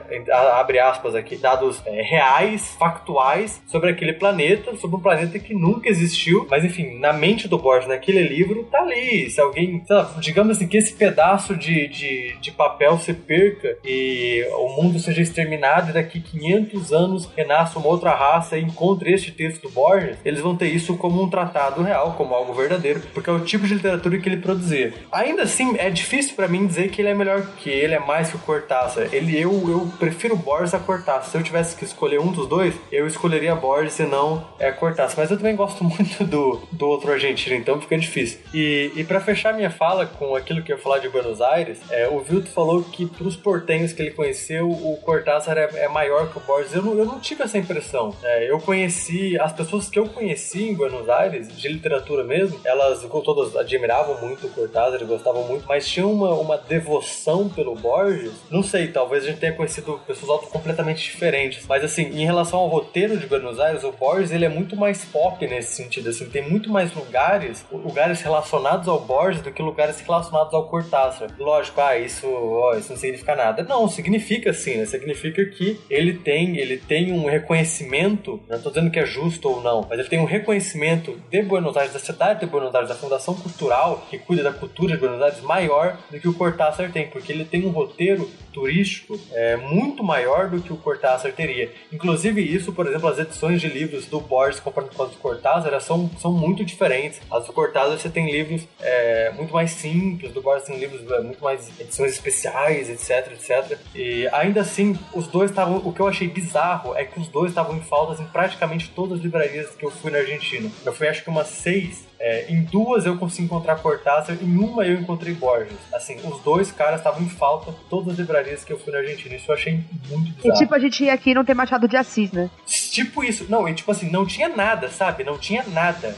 Abre 0.54 0.78
aspas 0.78 1.14
aqui, 1.14 1.36
dados 1.36 1.80
é, 1.86 2.02
reais, 2.02 2.74
factuais 2.78 3.62
sobre 3.66 3.90
aquele 3.90 4.14
planeta, 4.14 4.74
sobre 4.76 4.96
um 4.96 5.00
planeta 5.00 5.38
que 5.38 5.54
nunca 5.54 5.88
existiu. 5.88 6.46
Mas 6.50 6.64
enfim, 6.64 6.98
na 6.98 7.12
mente 7.12 7.48
do 7.48 7.58
Borges, 7.58 7.88
naquele 7.88 8.22
livro, 8.22 8.64
tá 8.64 8.80
ali. 8.80 9.30
Se 9.30 9.40
alguém, 9.40 9.84
lá, 9.88 10.14
digamos 10.18 10.56
assim, 10.56 10.66
que 10.66 10.76
esse 10.76 10.94
pedaço 10.94 11.54
de, 11.54 11.86
de, 11.88 12.36
de 12.40 12.50
papel 12.50 12.98
se 12.98 13.12
perca 13.12 13.76
e 13.84 14.44
o 14.58 14.68
mundo 14.76 14.98
seja 14.98 15.22
exterminado 15.22 15.90
e 15.90 15.92
daqui 15.92 16.20
500 16.20 16.92
anos 16.92 17.30
renasça 17.36 17.78
uma 17.78 17.88
outra 17.88 18.14
raça 18.14 18.56
e 18.56 18.62
encontre 18.62 19.12
este 19.12 19.30
texto 19.30 19.62
do 19.62 19.70
Borges, 19.70 20.16
eles 20.24 20.40
vão 20.40 20.56
ter 20.56 20.68
isso 20.68 20.96
como 20.96 21.22
um 21.22 21.28
tratado 21.34 21.82
real, 21.82 22.14
como 22.16 22.32
algo 22.32 22.52
verdadeiro, 22.54 23.00
porque 23.12 23.28
é 23.28 23.32
o 23.32 23.40
tipo 23.40 23.66
de 23.66 23.74
literatura 23.74 24.18
que 24.18 24.28
ele 24.28 24.36
produzia. 24.36 24.94
Ainda 25.10 25.42
assim, 25.42 25.76
é 25.78 25.90
difícil 25.90 26.36
pra 26.36 26.46
mim 26.46 26.64
dizer 26.64 26.90
que 26.90 27.02
ele 27.02 27.08
é 27.08 27.14
melhor 27.14 27.44
que 27.56 27.68
ele, 27.68 27.94
é 27.94 27.98
mais 27.98 28.30
que 28.30 28.36
o 28.36 28.38
Cortázar. 28.38 29.08
Ele, 29.12 29.36
eu, 29.36 29.50
eu 29.68 29.92
prefiro 29.98 30.36
Borges 30.36 30.74
a 30.74 30.78
Cortázar. 30.78 31.24
Se 31.24 31.36
eu 31.36 31.42
tivesse 31.42 31.74
que 31.74 31.84
escolher 31.84 32.20
um 32.20 32.30
dos 32.30 32.46
dois, 32.46 32.74
eu 32.92 33.06
escolheria 33.08 33.54
Borges 33.56 33.98
e 33.98 34.04
não 34.04 34.46
é, 34.60 34.70
Cortázar. 34.70 35.16
Mas 35.18 35.30
eu 35.30 35.36
também 35.36 35.56
gosto 35.56 35.82
muito 35.84 36.22
do, 36.24 36.62
do 36.70 36.86
outro 36.86 37.10
argentino, 37.10 37.56
então 37.56 37.80
fica 37.80 37.98
difícil. 37.98 38.38
E, 38.52 38.92
e 38.94 39.02
para 39.02 39.20
fechar 39.20 39.52
minha 39.52 39.70
fala 39.70 40.06
com 40.06 40.36
aquilo 40.36 40.62
que 40.62 40.70
eu 40.70 40.76
ia 40.76 40.82
falar 40.82 40.98
de 40.98 41.08
Buenos 41.08 41.40
Aires, 41.40 41.80
é, 41.90 42.08
o 42.08 42.20
Vilto 42.20 42.50
falou 42.50 42.84
que 42.84 43.06
pros 43.06 43.36
portenhos 43.36 43.92
que 43.92 44.02
ele 44.02 44.12
conheceu, 44.12 44.70
o 44.70 44.96
Cortázar 45.02 45.58
é, 45.58 45.68
é 45.74 45.88
maior 45.88 46.30
que 46.30 46.38
o 46.38 46.40
Borges. 46.40 46.72
Eu 46.74 46.82
não, 46.82 46.94
eu 46.96 47.04
não 47.04 47.18
tive 47.18 47.42
essa 47.42 47.58
impressão. 47.58 48.14
É, 48.22 48.50
eu 48.50 48.60
conheci, 48.60 49.38
as 49.40 49.52
pessoas 49.52 49.88
que 49.88 49.98
eu 49.98 50.08
conheci 50.08 50.68
em 50.68 50.74
Buenos 50.74 51.08
Aires, 51.08 51.23
de 51.28 51.68
literatura 51.68 52.24
mesmo, 52.24 52.60
elas 52.64 53.04
todas 53.24 53.56
admiravam 53.56 54.20
muito 54.20 54.46
o 54.46 54.50
Cortázar, 54.50 55.04
gostavam 55.04 55.44
muito, 55.44 55.64
mas 55.66 55.88
tinha 55.88 56.06
uma, 56.06 56.34
uma 56.34 56.58
devoção 56.58 57.48
pelo 57.48 57.74
Borges. 57.74 58.32
Não 58.50 58.62
sei, 58.62 58.88
talvez 58.88 59.24
a 59.24 59.28
gente 59.28 59.40
tenha 59.40 59.52
conhecido 59.52 60.00
pessoas 60.06 60.46
completamente 60.48 61.02
diferentes. 61.02 61.66
Mas 61.66 61.84
assim, 61.84 62.02
em 62.02 62.24
relação 62.24 62.58
ao 62.58 62.68
roteiro 62.68 63.16
de 63.16 63.26
Buenos 63.26 63.58
Aires, 63.60 63.84
o 63.84 63.92
Borges 63.92 64.30
ele 64.30 64.44
é 64.44 64.48
muito 64.48 64.76
mais 64.76 65.04
pop 65.04 65.46
nesse 65.46 65.74
sentido. 65.74 66.10
Assim, 66.10 66.28
tem 66.28 66.48
muito 66.48 66.70
mais 66.70 66.92
lugares, 66.94 67.64
lugares 67.72 68.20
relacionados 68.20 68.88
ao 68.88 69.00
Borges 69.00 69.42
do 69.42 69.52
que 69.52 69.62
lugares 69.62 70.00
relacionados 70.00 70.52
ao 70.52 70.68
Cortázar. 70.68 71.30
Lógico, 71.38 71.80
ah, 71.80 71.98
isso, 71.98 72.26
ó, 72.26 72.74
isso 72.74 72.90
não 72.90 72.98
significa 72.98 73.34
nada. 73.34 73.62
Não, 73.62 73.88
significa 73.88 74.52
sim, 74.52 74.76
né? 74.76 74.86
Significa 74.86 75.44
que 75.44 75.80
ele 75.88 76.14
tem, 76.14 76.58
ele 76.58 76.76
tem 76.76 77.12
um 77.12 77.26
reconhecimento, 77.26 78.40
não 78.48 78.56
estou 78.56 78.72
dizendo 78.72 78.90
que 78.90 78.98
é 78.98 79.06
justo 79.06 79.48
ou 79.48 79.62
não, 79.62 79.86
mas 79.88 79.98
ele 79.98 80.08
tem 80.08 80.20
um 80.20 80.24
reconhecimento 80.24 81.13
de 81.30 81.42
Buenos 81.42 81.76
Aires, 81.76 81.92
da 81.92 81.98
cidade 81.98 82.40
de 82.40 82.46
Buenos 82.46 82.74
Aires, 82.74 82.88
da 82.88 82.94
Fundação 82.94 83.34
Cultural, 83.34 84.06
que 84.10 84.18
cuida 84.18 84.42
da 84.42 84.52
cultura 84.52 84.94
de 84.94 85.00
Buenos 85.00 85.20
Aires, 85.22 85.40
maior 85.40 85.96
do 86.10 86.18
que 86.18 86.28
o 86.28 86.34
Cortázar 86.34 86.90
tem, 86.92 87.08
porque 87.08 87.32
ele 87.32 87.44
tem 87.44 87.66
um 87.66 87.70
roteiro 87.70 88.30
turístico 88.52 89.18
é, 89.32 89.56
muito 89.56 90.02
maior 90.02 90.48
do 90.48 90.60
que 90.60 90.72
o 90.72 90.76
Cortázar 90.76 91.32
teria. 91.32 91.70
Inclusive 91.92 92.40
isso, 92.40 92.72
por 92.72 92.86
exemplo, 92.86 93.08
as 93.08 93.18
edições 93.18 93.60
de 93.60 93.68
livros 93.68 94.06
do 94.06 94.20
Borges 94.20 94.60
comparado 94.60 94.94
com 94.94 95.02
as 95.02 95.10
do 95.10 95.16
Cortázar 95.18 95.78
são, 95.80 96.08
são 96.18 96.32
muito 96.32 96.64
diferentes. 96.64 97.20
As 97.30 97.46
do 97.46 97.52
Cortázar 97.52 97.98
você 97.98 98.08
tem 98.08 98.30
livros 98.30 98.66
é, 98.80 99.32
muito 99.32 99.52
mais 99.52 99.72
simples, 99.72 100.32
do 100.32 100.40
Borges 100.40 100.66
tem 100.66 100.78
livros 100.78 101.10
é, 101.10 101.20
muito 101.20 101.42
mais 101.42 101.68
edições 101.80 102.12
especiais, 102.12 102.88
etc, 102.88 103.32
etc. 103.32 103.78
E 103.94 104.28
ainda 104.28 104.60
assim, 104.60 104.96
os 105.12 105.26
dois 105.26 105.50
estavam. 105.50 105.76
O 105.84 105.92
que 105.92 106.00
eu 106.00 106.08
achei 106.08 106.28
bizarro 106.28 106.94
é 106.94 107.04
que 107.04 107.18
os 107.18 107.28
dois 107.28 107.50
estavam 107.50 107.76
em 107.76 107.80
faltas 107.80 108.20
em 108.20 108.24
praticamente 108.24 108.90
todas 108.90 109.18
as 109.18 109.24
livrarias 109.24 109.70
que 109.70 109.84
eu 109.84 109.90
fui 109.90 110.10
na 110.10 110.18
Argentina. 110.18 110.70
Eu 110.84 110.92
fui 110.92 111.03
acho 111.08 111.22
que 111.22 111.30
umas 111.30 111.48
seis 111.48 112.06
é, 112.18 112.46
em 112.50 112.62
duas 112.64 113.04
eu 113.04 113.18
consegui 113.18 113.44
encontrar 113.44 113.76
Cortázar, 113.76 114.36
em 114.40 114.56
uma 114.56 114.86
eu 114.86 114.94
encontrei 115.00 115.34
Borges. 115.34 115.76
Assim, 115.92 116.16
os 116.24 116.40
dois 116.42 116.72
caras 116.72 117.00
estavam 117.00 117.22
em 117.22 117.28
falta 117.28 117.74
todas 117.90 118.14
as 118.14 118.18
livrarias 118.18 118.64
que 118.64 118.72
eu 118.72 118.78
fui 118.78 118.92
na 118.92 119.00
Argentina. 119.00 119.34
Isso 119.34 119.50
eu 119.50 119.54
achei 119.54 119.84
muito 120.08 120.30
E 120.30 120.32
bizarro. 120.34 120.58
tipo, 120.58 120.74
a 120.74 120.78
gente 120.78 121.04
ia 121.04 121.12
aqui 121.12 121.30
e 121.30 121.34
não 121.34 121.44
ter 121.44 121.54
Machado 121.54 121.86
de 121.86 121.96
Assis, 121.96 122.32
né? 122.32 122.50
Tipo 122.66 123.22
isso. 123.22 123.46
Não, 123.48 123.68
e 123.68 123.74
tipo 123.74 123.90
assim, 123.90 124.10
não 124.10 124.24
tinha 124.26 124.48
nada, 124.48 124.88
sabe? 124.90 125.22
Não 125.24 125.36
tinha 125.38 125.62
nada. 125.66 126.16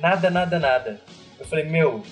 Nada, 0.00 0.28
nada, 0.30 0.58
nada. 0.58 1.00
Eu 1.38 1.46
falei, 1.46 1.64
meu, 1.64 2.02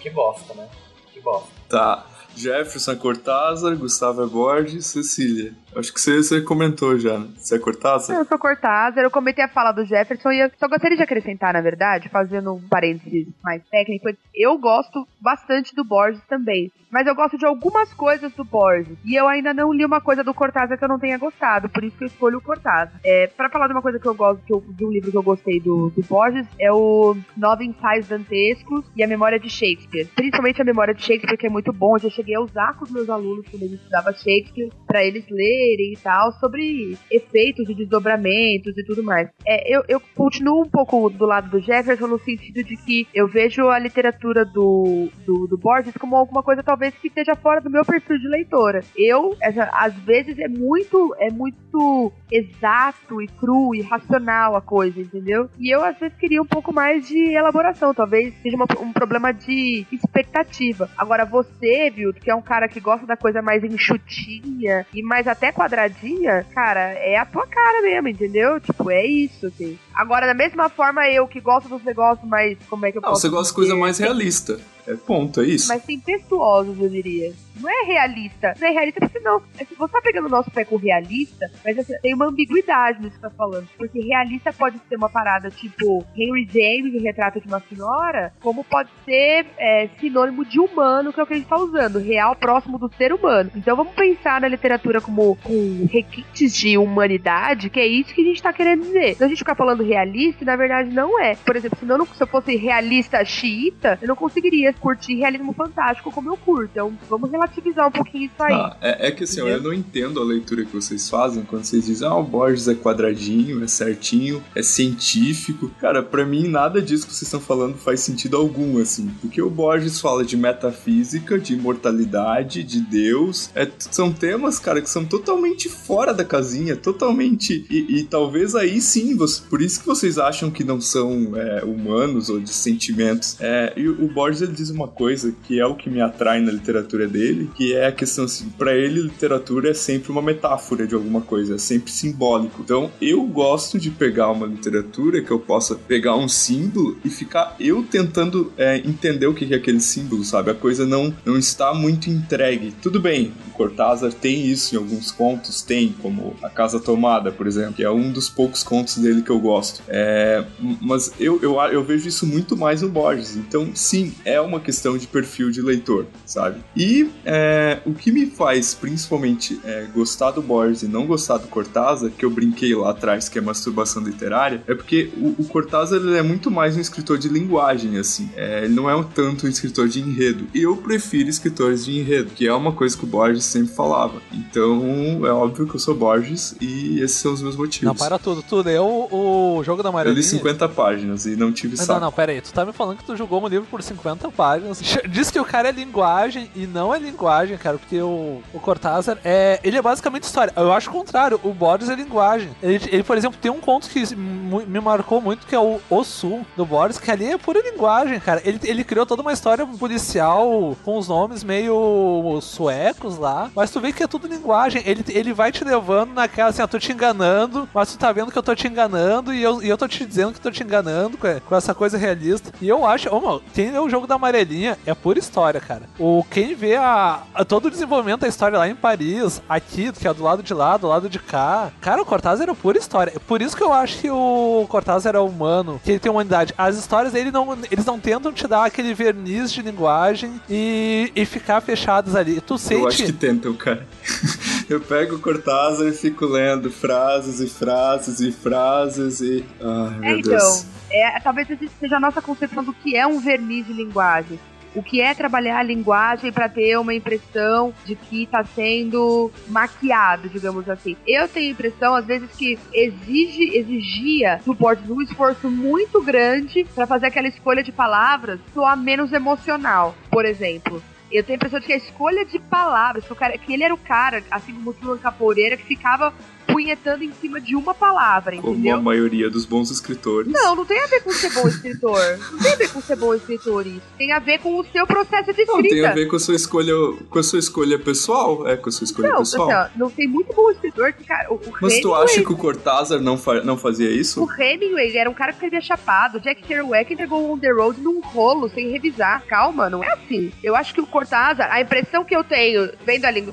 que 0.00 0.10
bosta, 0.10 0.52
né? 0.54 0.68
Que 1.12 1.20
bosta. 1.20 1.48
Tá. 1.68 2.06
Jefferson 2.36 2.96
Cortázar, 2.96 3.76
Gustavo 3.76 4.26
Borges, 4.26 4.86
Cecília. 4.86 5.52
Acho 5.76 5.92
que 5.92 6.00
você, 6.00 6.16
você 6.16 6.40
comentou 6.40 6.98
já, 6.98 7.18
né? 7.18 7.28
Você 7.36 7.56
é 7.56 7.58
Cortázar? 7.58 8.16
Eu 8.16 8.24
sou 8.24 8.38
Cortázar, 8.38 9.02
eu 9.02 9.10
comentei 9.10 9.44
a 9.44 9.48
fala 9.48 9.72
do 9.72 9.84
Jefferson 9.84 10.30
e 10.32 10.40
eu 10.40 10.50
só 10.58 10.68
gostaria 10.68 10.96
de 10.96 11.02
acrescentar, 11.02 11.52
na 11.52 11.60
verdade, 11.60 12.08
fazendo 12.08 12.54
um 12.54 12.68
parênteses 12.68 13.26
mais 13.42 13.62
técnico, 13.68 14.08
eu 14.34 14.58
gosto 14.58 15.06
bastante 15.20 15.74
do 15.74 15.84
Borges 15.84 16.22
também, 16.28 16.70
mas 16.90 17.06
eu 17.06 17.14
gosto 17.14 17.38
de 17.38 17.46
algumas 17.46 17.92
coisas 17.94 18.32
do 18.32 18.44
Borges, 18.44 18.98
e 19.04 19.14
eu 19.14 19.26
ainda 19.26 19.54
não 19.54 19.72
li 19.72 19.84
uma 19.84 20.00
coisa 20.00 20.22
do 20.22 20.34
Cortázar 20.34 20.76
que 20.76 20.84
eu 20.84 20.88
não 20.88 20.98
tenha 20.98 21.16
gostado, 21.16 21.68
por 21.68 21.82
isso 21.82 21.96
que 21.96 22.04
eu 22.04 22.08
escolho 22.08 22.38
o 22.38 22.42
Cortázar. 22.42 23.00
É, 23.02 23.28
para 23.28 23.48
falar 23.48 23.66
de 23.66 23.72
uma 23.72 23.82
coisa 23.82 23.98
que 23.98 24.06
eu 24.06 24.14
gosto, 24.14 24.44
que 24.44 24.52
eu, 24.52 24.62
de 24.68 24.84
um 24.84 24.90
livro 24.90 25.10
que 25.10 25.16
eu 25.16 25.22
gostei 25.22 25.58
do, 25.58 25.90
do 25.90 26.02
Borges, 26.02 26.46
é 26.60 26.70
o 26.70 27.16
Nove 27.36 27.64
Ensaios 27.64 28.08
Dantescos 28.08 28.84
e 28.94 29.02
a 29.02 29.06
Memória 29.06 29.38
de 29.40 29.48
Shakespeare. 29.48 30.06
Principalmente 30.14 30.60
a 30.60 30.64
Memória 30.64 30.94
de 30.94 31.02
Shakespeare, 31.02 31.38
que 31.38 31.46
é 31.46 31.50
muito 31.50 31.72
bom, 31.72 31.96
eu 31.96 32.00
já 32.00 32.10
cheguei 32.10 32.34
a 32.34 32.40
usar 32.40 32.76
com 32.76 32.84
os 32.84 32.90
meus 32.90 33.08
alunos 33.08 33.46
quando 33.48 33.62
eles 33.62 33.80
estudavam 33.80 34.12
Shakespeare, 34.12 34.70
para 34.86 35.04
eles 35.04 35.24
lerem 35.30 35.61
e 35.92 35.96
tal, 36.02 36.32
sobre 36.32 36.96
efeitos 37.10 37.68
e 37.68 37.74
desdobramentos 37.74 38.76
e 38.76 38.84
tudo 38.84 39.02
mais. 39.02 39.28
É, 39.46 39.74
eu, 39.74 39.82
eu 39.88 40.00
continuo 40.14 40.62
um 40.62 40.68
pouco 40.68 41.08
do 41.10 41.24
lado 41.26 41.50
do 41.50 41.60
Jefferson 41.60 42.06
no 42.06 42.18
sentido 42.18 42.62
de 42.62 42.76
que 42.76 43.06
eu 43.14 43.26
vejo 43.28 43.68
a 43.68 43.78
literatura 43.78 44.44
do, 44.44 45.08
do, 45.26 45.46
do 45.46 45.56
Borges 45.58 45.94
como 45.98 46.16
alguma 46.16 46.42
coisa 46.42 46.62
talvez 46.62 46.94
que 46.94 47.08
esteja 47.08 47.34
fora 47.34 47.60
do 47.60 47.70
meu 47.70 47.84
perfil 47.84 48.18
de 48.18 48.28
leitora. 48.28 48.80
Eu, 48.96 49.36
essa- 49.40 49.70
às 49.72 49.94
vezes, 49.94 50.38
é 50.38 50.48
muito, 50.48 51.14
é 51.18 51.30
muito 51.30 52.12
exato 52.30 53.20
e 53.22 53.26
cru 53.28 53.74
e 53.74 53.82
racional 53.82 54.56
a 54.56 54.60
coisa, 54.60 55.00
entendeu? 55.00 55.48
E 55.58 55.74
eu, 55.74 55.84
às 55.84 55.98
vezes, 55.98 56.16
queria 56.18 56.42
um 56.42 56.46
pouco 56.46 56.72
mais 56.72 57.06
de 57.06 57.18
elaboração, 57.34 57.94
talvez 57.94 58.34
seja 58.42 58.56
uma- 58.56 58.66
um 58.80 58.92
problema 58.92 59.32
de 59.32 59.86
expectativa. 59.92 60.90
Agora, 60.96 61.24
você, 61.24 61.90
viu, 61.90 62.12
que 62.12 62.30
é 62.30 62.34
um 62.34 62.42
cara 62.42 62.68
que 62.68 62.80
gosta 62.80 63.06
da 63.06 63.16
coisa 63.16 63.40
mais 63.42 63.62
enxutinha 63.62 64.86
e 64.94 65.02
mais 65.02 65.26
até 65.26 65.51
quadradinha, 65.52 66.46
cara, 66.54 66.92
é 66.94 67.16
a 67.16 67.24
tua 67.24 67.46
cara 67.46 67.82
mesmo, 67.82 68.08
entendeu? 68.08 68.60
Tipo, 68.60 68.90
é 68.90 69.04
isso, 69.04 69.46
assim. 69.46 69.78
Agora, 69.94 70.26
da 70.26 70.34
mesma 70.34 70.68
forma, 70.68 71.08
eu 71.08 71.26
que 71.26 71.40
gosto 71.40 71.68
dos 71.68 71.82
negócios 71.84 72.28
mais. 72.28 72.58
Como 72.68 72.86
é 72.86 72.92
que 72.92 72.98
eu 72.98 73.02
Não, 73.02 73.10
posso 73.10 73.22
você 73.22 73.28
gosta 73.28 73.48
de 73.52 73.54
coisa 73.54 73.76
mais 73.76 73.98
realista. 73.98 74.58
É 74.86 74.94
ponto, 74.94 75.40
é 75.40 75.46
isso. 75.46 75.68
mais 75.68 75.84
tempestuosos, 75.84 76.76
eu 76.80 76.88
diria. 76.88 77.32
Não 77.60 77.70
é 77.70 77.84
realista. 77.84 78.54
Não 78.58 78.66
é 78.66 78.70
realista 78.72 79.00
porque 79.00 79.20
não. 79.20 79.40
é 79.58 79.64
que 79.64 79.76
Você 79.76 79.92
tá 79.92 80.00
pegando 80.02 80.26
o 80.26 80.30
nosso 80.30 80.50
pé 80.50 80.64
com 80.64 80.76
realista, 80.76 81.48
mas 81.64 81.78
assim, 81.78 81.94
tem 82.02 82.14
uma 82.14 82.26
ambiguidade 82.26 82.98
nisso 83.00 83.14
que 83.14 83.20
você 83.20 83.28
tá 83.28 83.30
falando. 83.30 83.68
Porque 83.76 84.00
realista 84.00 84.52
pode 84.52 84.80
ser 84.88 84.96
uma 84.96 85.08
parada 85.08 85.50
tipo 85.50 86.04
Henry 86.16 86.48
James, 86.52 86.94
o 86.94 87.04
retrato 87.04 87.40
de 87.40 87.46
uma 87.46 87.60
senhora, 87.60 88.32
como 88.40 88.64
pode 88.64 88.90
ser 89.04 89.46
é, 89.56 89.88
sinônimo 90.00 90.44
de 90.44 90.58
humano, 90.58 91.12
que 91.12 91.20
é 91.20 91.22
o 91.22 91.26
que 91.26 91.34
a 91.34 91.36
gente 91.36 91.48
tá 91.48 91.56
usando. 91.56 92.00
Real 92.00 92.34
próximo 92.34 92.78
do 92.78 92.90
ser 92.96 93.12
humano. 93.12 93.50
Então 93.54 93.76
vamos 93.76 93.94
pensar 93.94 94.40
na 94.40 94.48
literatura 94.48 95.00
como 95.00 95.36
com 95.36 95.86
requintes 95.92 96.56
de 96.56 96.76
humanidade, 96.76 97.70
que 97.70 97.78
é 97.78 97.86
isso 97.86 98.12
que 98.12 98.22
a 98.22 98.24
gente 98.24 98.42
tá 98.42 98.52
querendo 98.52 98.82
dizer. 98.82 99.14
Se 99.14 99.22
a 99.22 99.28
gente 99.28 99.38
ficar 99.38 99.54
falando 99.54 99.81
realista, 99.82 100.44
na 100.44 100.56
verdade 100.56 100.90
não 100.90 101.20
é. 101.20 101.34
Por 101.36 101.56
exemplo, 101.56 101.78
se, 101.78 101.88
eu 101.88 101.98
não, 101.98 102.06
se 102.06 102.22
eu 102.22 102.26
fosse 102.26 102.56
realista 102.56 103.24
xiita, 103.24 103.98
eu 104.00 104.08
não 104.08 104.16
conseguiria 104.16 104.72
curtir 104.72 105.14
realismo 105.16 105.52
fantástico 105.52 106.10
como 106.12 106.30
eu 106.30 106.36
curto. 106.36 106.70
Então 106.72 106.92
vamos 107.08 107.30
relativizar 107.30 107.88
um 107.88 107.90
pouquinho 107.92 108.24
isso 108.24 108.42
aí. 108.42 108.52
Ah, 108.54 108.76
é, 108.80 109.08
é 109.08 109.10
que 109.10 109.24
assim, 109.24 109.40
Entendeu? 109.40 109.56
eu 109.56 109.62
não 109.62 109.72
entendo 109.72 110.20
a 110.20 110.24
leitura 110.24 110.64
que 110.64 110.72
vocês 110.74 111.08
fazem 111.08 111.42
quando 111.44 111.64
vocês 111.64 111.84
dizem, 111.86 112.06
ah, 112.08 112.14
o 112.16 112.22
Borges 112.22 112.68
é 112.68 112.74
quadradinho, 112.74 113.62
é 113.62 113.66
certinho, 113.66 114.42
é 114.54 114.62
científico. 114.62 115.70
Cara, 115.80 116.02
pra 116.02 116.24
mim 116.24 116.48
nada 116.48 116.80
disso 116.80 117.06
que 117.06 117.12
vocês 117.12 117.22
estão 117.28 117.40
falando 117.40 117.76
faz 117.76 118.00
sentido 118.00 118.36
algum, 118.36 118.78
assim. 118.80 119.08
Porque 119.20 119.40
o 119.42 119.50
Borges 119.50 120.00
fala 120.00 120.24
de 120.24 120.36
metafísica, 120.36 121.38
de 121.38 121.54
imortalidade, 121.54 122.62
de 122.62 122.80
Deus. 122.80 123.50
É, 123.54 123.68
são 123.78 124.12
temas, 124.12 124.58
cara, 124.58 124.80
que 124.80 124.88
são 124.90 125.04
totalmente 125.04 125.68
fora 125.68 126.12
da 126.14 126.24
casinha, 126.24 126.76
totalmente. 126.76 127.66
E, 127.70 127.98
e 127.98 128.04
talvez 128.04 128.54
aí 128.54 128.80
sim, 128.80 129.16
você- 129.16 129.42
por 129.48 129.60
isso 129.60 129.71
que 129.78 129.86
vocês 129.86 130.18
acham 130.18 130.50
que 130.50 130.64
não 130.64 130.80
são 130.80 131.36
é, 131.36 131.64
humanos 131.64 132.28
ou 132.28 132.40
de 132.40 132.50
sentimentos. 132.50 133.36
É, 133.40 133.72
e 133.76 133.88
o 133.88 134.08
Borges 134.08 134.42
ele 134.42 134.52
diz 134.52 134.70
uma 134.70 134.88
coisa 134.88 135.34
que 135.44 135.58
é 135.58 135.66
o 135.66 135.74
que 135.74 135.90
me 135.90 136.00
atrai 136.00 136.40
na 136.40 136.52
literatura 136.52 137.06
dele, 137.06 137.50
que 137.54 137.74
é 137.74 137.86
a 137.86 137.92
questão 137.92 138.24
assim, 138.24 138.48
para 138.50 138.74
ele 138.74 139.00
literatura 139.00 139.70
é 139.70 139.74
sempre 139.74 140.10
uma 140.10 140.22
metáfora 140.22 140.86
de 140.86 140.94
alguma 140.94 141.20
coisa, 141.20 141.54
é 141.54 141.58
sempre 141.58 141.90
simbólico. 141.92 142.62
Então 142.62 142.90
eu 143.00 143.22
gosto 143.24 143.78
de 143.78 143.90
pegar 143.90 144.30
uma 144.30 144.46
literatura 144.46 145.22
que 145.22 145.30
eu 145.30 145.38
possa 145.38 145.74
pegar 145.74 146.16
um 146.16 146.28
símbolo 146.28 146.98
e 147.04 147.10
ficar 147.10 147.56
eu 147.58 147.82
tentando 147.82 148.52
é, 148.56 148.78
entender 148.78 149.26
o 149.26 149.34
que 149.34 149.52
é 149.52 149.56
aquele 149.56 149.80
símbolo, 149.80 150.24
sabe? 150.24 150.50
A 150.50 150.54
coisa 150.54 150.86
não 150.86 151.14
não 151.24 151.36
está 151.36 151.74
muito 151.74 152.10
entregue. 152.10 152.72
Tudo 152.82 153.00
bem, 153.00 153.32
o 153.48 153.50
Cortázar 153.52 154.12
tem 154.12 154.46
isso 154.46 154.74
em 154.74 154.78
alguns 154.78 155.10
contos, 155.10 155.62
tem 155.62 155.94
como 156.00 156.34
A 156.42 156.48
Casa 156.48 156.80
Tomada, 156.80 157.30
por 157.30 157.46
exemplo, 157.46 157.74
que 157.74 157.84
é 157.84 157.90
um 157.90 158.10
dos 158.10 158.28
poucos 158.28 158.62
contos 158.62 158.98
dele 158.98 159.22
que 159.22 159.30
eu 159.30 159.38
gosto. 159.38 159.61
Gosto. 159.62 159.82
É, 159.88 160.44
mas 160.80 161.12
eu, 161.18 161.40
eu, 161.40 161.54
eu 161.60 161.84
vejo 161.84 162.08
isso 162.08 162.26
muito 162.26 162.56
mais 162.56 162.82
no 162.82 162.88
Borges. 162.88 163.36
Então, 163.36 163.70
sim, 163.74 164.14
é 164.24 164.40
uma 164.40 164.60
questão 164.60 164.98
de 164.98 165.06
perfil 165.06 165.50
de 165.50 165.62
leitor, 165.62 166.06
sabe? 166.26 166.60
E 166.76 167.08
é, 167.24 167.80
o 167.86 167.94
que 167.94 168.10
me 168.10 168.26
faz, 168.26 168.74
principalmente, 168.74 169.60
é, 169.64 169.86
gostar 169.94 170.32
do 170.32 170.42
Borges 170.42 170.82
e 170.82 170.88
não 170.88 171.06
gostar 171.06 171.38
do 171.38 171.46
Cortázar, 171.48 172.10
que 172.10 172.24
eu 172.24 172.30
brinquei 172.30 172.74
lá 172.74 172.90
atrás, 172.90 173.28
que 173.28 173.38
é 173.38 173.40
masturbação 173.40 174.02
literária, 174.02 174.62
é 174.66 174.74
porque 174.74 175.10
o, 175.16 175.42
o 175.42 175.44
Cortázar 175.44 176.00
ele 176.00 176.16
é 176.16 176.22
muito 176.22 176.50
mais 176.50 176.76
um 176.76 176.80
escritor 176.80 177.18
de 177.18 177.28
linguagem, 177.28 177.96
assim. 177.98 178.28
É, 178.36 178.64
ele 178.64 178.74
não 178.74 178.90
é 178.90 178.96
um 178.96 179.04
tanto 179.04 179.46
um 179.46 179.48
escritor 179.48 179.88
de 179.88 180.00
enredo. 180.00 180.46
E 180.54 180.62
eu 180.62 180.76
prefiro 180.76 181.28
escritores 181.28 181.84
de 181.84 181.98
enredo, 181.98 182.30
que 182.30 182.46
é 182.46 182.52
uma 182.52 182.72
coisa 182.72 182.96
que 182.96 183.04
o 183.04 183.06
Borges 183.06 183.44
sempre 183.44 183.74
falava. 183.74 184.20
Então, 184.32 185.26
é 185.26 185.32
óbvio 185.32 185.66
que 185.66 185.76
eu 185.76 185.80
sou 185.80 185.94
Borges 185.94 186.54
e 186.60 187.00
esses 187.00 187.18
são 187.18 187.32
os 187.32 187.42
meus 187.42 187.56
motivos. 187.56 187.86
Não, 187.86 187.94
para 187.94 188.18
tudo. 188.18 188.42
Tu 188.42 188.56
leu 188.62 189.08
o 189.10 189.51
jogo 189.64 189.82
da 189.82 189.88
Eu 189.88 189.90
Amarelinha? 189.90 190.20
li 190.20 190.22
50 190.22 190.68
páginas 190.68 191.26
e 191.26 191.34
não 191.36 191.52
tive 191.52 191.76
Mas 191.76 191.86
saco. 191.86 191.98
não, 191.98 192.06
não, 192.06 192.12
pera 192.12 192.32
aí. 192.32 192.40
Tu 192.40 192.52
tá 192.52 192.64
me 192.64 192.72
falando 192.72 192.98
que 192.98 193.04
tu 193.04 193.16
jogou 193.16 193.42
um 193.42 193.48
livro 193.48 193.66
por 193.70 193.82
50 193.82 194.30
páginas. 194.30 194.80
Diz 195.08 195.30
que 195.30 195.40
o 195.40 195.44
cara 195.44 195.68
é 195.68 195.72
linguagem 195.72 196.50
e 196.54 196.66
não 196.66 196.94
é 196.94 196.98
linguagem, 196.98 197.56
cara, 197.58 197.78
porque 197.78 198.00
o, 198.00 198.40
o 198.54 198.60
Cortázar 198.60 199.18
é. 199.24 199.58
Ele 199.64 199.76
é 199.76 199.82
basicamente 199.82 200.24
história. 200.24 200.52
Eu 200.56 200.72
acho 200.72 200.88
o 200.90 200.92
contrário. 200.92 201.40
O 201.42 201.52
Borges 201.52 201.88
é 201.88 201.94
linguagem. 201.94 202.50
Ele, 202.62 202.80
ele, 202.90 203.02
por 203.02 203.16
exemplo, 203.16 203.38
tem 203.40 203.50
um 203.50 203.60
conto 203.60 203.88
que 203.88 204.14
me 204.14 204.80
marcou 204.80 205.20
muito, 205.20 205.46
que 205.46 205.54
é 205.54 205.58
o 205.60 205.80
O 205.90 206.04
Sul, 206.04 206.46
do 206.56 206.64
Borges, 206.64 206.98
que 206.98 207.10
ali 207.10 207.26
é 207.26 207.38
pura 207.38 207.60
linguagem, 207.62 208.18
cara. 208.20 208.40
Ele, 208.44 208.60
ele 208.64 208.84
criou 208.84 209.04
toda 209.06 209.22
uma 209.22 209.32
história 209.32 209.66
policial 209.66 210.76
com 210.84 210.98
os 210.98 211.08
nomes 211.08 211.42
meio 211.44 212.38
suecos 212.40 213.18
lá, 213.18 213.50
mas 213.54 213.70
tu 213.70 213.80
vê 213.80 213.92
que 213.92 214.02
é 214.02 214.06
tudo 214.06 214.26
linguagem. 214.26 214.82
Ele, 214.84 215.04
ele 215.08 215.32
vai 215.32 215.50
te 215.52 215.64
levando 215.64 216.12
naquela 216.14 216.50
assim, 216.50 216.62
eu 216.62 216.68
tô 216.68 216.78
te 216.78 216.92
enganando, 216.92 217.68
mas 217.72 217.92
tu 217.92 217.98
tá 217.98 218.12
vendo 218.12 218.30
que 218.30 218.38
eu 218.38 218.42
tô 218.42 218.54
te 218.54 218.66
enganando 218.68 219.32
e 219.32 219.41
eu, 219.42 219.62
e 219.62 219.68
eu 219.68 219.76
tô 219.78 219.86
te 219.88 220.04
dizendo 220.06 220.32
que 220.32 220.40
tô 220.40 220.50
te 220.50 220.62
enganando 220.62 221.16
com, 221.18 221.28
com 221.40 221.56
essa 221.56 221.74
coisa 221.74 221.96
realista. 221.98 222.50
E 222.60 222.68
eu 222.68 222.86
acho, 222.86 223.08
ô, 223.14 223.20
meu, 223.20 223.42
quem 223.54 223.70
lê 223.70 223.78
o 223.78 223.88
jogo 223.88 224.06
da 224.06 224.14
amarelinha 224.16 224.78
é 224.86 224.94
pura 224.94 225.18
história, 225.18 225.60
cara. 225.60 225.82
O, 225.98 226.24
quem 226.30 226.54
vê 226.54 226.76
a, 226.76 227.20
a- 227.34 227.44
todo 227.44 227.66
o 227.66 227.70
desenvolvimento 227.70 228.20
da 228.20 228.28
história 228.28 228.58
lá 228.58 228.68
em 228.68 228.74
Paris, 228.74 229.42
aqui, 229.48 229.92
que 229.92 230.06
é 230.08 230.14
do 230.14 230.22
lado 230.22 230.42
de 230.42 230.54
lá, 230.54 230.76
do 230.76 230.86
lado 230.88 231.08
de 231.08 231.18
cá, 231.18 231.70
cara, 231.80 232.00
o 232.02 232.04
Cortázar 232.04 232.48
é 232.48 232.54
pura 232.54 232.78
história. 232.78 233.12
Por 233.26 233.42
isso 233.42 233.56
que 233.56 233.62
eu 233.62 233.72
acho 233.72 233.98
que 233.98 234.10
o 234.10 234.66
Cortázar 234.68 235.14
é 235.14 235.18
humano, 235.18 235.80
que 235.84 235.90
ele 235.92 235.98
tem 236.00 236.10
humanidade. 236.10 236.54
As 236.56 236.76
histórias 236.76 237.12
dele 237.12 237.30
não, 237.30 237.56
eles 237.70 237.84
não 237.84 237.98
tentam 237.98 238.32
te 238.32 238.46
dar 238.46 238.64
aquele 238.64 238.94
verniz 238.94 239.52
de 239.52 239.62
linguagem 239.62 240.40
e, 240.48 241.10
e 241.14 241.24
ficar 241.24 241.60
fechados 241.60 242.14
ali. 242.14 242.40
Tu 242.40 242.56
sente. 242.58 242.80
Eu 242.82 242.88
acho 242.88 243.04
que 243.04 243.12
tentam, 243.12 243.54
cara. 243.54 243.86
Eu 244.68 244.80
pego 244.80 245.16
o 245.16 245.18
Cortázar 245.18 245.86
e 245.88 245.92
fico 245.92 246.24
lendo 246.24 246.70
frases 246.70 247.40
e 247.40 247.46
frases 247.48 248.20
e 248.20 248.32
frases 248.32 249.20
e. 249.20 249.31
Ai, 249.60 249.98
meu 249.98 250.04
É, 250.04 250.18
então, 250.18 250.30
Deus. 250.30 250.66
é, 250.90 251.20
talvez 251.20 251.48
seja 251.78 251.96
a 251.96 252.00
nossa 252.00 252.20
concepção 252.20 252.62
do 252.64 252.72
que 252.72 252.96
é 252.96 253.06
um 253.06 253.20
verniz 253.20 253.66
de 253.66 253.72
linguagem. 253.72 254.38
O 254.74 254.82
que 254.82 255.02
é 255.02 255.14
trabalhar 255.14 255.58
a 255.58 255.62
linguagem 255.62 256.32
para 256.32 256.48
ter 256.48 256.78
uma 256.78 256.94
impressão 256.94 257.74
de 257.84 257.94
que 257.94 258.22
está 258.22 258.42
sendo 258.42 259.30
maquiado, 259.48 260.30
digamos 260.30 260.66
assim. 260.66 260.96
Eu 261.06 261.28
tenho 261.28 261.48
a 261.48 261.52
impressão, 261.52 261.94
às 261.94 262.06
vezes, 262.06 262.30
que 262.30 262.58
exige, 262.72 263.54
exigia 263.54 264.40
do 264.46 264.54
Borges 264.54 264.88
um 264.88 265.02
esforço 265.02 265.50
muito 265.50 266.00
grande 266.02 266.64
para 266.74 266.86
fazer 266.86 267.08
aquela 267.08 267.28
escolha 267.28 267.62
de 267.62 267.70
palavras 267.70 268.40
soar 268.54 268.74
menos 268.76 269.12
emocional, 269.12 269.94
por 270.10 270.24
exemplo. 270.24 270.82
Eu 271.10 271.22
tenho 271.22 271.34
a 271.34 271.36
impressão 271.36 271.60
de 271.60 271.66
que 271.66 271.72
a 271.74 271.76
escolha 271.76 272.24
de 272.24 272.38
palavras, 272.38 273.04
que, 273.04 273.14
cara, 273.14 273.36
que 273.36 273.52
ele 273.52 273.62
era 273.64 273.74
o 273.74 273.78
cara, 273.78 274.24
assim 274.30 274.54
como 274.54 274.70
o 274.70 274.72
Silvan 274.72 274.96
Capoeira, 274.96 275.58
que 275.58 275.64
ficava 275.66 276.14
punhetando 276.46 277.04
em 277.04 277.12
cima 277.12 277.40
de 277.40 277.54
uma 277.56 277.74
palavra, 277.74 278.36
Como 278.36 278.52
entendeu? 278.54 278.76
a 278.76 278.80
maioria 278.80 279.30
dos 279.30 279.44
bons 279.44 279.70
escritores. 279.70 280.30
Não, 280.32 280.54
não 280.56 280.64
tem 280.64 280.78
a 280.82 280.86
ver 280.86 281.00
com 281.02 281.10
ser 281.12 281.30
bom 281.32 281.46
escritor. 281.48 282.18
Não 282.32 282.38
tem 282.38 282.52
a 282.52 282.56
ver 282.56 282.68
com 282.72 282.80
ser 282.80 282.96
bom 282.96 283.14
escritor 283.14 283.66
isso. 283.66 283.82
Tem 283.98 284.12
a 284.12 284.18
ver 284.18 284.38
com 284.38 284.58
o 284.58 284.64
seu 284.64 284.86
processo 284.86 285.32
de 285.32 285.44
Não, 285.44 285.56
escrita. 285.56 285.74
tem 285.74 285.84
a 285.86 285.92
ver 285.92 286.06
com 286.06 286.16
a 286.16 286.20
sua 286.20 286.34
escolha, 286.34 286.72
com 287.08 287.18
a 287.18 287.22
sua 287.22 287.38
escolha 287.38 287.78
pessoal. 287.78 288.46
É, 288.48 288.56
com 288.56 288.68
a 288.68 288.72
sua 288.72 288.84
escolha 288.84 289.08
Não, 289.10 289.18
pessoal. 289.18 289.50
assim, 289.50 289.72
ó, 289.74 289.78
não 289.78 289.90
tem 289.90 290.06
muito 290.08 290.32
bom 290.34 290.50
escritor 290.50 290.92
que, 290.92 291.04
cara, 291.04 291.30
o, 291.32 291.36
o 291.36 291.52
Mas 291.60 291.74
tu 291.80 291.88
Hemingway- 291.88 292.04
acha 292.04 292.22
que 292.22 292.32
o 292.32 292.36
Cortázar 292.36 293.00
não, 293.00 293.16
fa- 293.16 293.42
não 293.42 293.56
fazia 293.56 293.88
O 293.88 293.92
isso? 293.92 294.26
Hemingway 294.38 294.96
era 294.96 295.08
um 295.08 295.14
cara 295.14 295.32
que 295.32 295.36
escrevia 295.36 295.60
chapado. 295.60 296.20
Jack 296.20 296.42
Kerouac 296.42 296.92
entregou 296.92 297.22
o 297.22 297.32
On 297.32 297.38
The 297.38 297.50
Road 297.52 297.80
num 297.80 298.00
rolo, 298.00 298.48
sem 298.48 298.68
revisar. 298.70 299.22
Calma, 299.26 299.70
não 299.70 299.82
é 299.84 299.92
assim. 299.92 300.32
Eu 300.42 300.56
acho 300.56 300.74
que 300.74 300.80
o 300.80 300.86
Cortázar, 300.86 301.48
a 301.52 301.60
impressão 301.60 302.04
que 302.04 302.14
eu 302.14 302.24
tenho 302.24 302.70
vendo 302.84 303.04
a 303.04 303.10
língua... 303.10 303.32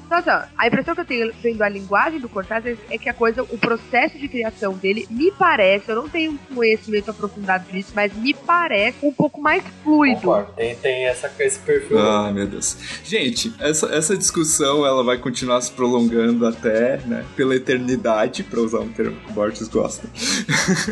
A 0.57 0.67
impressão 0.67 0.93
que 0.95 1.01
eu 1.01 1.05
tenho 1.05 1.33
vendo 1.41 1.61
a 1.61 1.69
linguagem 1.69 2.19
do 2.19 2.29
Cortázar 2.29 2.75
é 2.89 2.97
que 2.99 3.09
a 3.09 3.13
coisa, 3.13 3.41
o 3.43 3.57
processo 3.57 4.17
de 4.17 4.27
criação 4.27 4.73
dele, 4.73 5.07
me 5.09 5.31
parece, 5.31 5.89
eu 5.89 5.95
não 5.95 6.09
tenho 6.09 6.31
um 6.33 6.55
conhecimento 6.55 7.09
aprofundado 7.11 7.65
disso, 7.71 7.91
mas 7.95 8.13
me 8.15 8.33
parece 8.33 8.97
um 9.03 9.11
pouco 9.13 9.41
mais 9.41 9.63
fluido. 9.83 10.21
Concordo. 10.21 10.51
Tem, 10.55 10.75
tem 10.75 11.05
essa, 11.05 11.31
esse 11.39 11.59
perfil. 11.59 11.99
Ai, 11.99 12.33
meu 12.33 12.47
Deus. 12.47 12.77
Gente, 13.03 13.53
essa, 13.59 13.87
essa 13.87 14.17
discussão 14.17 14.85
ela 14.85 15.03
vai 15.03 15.17
continuar 15.17 15.61
se 15.61 15.71
prolongando 15.71 16.45
até, 16.45 16.97
né, 17.05 17.25
pela 17.35 17.55
eternidade, 17.55 18.43
pra 18.43 18.59
usar 18.59 18.79
um 18.79 18.89
termo 18.89 19.17
que 19.25 19.31
o 19.31 19.33
Borges 19.33 19.67
gosta. 19.67 20.07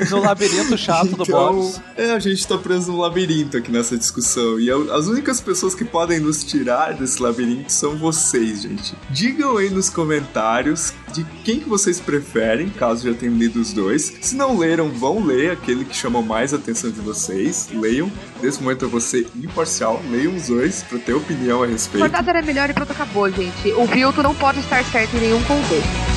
No 0.09 0.21
labirinto 0.21 0.77
chato 0.77 1.15
do 1.15 1.23
então, 1.23 1.53
Borges. 1.55 1.81
é, 1.95 2.11
a 2.11 2.19
gente 2.19 2.47
tá 2.47 2.57
preso 2.57 2.91
num 2.91 2.99
labirinto 2.99 3.57
aqui 3.57 3.71
nessa 3.71 3.97
discussão. 3.97 4.59
E 4.59 4.67
eu- 4.67 4.93
as 4.93 5.07
únicas 5.07 5.41
pessoas 5.41 5.75
que 5.75 5.83
podem 5.85 6.19
nos 6.19 6.43
tirar 6.43 6.93
desse 6.93 7.21
labirinto 7.21 7.71
são 7.71 7.95
vocês, 7.97 8.61
gente. 8.63 8.95
Digam 9.09 9.57
aí 9.57 9.69
nos 9.69 9.89
comentários 9.89 10.93
de 11.13 11.23
quem 11.43 11.59
que 11.59 11.67
vocês 11.69 11.96
preferem, 11.99 12.69
caso 12.69 13.09
já 13.09 13.17
tenham 13.17 13.35
lido 13.35 13.59
os 13.59 13.73
dois. 13.73 14.13
Se 14.21 14.35
não 14.35 14.57
leram, 14.57 14.89
vão 14.89 15.23
ler 15.23 15.51
aquele 15.51 15.85
que 15.85 15.95
chamou 15.95 16.21
mais 16.21 16.53
a 16.53 16.57
atenção 16.57 16.91
de 16.91 16.99
vocês. 17.01 17.69
Leiam. 17.73 18.11
Nesse 18.41 18.61
momento 18.61 18.85
eu 18.85 18.89
vou 18.89 19.01
ser 19.01 19.27
imparcial. 19.35 20.01
Leiam 20.09 20.35
os 20.35 20.47
dois 20.47 20.83
pra 20.83 20.99
ter 20.99 21.13
opinião 21.13 21.63
a 21.63 21.67
respeito. 21.67 22.03
Cortázar 22.03 22.35
é 22.35 22.41
melhor 22.41 22.69
e 22.69 22.73
pronto, 22.73 22.91
acabou, 22.91 23.29
gente. 23.31 23.71
O 23.73 23.85
Vilto 23.85 24.23
não 24.23 24.35
pode 24.35 24.59
estar 24.59 24.83
certo 24.85 25.15
em 25.15 25.21
nenhum 25.21 25.43
contexto. 25.43 26.16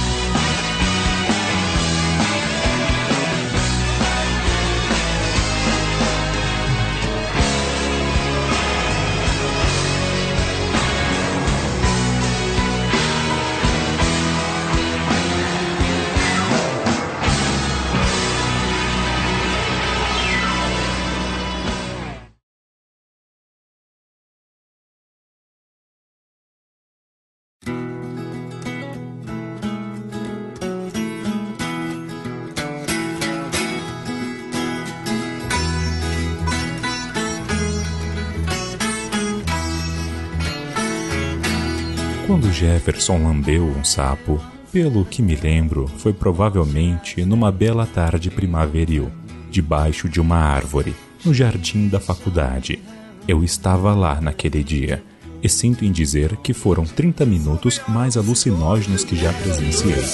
Jefferson 42.53 43.25
lambeu 43.25 43.65
um 43.65 43.85
sapo, 43.85 44.41
pelo 44.73 45.05
que 45.05 45.23
me 45.23 45.35
lembro, 45.35 45.89
foi 45.99 46.13
provavelmente 46.13 47.25
numa 47.25 47.51
bela 47.51 47.87
tarde 47.87 48.31
primaveril, 48.31 49.11
debaixo 49.51 50.09
de 50.09 50.21
uma 50.21 50.37
árvore, 50.37 50.95
no 51.25 51.35
jardim 51.35 51.89
da 51.89 51.99
faculdade. 51.99 52.79
Eu 53.27 53.43
estava 53.43 53.95
lá 53.95 54.21
naquele 54.21 54.63
dia, 54.63 55.03
e 55.43 55.49
sinto 55.49 55.85
em 55.85 55.91
dizer 55.91 56.37
que 56.37 56.53
foram 56.53 56.85
30 56.85 57.27
minutos 57.27 57.81
mais 57.89 58.17
alucinógenos 58.17 59.05
que 59.05 59.17
já 59.17 59.33
presenciei. 59.33 60.05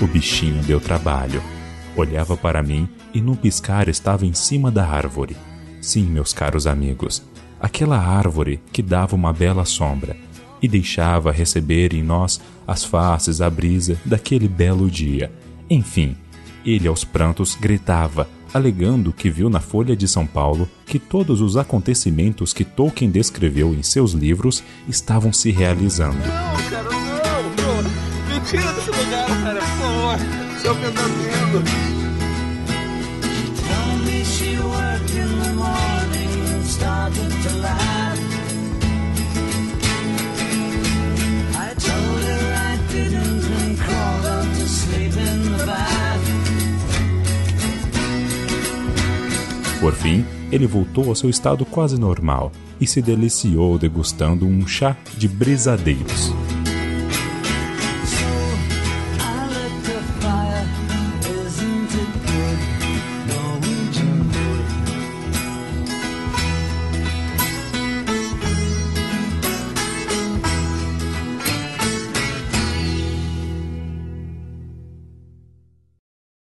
O 0.00 0.06
bichinho 0.06 0.62
deu 0.62 0.78
trabalho. 0.78 1.42
Olhava 1.96 2.36
para 2.36 2.62
mim 2.62 2.86
e 3.14 3.20
num 3.20 3.34
piscar 3.34 3.88
estava 3.88 4.26
em 4.26 4.34
cima 4.34 4.70
da 4.70 4.86
árvore. 4.86 5.34
Sim, 5.80 6.04
meus 6.04 6.34
caros 6.34 6.66
amigos, 6.66 7.22
aquela 7.58 7.98
árvore 7.98 8.60
que 8.72 8.82
dava 8.82 9.16
uma 9.16 9.32
bela 9.32 9.64
sombra 9.64 10.14
e 10.60 10.68
deixava 10.68 11.32
receber 11.32 11.94
em 11.94 12.02
nós 12.02 12.40
as 12.66 12.84
faces, 12.84 13.40
a 13.40 13.48
brisa 13.48 13.98
daquele 14.04 14.48
belo 14.48 14.90
dia. 14.90 15.32
Enfim, 15.70 16.14
ele 16.64 16.86
aos 16.88 17.02
prantos 17.02 17.54
gritava, 17.54 18.28
alegando 18.52 19.12
que 19.12 19.30
viu 19.30 19.48
na 19.48 19.60
Folha 19.60 19.96
de 19.96 20.06
São 20.06 20.26
Paulo 20.26 20.68
que 20.84 20.98
todos 20.98 21.40
os 21.40 21.56
acontecimentos 21.56 22.52
que 22.52 22.64
Tolkien 22.64 23.10
descreveu 23.10 23.72
em 23.72 23.82
seus 23.82 24.12
livros 24.12 24.62
estavam 24.88 25.32
se 25.32 25.50
realizando 25.50 26.18
tira 28.46 28.72
desse 28.72 28.90
lugar, 28.90 29.26
cara, 29.26 29.60
por 29.60 29.68
favor. 29.68 30.18
Seu 30.60 30.74
pesadelo. 30.76 31.62
Don't 33.68 34.04
miss 34.04 34.40
Por 49.80 49.92
fim, 49.92 50.24
ele 50.50 50.66
voltou 50.66 51.08
ao 51.08 51.14
seu 51.14 51.30
estado 51.30 51.64
quase 51.64 52.00
normal 52.00 52.50
e 52.80 52.86
se 52.86 53.00
deliciou 53.00 53.78
degustando 53.78 54.46
um 54.46 54.66
chá 54.66 54.96
de 55.16 55.28
brisadeiros. 55.28 56.32